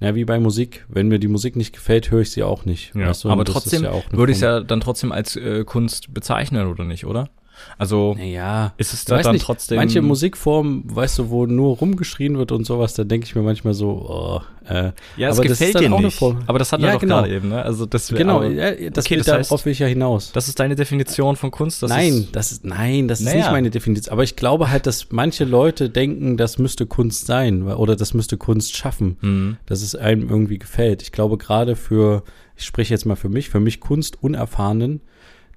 na, 0.00 0.14
wie 0.14 0.24
bei 0.24 0.38
Musik. 0.40 0.84
Wenn 0.88 1.08
mir 1.08 1.18
die 1.18 1.28
Musik 1.28 1.56
nicht 1.56 1.72
gefällt, 1.72 2.10
höre 2.10 2.22
ich 2.22 2.30
sie 2.30 2.42
auch 2.42 2.64
nicht. 2.64 2.94
Ja, 2.94 3.08
weißt 3.08 3.24
du? 3.24 3.30
aber 3.30 3.44
trotzdem 3.44 3.84
ja 3.84 3.92
würde 4.10 4.32
ich 4.32 4.38
es 4.38 4.42
ja 4.42 4.60
dann 4.60 4.80
trotzdem 4.80 5.12
als 5.12 5.36
äh, 5.36 5.64
Kunst 5.64 6.14
bezeichnen, 6.14 6.66
oder 6.66 6.84
nicht, 6.84 7.06
oder? 7.06 7.30
Also 7.78 8.14
naja, 8.16 8.72
ist 8.76 8.92
es 8.92 9.04
da 9.04 9.18
dann 9.18 9.32
nicht, 9.32 9.44
trotzdem. 9.44 9.76
Manche 9.76 10.02
Musikformen, 10.02 10.84
weißt 10.84 11.18
du, 11.18 11.30
wo 11.30 11.46
nur 11.46 11.76
rumgeschrien 11.76 12.38
wird 12.38 12.52
und 12.52 12.64
sowas, 12.64 12.94
da 12.94 13.04
denke 13.04 13.26
ich 13.26 13.34
mir 13.34 13.42
manchmal 13.42 13.74
so, 13.74 13.90
oh, 14.08 14.40
äh, 14.68 14.92
ja, 15.16 15.30
es 15.30 15.40
gefällt 15.40 15.80
dir 15.80 15.88
nicht. 15.88 16.22
Aber 16.46 16.58
das 16.58 16.72
hat 16.72 16.80
ja, 16.80 16.88
er 16.88 16.92
doch 16.94 17.00
genau. 17.00 17.20
gerade 17.20 17.34
eben, 17.34 17.48
ne? 17.48 17.62
Also 17.62 17.86
das 17.86 18.08
genau, 18.08 18.36
aber, 18.36 18.48
ja, 18.48 18.90
das, 18.90 19.06
okay, 19.06 19.16
das 19.16 19.26
darauf 19.26 19.50
heißt, 19.50 19.64
will 19.64 19.72
ich 19.72 19.78
ja 19.78 19.86
hinaus. 19.86 20.32
Das 20.32 20.48
ist 20.48 20.60
deine 20.60 20.76
Definition 20.76 21.36
von 21.36 21.50
Kunst. 21.50 21.82
Das 21.82 21.90
nein, 21.90 22.12
ist, 22.12 22.36
das 22.36 22.52
ist 22.52 22.64
nein, 22.64 23.08
das 23.08 23.20
naja. 23.20 23.30
ist 23.30 23.42
nicht 23.44 23.52
meine 23.52 23.70
Definition. 23.70 24.12
Aber 24.12 24.22
ich 24.22 24.36
glaube 24.36 24.70
halt, 24.70 24.86
dass 24.86 25.10
manche 25.10 25.44
Leute 25.44 25.90
denken, 25.90 26.36
das 26.36 26.58
müsste 26.58 26.86
Kunst 26.86 27.26
sein 27.26 27.62
oder 27.62 27.96
das 27.96 28.14
müsste 28.14 28.36
Kunst 28.36 28.76
schaffen, 28.76 29.16
mhm. 29.20 29.56
dass 29.66 29.82
es 29.82 29.94
einem 29.94 30.28
irgendwie 30.28 30.58
gefällt. 30.58 31.02
Ich 31.02 31.12
glaube 31.12 31.38
gerade 31.38 31.76
für, 31.76 32.22
ich 32.56 32.64
spreche 32.64 32.94
jetzt 32.94 33.06
mal 33.06 33.16
für 33.16 33.28
mich, 33.28 33.50
für 33.50 33.60
mich 33.60 33.80
Kunst 33.80 34.22
unerfahrenen 34.22 35.00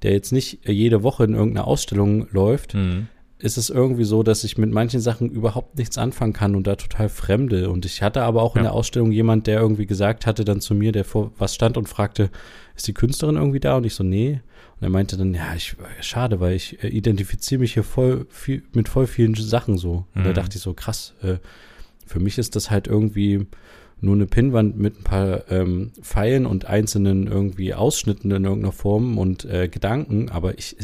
der 0.03 0.13
jetzt 0.13 0.31
nicht 0.31 0.67
jede 0.67 1.03
Woche 1.03 1.23
in 1.23 1.33
irgendeiner 1.33 1.67
Ausstellung 1.67 2.27
läuft, 2.31 2.73
mhm. 2.73 3.07
ist 3.39 3.57
es 3.57 3.69
irgendwie 3.69 4.03
so, 4.03 4.23
dass 4.23 4.43
ich 4.43 4.57
mit 4.57 4.71
manchen 4.71 4.99
Sachen 4.99 5.29
überhaupt 5.29 5.77
nichts 5.77 5.97
anfangen 5.97 6.33
kann 6.33 6.55
und 6.55 6.67
da 6.67 6.75
total 6.75 7.09
fremde. 7.09 7.69
Und 7.69 7.85
ich 7.85 8.01
hatte 8.01 8.23
aber 8.23 8.41
auch 8.41 8.55
ja. 8.55 8.59
in 8.59 8.63
der 8.63 8.73
Ausstellung 8.73 9.11
jemand, 9.11 9.47
der 9.47 9.59
irgendwie 9.59 9.85
gesagt 9.85 10.25
hatte 10.25 10.45
dann 10.45 10.61
zu 10.61 10.75
mir, 10.75 10.91
der 10.91 11.05
vor 11.05 11.31
was 11.37 11.55
stand 11.55 11.77
und 11.77 11.89
fragte, 11.89 12.29
ist 12.75 12.87
die 12.87 12.93
Künstlerin 12.93 13.35
irgendwie 13.35 13.59
da? 13.59 13.77
Und 13.77 13.85
ich 13.85 13.95
so, 13.95 14.03
nee. 14.03 14.41
Und 14.77 14.83
er 14.83 14.89
meinte 14.89 15.15
dann, 15.15 15.33
ja, 15.33 15.55
ich, 15.55 15.75
schade, 16.01 16.39
weil 16.39 16.55
ich 16.55 16.83
äh, 16.83 16.87
identifiziere 16.87 17.61
mich 17.61 17.73
hier 17.73 17.83
voll 17.83 18.27
viel, 18.29 18.63
mit 18.73 18.89
voll 18.89 19.07
vielen 19.07 19.33
Sachen 19.35 19.77
so. 19.77 20.05
Und 20.13 20.21
mhm. 20.21 20.25
da 20.25 20.33
dachte 20.33 20.57
ich 20.57 20.61
so, 20.61 20.73
krass, 20.73 21.13
äh, 21.21 21.37
für 22.05 22.19
mich 22.19 22.37
ist 22.37 22.55
das 22.55 22.69
halt 22.69 22.87
irgendwie 22.87 23.47
nur 24.01 24.15
eine 24.15 24.25
Pinnwand 24.25 24.77
mit 24.77 24.99
ein 24.99 25.03
paar 25.03 25.49
ähm, 25.49 25.91
Pfeilen 26.01 26.45
und 26.45 26.65
einzelnen 26.65 27.27
irgendwie 27.27 27.73
Ausschnitten 27.73 28.31
in 28.31 28.43
irgendeiner 28.43 28.73
Form 28.73 29.17
und 29.17 29.45
äh, 29.45 29.67
Gedanken, 29.67 30.29
aber 30.29 30.57
ich 30.57 30.75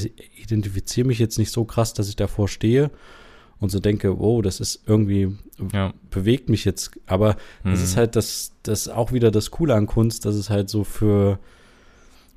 identifiziere 0.42 1.08
mich 1.08 1.20
jetzt 1.20 1.38
nicht 1.38 1.52
so 1.52 1.66
krass, 1.66 1.94
dass 1.94 2.10
ich 2.10 2.16
davor 2.16 2.48
stehe 2.48 2.90
und 3.60 3.70
so 3.70 3.80
denke, 3.80 4.20
wow, 4.20 4.42
das 4.42 4.60
ist 4.60 4.84
irgendwie, 4.88 5.38
ja. 5.72 5.94
bewegt 6.10 6.50
mich 6.50 6.66
jetzt. 6.66 7.00
Aber 7.06 7.36
mhm. 7.64 7.72
das 7.72 7.84
ist 7.84 7.96
halt 7.96 8.16
das, 8.16 8.54
das 8.64 8.88
auch 8.90 9.12
wieder 9.12 9.30
das 9.30 9.52
Coole 9.52 9.76
an 9.76 9.86
Kunst, 9.86 10.26
dass 10.26 10.34
es 10.34 10.50
halt 10.50 10.68
so 10.70 10.84
für, 10.84 11.38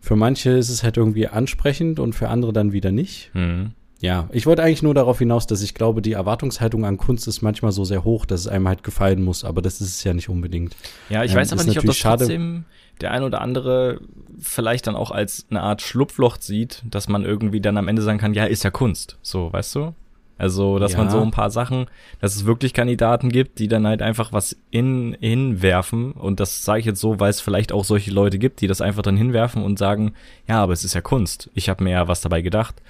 für 0.00 0.16
manche 0.16 0.50
ist 0.50 0.68
es 0.68 0.82
halt 0.82 0.98
irgendwie 0.98 1.26
ansprechend 1.26 1.98
und 1.98 2.14
für 2.14 2.28
andere 2.28 2.52
dann 2.52 2.72
wieder 2.72 2.92
nicht. 2.92 3.30
Mhm. 3.32 3.72
Ja, 4.04 4.28
ich 4.32 4.44
wollte 4.44 4.62
eigentlich 4.62 4.82
nur 4.82 4.92
darauf 4.92 5.18
hinaus, 5.18 5.46
dass 5.46 5.62
ich 5.62 5.72
glaube, 5.72 6.02
die 6.02 6.12
Erwartungshaltung 6.12 6.84
an 6.84 6.98
Kunst 6.98 7.26
ist 7.26 7.40
manchmal 7.40 7.72
so 7.72 7.86
sehr 7.86 8.04
hoch, 8.04 8.26
dass 8.26 8.40
es 8.40 8.48
einem 8.48 8.68
halt 8.68 8.82
gefallen 8.82 9.24
muss, 9.24 9.44
aber 9.44 9.62
das 9.62 9.80
ist 9.80 9.96
es 9.96 10.04
ja 10.04 10.12
nicht 10.12 10.28
unbedingt. 10.28 10.76
Ja, 11.08 11.24
ich 11.24 11.30
ähm, 11.30 11.38
weiß 11.38 11.54
aber 11.54 11.64
nicht, 11.64 11.78
ob 11.78 11.86
das 11.86 11.96
schade. 11.96 12.18
trotzdem 12.18 12.66
der 13.00 13.12
ein 13.12 13.22
oder 13.22 13.40
andere 13.40 14.02
vielleicht 14.38 14.88
dann 14.88 14.94
auch 14.94 15.10
als 15.10 15.46
eine 15.48 15.62
Art 15.62 15.80
Schlupfloch 15.80 16.36
sieht, 16.38 16.82
dass 16.84 17.08
man 17.08 17.24
irgendwie 17.24 17.62
dann 17.62 17.78
am 17.78 17.88
Ende 17.88 18.02
sagen 18.02 18.18
kann, 18.18 18.34
ja, 18.34 18.44
ist 18.44 18.62
ja 18.62 18.70
Kunst. 18.70 19.16
So, 19.22 19.50
weißt 19.50 19.74
du? 19.74 19.94
Also, 20.36 20.78
dass 20.78 20.92
ja. 20.92 20.98
man 20.98 21.08
so 21.08 21.22
ein 21.22 21.30
paar 21.30 21.50
Sachen, 21.50 21.86
dass 22.20 22.36
es 22.36 22.44
wirklich 22.44 22.74
Kandidaten 22.74 23.30
gibt, 23.30 23.58
die 23.58 23.68
dann 23.68 23.86
halt 23.86 24.02
einfach 24.02 24.34
was 24.34 24.54
in, 24.70 25.16
hinwerfen. 25.18 26.12
Und 26.12 26.40
das 26.40 26.62
sage 26.62 26.80
ich 26.80 26.86
jetzt 26.86 27.00
so, 27.00 27.20
weil 27.20 27.30
es 27.30 27.40
vielleicht 27.40 27.72
auch 27.72 27.84
solche 27.84 28.10
Leute 28.10 28.38
gibt, 28.38 28.60
die 28.60 28.66
das 28.66 28.82
einfach 28.82 29.02
dann 29.02 29.16
hinwerfen 29.16 29.62
und 29.62 29.78
sagen, 29.78 30.12
ja, 30.46 30.62
aber 30.62 30.74
es 30.74 30.84
ist 30.84 30.92
ja 30.92 31.00
Kunst. 31.00 31.50
Ich 31.54 31.70
habe 31.70 31.82
mir 31.82 31.92
ja 31.92 32.06
was 32.06 32.20
dabei 32.20 32.42
gedacht. 32.42 32.82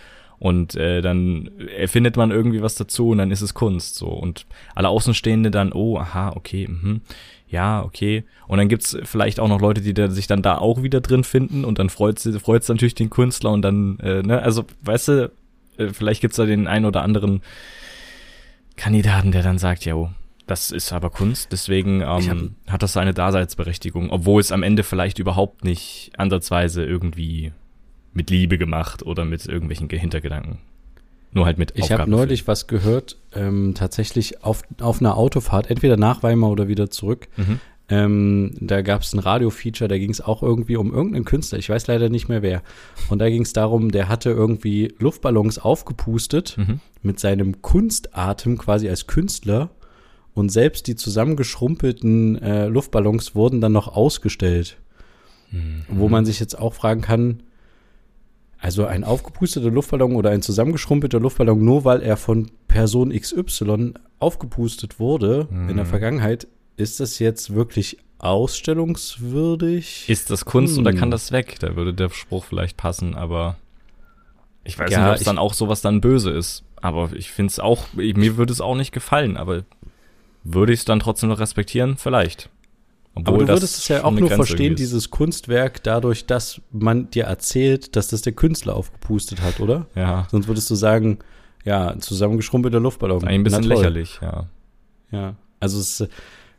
Und 0.44 0.74
äh, 0.74 1.00
dann 1.00 1.48
erfindet 1.74 2.18
man 2.18 2.30
irgendwie 2.30 2.60
was 2.60 2.74
dazu 2.74 3.08
und 3.08 3.16
dann 3.16 3.30
ist 3.30 3.40
es 3.40 3.54
Kunst 3.54 3.94
so. 3.94 4.08
Und 4.08 4.44
alle 4.74 4.90
Außenstehende 4.90 5.50
dann, 5.50 5.72
oh, 5.72 5.96
aha, 5.96 6.34
okay, 6.36 6.68
mhm. 6.68 7.00
ja, 7.48 7.82
okay. 7.82 8.24
Und 8.46 8.58
dann 8.58 8.68
gibt's 8.68 8.94
vielleicht 9.04 9.40
auch 9.40 9.48
noch 9.48 9.62
Leute, 9.62 9.80
die 9.80 9.94
da, 9.94 10.10
sich 10.10 10.26
dann 10.26 10.42
da 10.42 10.58
auch 10.58 10.82
wieder 10.82 11.00
drin 11.00 11.24
finden 11.24 11.64
und 11.64 11.78
dann 11.78 11.88
freut 11.88 12.20
freut's 12.20 12.68
natürlich 12.68 12.94
den 12.94 13.08
Künstler 13.08 13.52
und 13.52 13.62
dann, 13.62 13.98
äh, 14.00 14.20
ne, 14.20 14.42
also, 14.42 14.66
weißt 14.82 15.08
du, 15.08 15.32
äh, 15.78 15.88
vielleicht 15.94 16.20
gibt's 16.20 16.36
da 16.36 16.44
den 16.44 16.66
einen 16.66 16.84
oder 16.84 17.00
anderen 17.00 17.40
Kandidaten, 18.76 19.32
der 19.32 19.42
dann 19.42 19.56
sagt, 19.56 19.86
ja, 19.86 20.12
das 20.46 20.72
ist 20.72 20.92
aber 20.92 21.08
Kunst, 21.08 21.52
deswegen 21.52 22.02
ähm, 22.02 22.56
hat 22.68 22.82
das 22.82 22.92
seine 22.92 23.14
Daseinsberechtigung, 23.14 24.10
obwohl 24.10 24.42
es 24.42 24.52
am 24.52 24.62
Ende 24.62 24.82
vielleicht 24.82 25.18
überhaupt 25.18 25.64
nicht 25.64 26.10
ansatzweise 26.18 26.84
irgendwie 26.84 27.52
mit 28.14 28.30
Liebe 28.30 28.58
gemacht 28.58 29.04
oder 29.04 29.24
mit 29.24 29.46
irgendwelchen 29.46 29.88
Hintergedanken. 29.90 30.58
Nur 31.32 31.46
halt 31.46 31.58
mit 31.58 31.72
Ich 31.74 31.90
habe 31.90 32.08
neulich 32.08 32.46
was 32.46 32.68
gehört, 32.68 33.18
ähm, 33.34 33.74
tatsächlich 33.74 34.44
auf, 34.44 34.62
auf 34.80 35.00
einer 35.00 35.16
Autofahrt, 35.16 35.68
entweder 35.68 35.96
nach 35.96 36.22
Weimar 36.22 36.50
oder 36.50 36.68
wieder 36.68 36.90
zurück. 36.90 37.28
Mhm. 37.36 37.60
Ähm, 37.88 38.52
da 38.60 38.80
gab 38.80 39.02
es 39.02 39.12
ein 39.12 39.18
Radio-Feature, 39.18 39.88
da 39.88 39.98
ging 39.98 40.10
es 40.10 40.22
auch 40.22 40.42
irgendwie 40.42 40.76
um 40.76 40.94
irgendeinen 40.94 41.26
Künstler, 41.26 41.58
ich 41.58 41.68
weiß 41.68 41.86
leider 41.86 42.08
nicht 42.08 42.28
mehr 42.28 42.40
wer. 42.40 42.62
Und 43.10 43.18
da 43.18 43.28
ging 43.28 43.42
es 43.42 43.52
darum, 43.52 43.90
der 43.90 44.08
hatte 44.08 44.30
irgendwie 44.30 44.94
Luftballons 44.98 45.58
aufgepustet 45.58 46.56
mhm. 46.56 46.80
mit 47.02 47.20
seinem 47.20 47.60
Kunstatem 47.60 48.56
quasi 48.56 48.88
als 48.88 49.06
Künstler. 49.06 49.70
Und 50.32 50.50
selbst 50.50 50.86
die 50.86 50.96
zusammengeschrumpelten 50.96 52.40
äh, 52.40 52.66
Luftballons 52.66 53.34
wurden 53.34 53.60
dann 53.60 53.72
noch 53.72 53.88
ausgestellt. 53.88 54.78
Mhm. 55.50 55.84
Wo 55.88 56.08
man 56.08 56.24
sich 56.24 56.40
jetzt 56.40 56.58
auch 56.58 56.74
fragen 56.74 57.02
kann, 57.02 57.42
also 58.64 58.86
ein 58.86 59.04
aufgepusteter 59.04 59.70
Luftballon 59.70 60.16
oder 60.16 60.30
ein 60.30 60.40
zusammengeschrumpelter 60.40 61.20
Luftballon, 61.20 61.62
nur 61.62 61.84
weil 61.84 62.00
er 62.00 62.16
von 62.16 62.50
Person 62.66 63.12
XY 63.12 63.92
aufgepustet 64.20 64.98
wurde 64.98 65.46
mhm. 65.50 65.68
in 65.68 65.76
der 65.76 65.84
mhm. 65.84 65.90
Vergangenheit, 65.90 66.48
ist 66.78 66.98
das 66.98 67.18
jetzt 67.18 67.54
wirklich 67.54 67.98
ausstellungswürdig? 68.20 70.08
Ist 70.08 70.30
das 70.30 70.46
Kunst 70.46 70.78
hm. 70.78 70.86
oder 70.86 70.94
kann 70.94 71.10
das 71.10 71.30
weg? 71.30 71.56
Da 71.60 71.76
würde 71.76 71.92
der 71.92 72.08
Spruch 72.08 72.46
vielleicht 72.46 72.78
passen, 72.78 73.14
aber 73.14 73.58
ich 74.64 74.78
weiß 74.78 74.90
ja, 74.90 75.00
nicht, 75.00 75.08
ob 75.10 75.16
es 75.16 75.24
dann 75.24 75.36
auch 75.36 75.52
sowas 75.52 75.82
dann 75.82 76.00
böse 76.00 76.30
ist. 76.30 76.64
Aber 76.80 77.10
ich 77.12 77.32
finde 77.32 77.50
es 77.50 77.60
auch, 77.60 77.88
mir 77.92 78.38
würde 78.38 78.52
es 78.52 78.62
auch 78.62 78.76
nicht 78.76 78.92
gefallen, 78.92 79.36
aber 79.36 79.64
würde 80.42 80.72
ich 80.72 80.78
es 80.80 80.84
dann 80.86 81.00
trotzdem 81.00 81.28
noch 81.28 81.38
respektieren? 81.38 81.98
Vielleicht. 81.98 82.48
Obwohl 83.14 83.34
Aber 83.34 83.44
du 83.44 83.52
würdest 83.52 83.78
es 83.78 83.88
ja 83.88 84.04
auch 84.04 84.10
nur 84.10 84.28
verstehen, 84.28 84.74
dieses 84.74 85.10
Kunstwerk, 85.10 85.82
dadurch, 85.84 86.26
dass 86.26 86.60
man 86.72 87.10
dir 87.10 87.24
erzählt, 87.24 87.94
dass 87.94 88.08
das 88.08 88.22
der 88.22 88.32
Künstler 88.32 88.74
aufgepustet 88.74 89.40
hat, 89.40 89.60
oder? 89.60 89.86
Ja. 89.94 90.26
Sonst 90.30 90.48
würdest 90.48 90.68
du 90.70 90.74
sagen, 90.74 91.18
ja, 91.64 91.96
zusammengeschrumpelter 91.98 92.80
Luftballon. 92.80 93.24
Ein 93.24 93.44
bisschen 93.44 93.62
lächerlich, 93.64 94.18
ja. 94.20 94.48
Ja. 95.12 95.36
Also 95.60 95.78
es, 95.78 96.06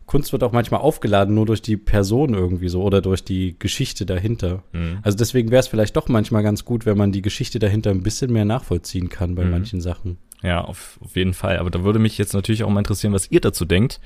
Kunst 0.05 0.31
wird 0.31 0.43
auch 0.43 0.51
manchmal 0.51 0.81
aufgeladen, 0.81 1.33
nur 1.33 1.45
durch 1.45 1.61
die 1.61 1.77
Person 1.77 2.33
irgendwie 2.33 2.69
so 2.69 2.83
oder 2.83 3.01
durch 3.01 3.23
die 3.23 3.55
Geschichte 3.57 4.05
dahinter. 4.05 4.63
Mhm. 4.71 4.99
Also 5.01 5.17
deswegen 5.17 5.51
wäre 5.51 5.59
es 5.59 5.67
vielleicht 5.67 5.95
doch 5.95 6.07
manchmal 6.07 6.43
ganz 6.43 6.63
gut, 6.63 6.85
wenn 6.85 6.97
man 6.97 7.11
die 7.11 7.21
Geschichte 7.21 7.59
dahinter 7.59 7.89
ein 7.89 8.03
bisschen 8.03 8.31
mehr 8.31 8.45
nachvollziehen 8.45 9.09
kann 9.09 9.35
bei 9.35 9.43
mhm. 9.43 9.51
manchen 9.51 9.81
Sachen. 9.81 10.17
Ja, 10.45 10.61
auf, 10.61 10.99
auf 11.03 11.15
jeden 11.15 11.33
Fall. 11.33 11.57
Aber 11.57 11.71
da 11.71 11.83
würde 11.83 11.97
mich 11.97 12.19
jetzt 12.19 12.33
natürlich 12.33 12.63
auch 12.63 12.69
mal 12.69 12.79
interessieren, 12.79 13.13
was 13.13 13.31
ihr 13.31 13.41
dazu 13.41 13.65
denkt. 13.65 13.99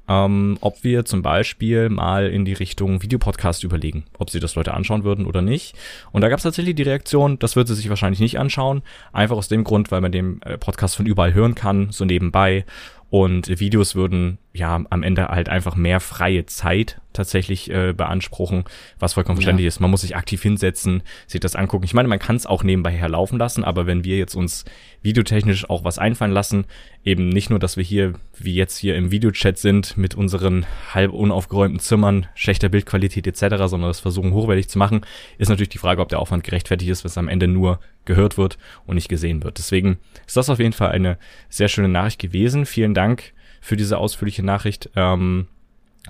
ähm, 0.08 0.58
ob 0.60 0.82
wir 0.82 1.04
zum 1.04 1.22
Beispiel 1.22 1.88
mal 1.88 2.28
in 2.28 2.44
die 2.44 2.52
Richtung 2.52 3.02
Videopodcast 3.02 3.62
überlegen, 3.62 4.04
ob 4.18 4.30
sie 4.30 4.40
das 4.40 4.56
Leute 4.56 4.74
anschauen 4.74 5.04
würden 5.04 5.24
oder 5.24 5.40
nicht. 5.42 5.76
Und 6.10 6.22
da 6.22 6.28
gab 6.28 6.38
es 6.38 6.42
tatsächlich 6.42 6.74
die 6.74 6.82
Reaktion, 6.82 7.38
das 7.38 7.54
wird 7.54 7.68
sie 7.68 7.74
sich 7.74 7.88
wahrscheinlich 7.88 8.20
nicht 8.20 8.38
anschauen, 8.38 8.82
einfach 9.12 9.36
aus 9.36 9.48
dem 9.48 9.62
Grund, 9.62 9.92
weil 9.92 10.00
man 10.00 10.10
den 10.10 10.42
äh, 10.42 10.58
Podcast 10.58 10.96
von 10.96 11.06
überall 11.06 11.32
hören 11.32 11.54
kann, 11.54 11.92
so 11.92 12.04
nebenbei 12.04 12.64
und 13.10 13.48
Videos 13.60 13.94
würden 13.94 14.38
ja 14.52 14.82
am 14.90 15.02
Ende 15.02 15.28
halt 15.28 15.48
einfach 15.48 15.76
mehr 15.76 16.00
freie 16.00 16.44
Zeit 16.46 17.00
tatsächlich 17.12 17.70
äh, 17.70 17.92
beanspruchen, 17.92 18.64
was 18.98 19.14
vollkommen 19.14 19.36
verständlich 19.36 19.64
ja. 19.64 19.68
ist. 19.68 19.80
Man 19.80 19.90
muss 19.90 20.00
sich 20.00 20.16
aktiv 20.16 20.42
hinsetzen, 20.42 21.02
sich 21.26 21.40
das 21.40 21.56
angucken. 21.56 21.84
Ich 21.84 21.94
meine, 21.94 22.08
man 22.08 22.18
kann 22.18 22.36
es 22.36 22.46
auch 22.46 22.62
nebenbei 22.62 22.90
herlaufen 22.90 23.38
lassen, 23.38 23.64
aber 23.64 23.86
wenn 23.86 24.04
wir 24.04 24.16
jetzt 24.16 24.34
uns 24.34 24.64
videotechnisch 25.02 25.68
auch 25.70 25.84
was 25.84 25.98
einfallen 25.98 26.32
lassen, 26.32 26.66
eben 27.04 27.28
nicht 27.28 27.50
nur, 27.50 27.58
dass 27.58 27.76
wir 27.76 27.84
hier, 27.84 28.14
wie 28.38 28.54
jetzt 28.54 28.76
hier 28.76 28.96
im 28.96 29.10
Videochat 29.10 29.58
sind, 29.58 29.96
mit 29.96 30.14
unseren 30.14 30.66
halb 30.92 31.12
unaufgeräumten 31.12 31.80
Zimmern, 31.80 32.26
schlechter 32.34 32.68
Bildqualität 32.68 33.26
etc., 33.26 33.56
sondern 33.66 33.90
das 33.90 34.00
versuchen 34.00 34.32
hochwertig 34.32 34.68
zu 34.68 34.78
machen, 34.78 35.02
ist 35.38 35.48
natürlich 35.48 35.70
die 35.70 35.78
Frage, 35.78 36.02
ob 36.02 36.08
der 36.08 36.18
Aufwand 36.18 36.44
gerechtfertigt 36.44 36.90
ist, 36.90 37.04
was 37.04 37.18
am 37.18 37.28
Ende 37.28 37.48
nur 37.48 37.80
gehört 38.04 38.36
wird 38.36 38.58
und 38.86 38.96
nicht 38.96 39.08
gesehen 39.08 39.42
wird. 39.42 39.58
Deswegen 39.58 39.98
ist 40.26 40.36
das 40.36 40.50
auf 40.50 40.58
jeden 40.58 40.72
Fall 40.72 40.90
eine 40.90 41.18
sehr 41.48 41.68
schöne 41.68 41.88
Nachricht 41.88 42.20
gewesen. 42.20 42.66
Vielen 42.66 42.94
Dank 42.94 43.32
für 43.60 43.76
diese 43.76 43.98
ausführliche 43.98 44.42
Nachricht. 44.42 44.90
Ähm, 44.96 45.46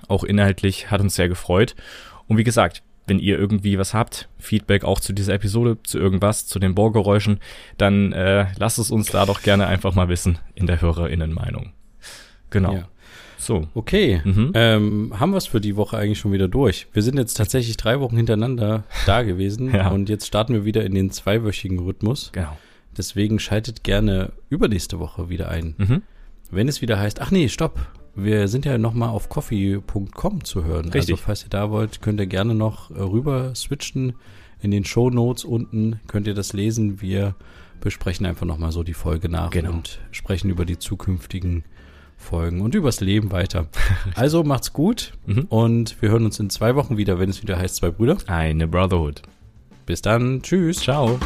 auch 0.07 0.23
inhaltlich 0.23 0.89
hat 0.89 1.01
uns 1.01 1.15
sehr 1.15 1.29
gefreut. 1.29 1.75
Und 2.27 2.37
wie 2.37 2.43
gesagt, 2.43 2.83
wenn 3.07 3.19
ihr 3.19 3.37
irgendwie 3.37 3.77
was 3.77 3.93
habt, 3.93 4.29
Feedback 4.37 4.83
auch 4.83 4.99
zu 4.99 5.13
dieser 5.13 5.33
Episode, 5.33 5.77
zu 5.83 5.99
irgendwas, 5.99 6.47
zu 6.47 6.59
den 6.59 6.75
Bohrgeräuschen, 6.75 7.39
dann 7.77 8.13
äh, 8.13 8.45
lasst 8.57 8.79
es 8.79 8.91
uns 8.91 9.11
da 9.11 9.25
doch 9.25 9.41
gerne 9.41 9.67
einfach 9.67 9.95
mal 9.95 10.07
wissen 10.07 10.39
in 10.55 10.67
der 10.67 10.81
HörerInnen-Meinung. 10.81 11.73
Genau. 12.51 12.73
Ja. 12.73 12.87
So. 13.37 13.67
Okay. 13.73 14.21
Mhm. 14.23 14.51
Ähm, 14.53 15.13
haben 15.19 15.31
wir 15.31 15.37
es 15.37 15.47
für 15.47 15.59
die 15.59 15.75
Woche 15.75 15.97
eigentlich 15.97 16.19
schon 16.19 16.31
wieder 16.31 16.47
durch? 16.47 16.87
Wir 16.93 17.01
sind 17.01 17.17
jetzt 17.17 17.33
tatsächlich 17.33 17.75
drei 17.75 17.99
Wochen 17.99 18.15
hintereinander 18.15 18.83
da 19.07 19.23
gewesen 19.23 19.71
ja. 19.73 19.89
und 19.89 20.09
jetzt 20.09 20.27
starten 20.27 20.53
wir 20.53 20.63
wieder 20.63 20.85
in 20.85 20.93
den 20.93 21.09
zweiwöchigen 21.09 21.79
Rhythmus. 21.79 22.31
Genau. 22.33 22.55
Deswegen 22.95 23.39
schaltet 23.39 23.83
gerne 23.83 24.31
übernächste 24.49 24.99
Woche 24.99 25.29
wieder 25.29 25.49
ein. 25.49 25.75
Mhm. 25.77 26.01
Wenn 26.51 26.67
es 26.67 26.81
wieder 26.81 26.99
heißt, 26.99 27.21
ach 27.21 27.31
nee, 27.31 27.47
stopp, 27.47 27.79
wir 28.13 28.47
sind 28.47 28.65
ja 28.65 28.77
noch 28.77 28.93
mal 28.93 29.09
auf 29.09 29.29
coffee.com 29.29 30.43
zu 30.43 30.65
hören. 30.65 30.85
Also 30.85 30.97
Richtig. 30.97 31.13
Also 31.13 31.23
falls 31.23 31.43
ihr 31.43 31.49
da 31.49 31.71
wollt, 31.71 32.01
könnt 32.01 32.19
ihr 32.19 32.27
gerne 32.27 32.53
noch 32.53 32.91
äh, 32.91 32.99
rüber 32.99 33.55
switchen. 33.55 34.13
In 34.61 34.71
den 34.71 34.85
Show 34.85 35.09
Notes 35.09 35.43
unten 35.43 35.99
könnt 36.07 36.27
ihr 36.27 36.35
das 36.35 36.53
lesen. 36.53 37.01
Wir 37.01 37.35
besprechen 37.79 38.25
einfach 38.25 38.45
noch 38.45 38.57
mal 38.57 38.71
so 38.71 38.83
die 38.83 38.93
Folge 38.93 39.27
nach 39.27 39.49
genau. 39.49 39.71
und 39.71 39.99
sprechen 40.11 40.49
über 40.49 40.65
die 40.65 40.77
zukünftigen 40.77 41.63
Folgen 42.17 42.61
und 42.61 42.75
übers 42.75 43.01
Leben 43.01 43.31
weiter. 43.31 43.67
Also 44.15 44.43
macht's 44.43 44.73
gut 44.73 45.13
mhm. 45.25 45.45
und 45.49 46.01
wir 46.01 46.09
hören 46.09 46.25
uns 46.25 46.39
in 46.39 46.49
zwei 46.49 46.75
Wochen 46.75 46.97
wieder, 46.97 47.17
wenn 47.17 47.29
es 47.29 47.41
wieder 47.41 47.57
heißt 47.57 47.77
Zwei 47.77 47.89
Brüder. 47.89 48.17
Eine 48.27 48.67
Brotherhood. 48.67 49.23
Bis 49.85 50.01
dann. 50.01 50.41
Tschüss. 50.43 50.77
Ciao. 50.77 51.19